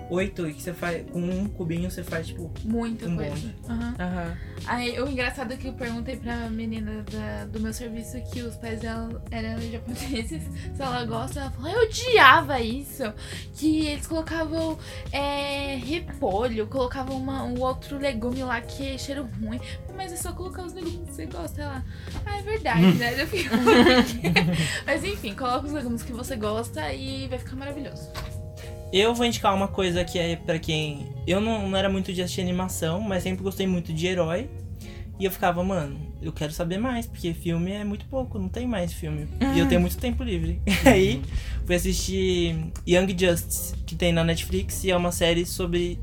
oito. 0.09 0.43
8 0.43 0.47
e 0.49 0.53
que 0.53 0.61
você 0.61 0.73
faz. 0.73 1.05
Com 1.11 1.19
um 1.21 1.47
cubinho 1.47 1.89
você 1.91 2.03
faz, 2.03 2.27
tipo. 2.27 2.51
Muita 2.63 3.07
Um 3.07 3.15
coisa. 3.17 3.53
Aham. 3.69 3.95
Aham. 3.99 4.37
Aí, 4.65 4.99
o 5.01 5.07
engraçado 5.07 5.53
é 5.53 5.57
que 5.57 5.67
eu 5.67 5.73
perguntei 5.73 6.17
pra 6.17 6.49
menina 6.49 7.03
da- 7.11 7.45
do 7.45 7.59
meu 7.59 7.71
serviço 7.73 8.17
que 8.31 8.41
os 8.41 8.55
pais 8.55 8.79
dela 8.79 9.21
eram 9.31 9.59
japoneses, 9.61 10.43
se 10.75 10.81
ela 10.81 11.05
gosta. 11.05 11.39
Ela 11.41 11.51
falou, 11.51 11.69
eu 11.71 11.87
odiava 11.87 12.59
isso. 12.59 13.03
Que 13.53 13.87
eles 13.87 14.07
colocavam 14.07 14.77
é, 15.11 15.75
repolho, 15.75 16.67
colocavam 16.67 17.17
uma- 17.17 17.43
um 17.43 17.59
outro 17.61 17.97
legume 17.97 18.43
lá 18.43 18.59
que 18.61 18.89
é 18.95 18.97
cheiro 18.97 19.27
ruim. 19.41 19.59
Mas 19.95 20.11
é 20.13 20.15
só 20.15 20.31
colocar 20.31 20.63
os 20.63 20.73
legumes 20.73 21.07
que 21.09 21.13
você 21.15 21.25
gosta. 21.25 21.61
Ela, 21.61 21.85
ah, 22.25 22.37
é 22.39 22.41
verdade, 22.41 22.93
né? 22.97 23.21
Eu 23.21 23.27
fico, 23.27 23.55
Mas 24.85 25.03
enfim, 25.03 25.33
coloca 25.33 25.65
os 25.67 25.71
legumes 25.73 26.03
que 26.03 26.13
você 26.13 26.35
gosta 26.35 26.93
e 26.93 27.27
vai 27.27 27.39
ficar 27.39 27.55
maravilhoso. 27.55 28.09
Eu 28.91 29.13
vou 29.13 29.25
indicar 29.25 29.53
uma 29.53 29.67
coisa 29.67 30.03
que 30.03 30.17
é 30.17 30.35
pra 30.35 30.57
quem. 30.59 31.07
Eu 31.27 31.41
não, 31.41 31.67
não 31.69 31.77
era 31.77 31.89
muito 31.89 32.13
de 32.13 32.21
assistir 32.21 32.41
animação, 32.41 33.01
mas 33.01 33.23
sempre 33.23 33.43
gostei 33.43 33.67
muito 33.67 33.93
de 33.93 34.07
herói. 34.07 34.49
E 35.19 35.25
eu 35.25 35.31
ficava, 35.31 35.63
mano, 35.63 35.97
eu 36.21 36.31
quero 36.31 36.51
saber 36.53 36.77
mais, 36.77 37.07
porque 37.07 37.33
filme 37.33 37.71
é 37.71 37.83
muito 37.83 38.05
pouco, 38.05 38.37
não 38.37 38.47
tem 38.47 38.67
mais 38.67 38.93
filme. 38.93 39.27
E 39.55 39.59
eu 39.59 39.67
tenho 39.67 39.81
muito 39.81 39.97
tempo 39.97 40.23
livre. 40.23 40.61
Aí 40.85 41.21
fui 41.65 41.75
assistir 41.75 42.55
Young 42.87 43.15
Justice, 43.17 43.73
que 43.85 43.95
tem 43.95 44.13
na 44.13 44.23
Netflix, 44.23 44.83
e 44.83 44.91
é 44.91 44.95
uma 44.95 45.11
série 45.11 45.45
sobre. 45.45 45.99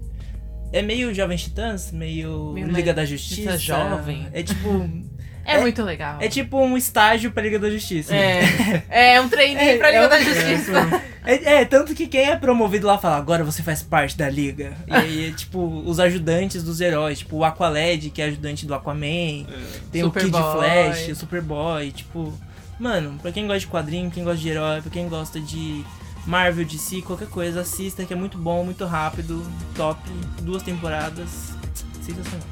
É 0.72 0.82
meio 0.82 1.14
Jovem 1.14 1.37
Titãs, 1.37 1.93
meio, 1.93 2.51
Meio 2.53 2.66
Liga 2.68 2.93
da 2.93 3.05
Justiça. 3.05 3.53
Justiça 3.53 3.59
Jovem. 3.59 4.26
É 4.32 4.43
tipo. 4.43 4.68
É, 5.47 5.57
É- 5.57 5.61
muito 5.61 5.82
legal. 5.82 6.16
É 6.22 6.26
tipo 6.28 6.59
um 6.59 6.74
estágio 6.74 7.30
pra 7.30 7.43
Liga 7.43 7.59
da 7.59 7.68
Justiça. 7.68 8.16
É, 8.16 9.12
é 9.14 9.20
um 9.20 9.28
treininho 9.28 9.61
É, 9.72 9.76
pra 9.76 9.89
é 9.91 9.93
Liga 9.93 10.07
um- 10.07 10.09
da 10.09 10.20
Justiça. 10.22 11.03
É, 11.25 11.61
é, 11.61 11.64
tanto 11.64 11.95
que 11.95 12.07
quem 12.07 12.29
é 12.29 12.37
promovido 12.37 12.87
lá 12.87 12.99
fala, 12.99 13.16
agora 13.16 13.43
você 13.43 13.62
faz 13.62 13.83
parte 13.83 14.16
da 14.16 14.29
liga. 14.29 14.77
E 14.87 14.95
aí, 14.95 15.29
é, 15.29 15.33
tipo, 15.33 15.83
os 15.87 15.99
ajudantes 15.99 16.62
dos 16.62 16.81
heróis, 16.81 17.20
tipo, 17.20 17.37
o 17.37 17.45
Aqualed, 17.45 18.11
que 18.11 18.20
é 18.20 18.27
ajudante 18.27 18.66
do 18.66 18.75
Aquaman, 18.75 19.47
tem 19.91 20.05
o 20.05 20.11
Kid 20.11 20.27
Superboy. 20.27 20.53
Flash, 20.53 21.09
o 21.09 21.16
Superboy, 21.16 21.93
tipo. 21.93 22.33
Mano, 22.79 23.18
pra 23.22 23.33
quem 23.33 23.47
gosta 23.47 23.61
de 23.61 23.68
quadrinho, 23.68 24.11
quem 24.11 24.22
gosta 24.25 24.41
de 24.41 24.49
herói, 24.49 24.83
pra 24.83 24.91
quem 24.91 25.09
gosta 25.09 25.41
de 25.41 25.85
Marvel, 26.27 26.64
DC, 26.64 27.03
qualquer 27.03 27.29
coisa, 27.29 27.61
assista, 27.61 28.05
que 28.05 28.12
é 28.12 28.16
muito 28.16 28.37
bom, 28.37 28.64
muito 28.64 28.85
rápido, 28.85 29.45
top, 29.75 30.01
duas 30.43 30.62
temporadas. 30.62 31.55
Sensacional. 32.03 32.47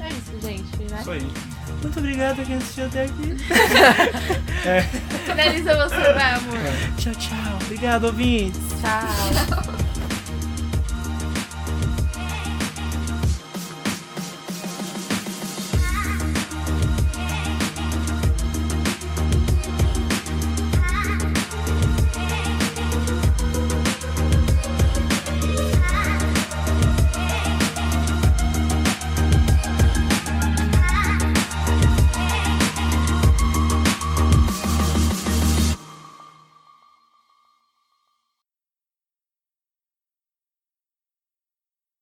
É 0.00 0.08
isso, 0.08 0.40
gente, 0.40 0.90
né? 0.90 0.98
Isso 1.00 1.10
aí. 1.10 1.53
Muito 1.82 1.98
obrigado 1.98 2.40
a 2.40 2.44
quem 2.44 2.56
assistiu 2.56 2.86
até 2.86 3.04
aqui. 3.04 3.36
Finaliza 5.26 5.76
você, 5.76 6.12
vai, 6.12 6.34
amor. 6.34 6.58
Tchau, 6.96 7.14
tchau. 7.14 7.58
Obrigado, 7.62 8.04
ouvintes. 8.04 8.60
Tchau. 8.80 9.83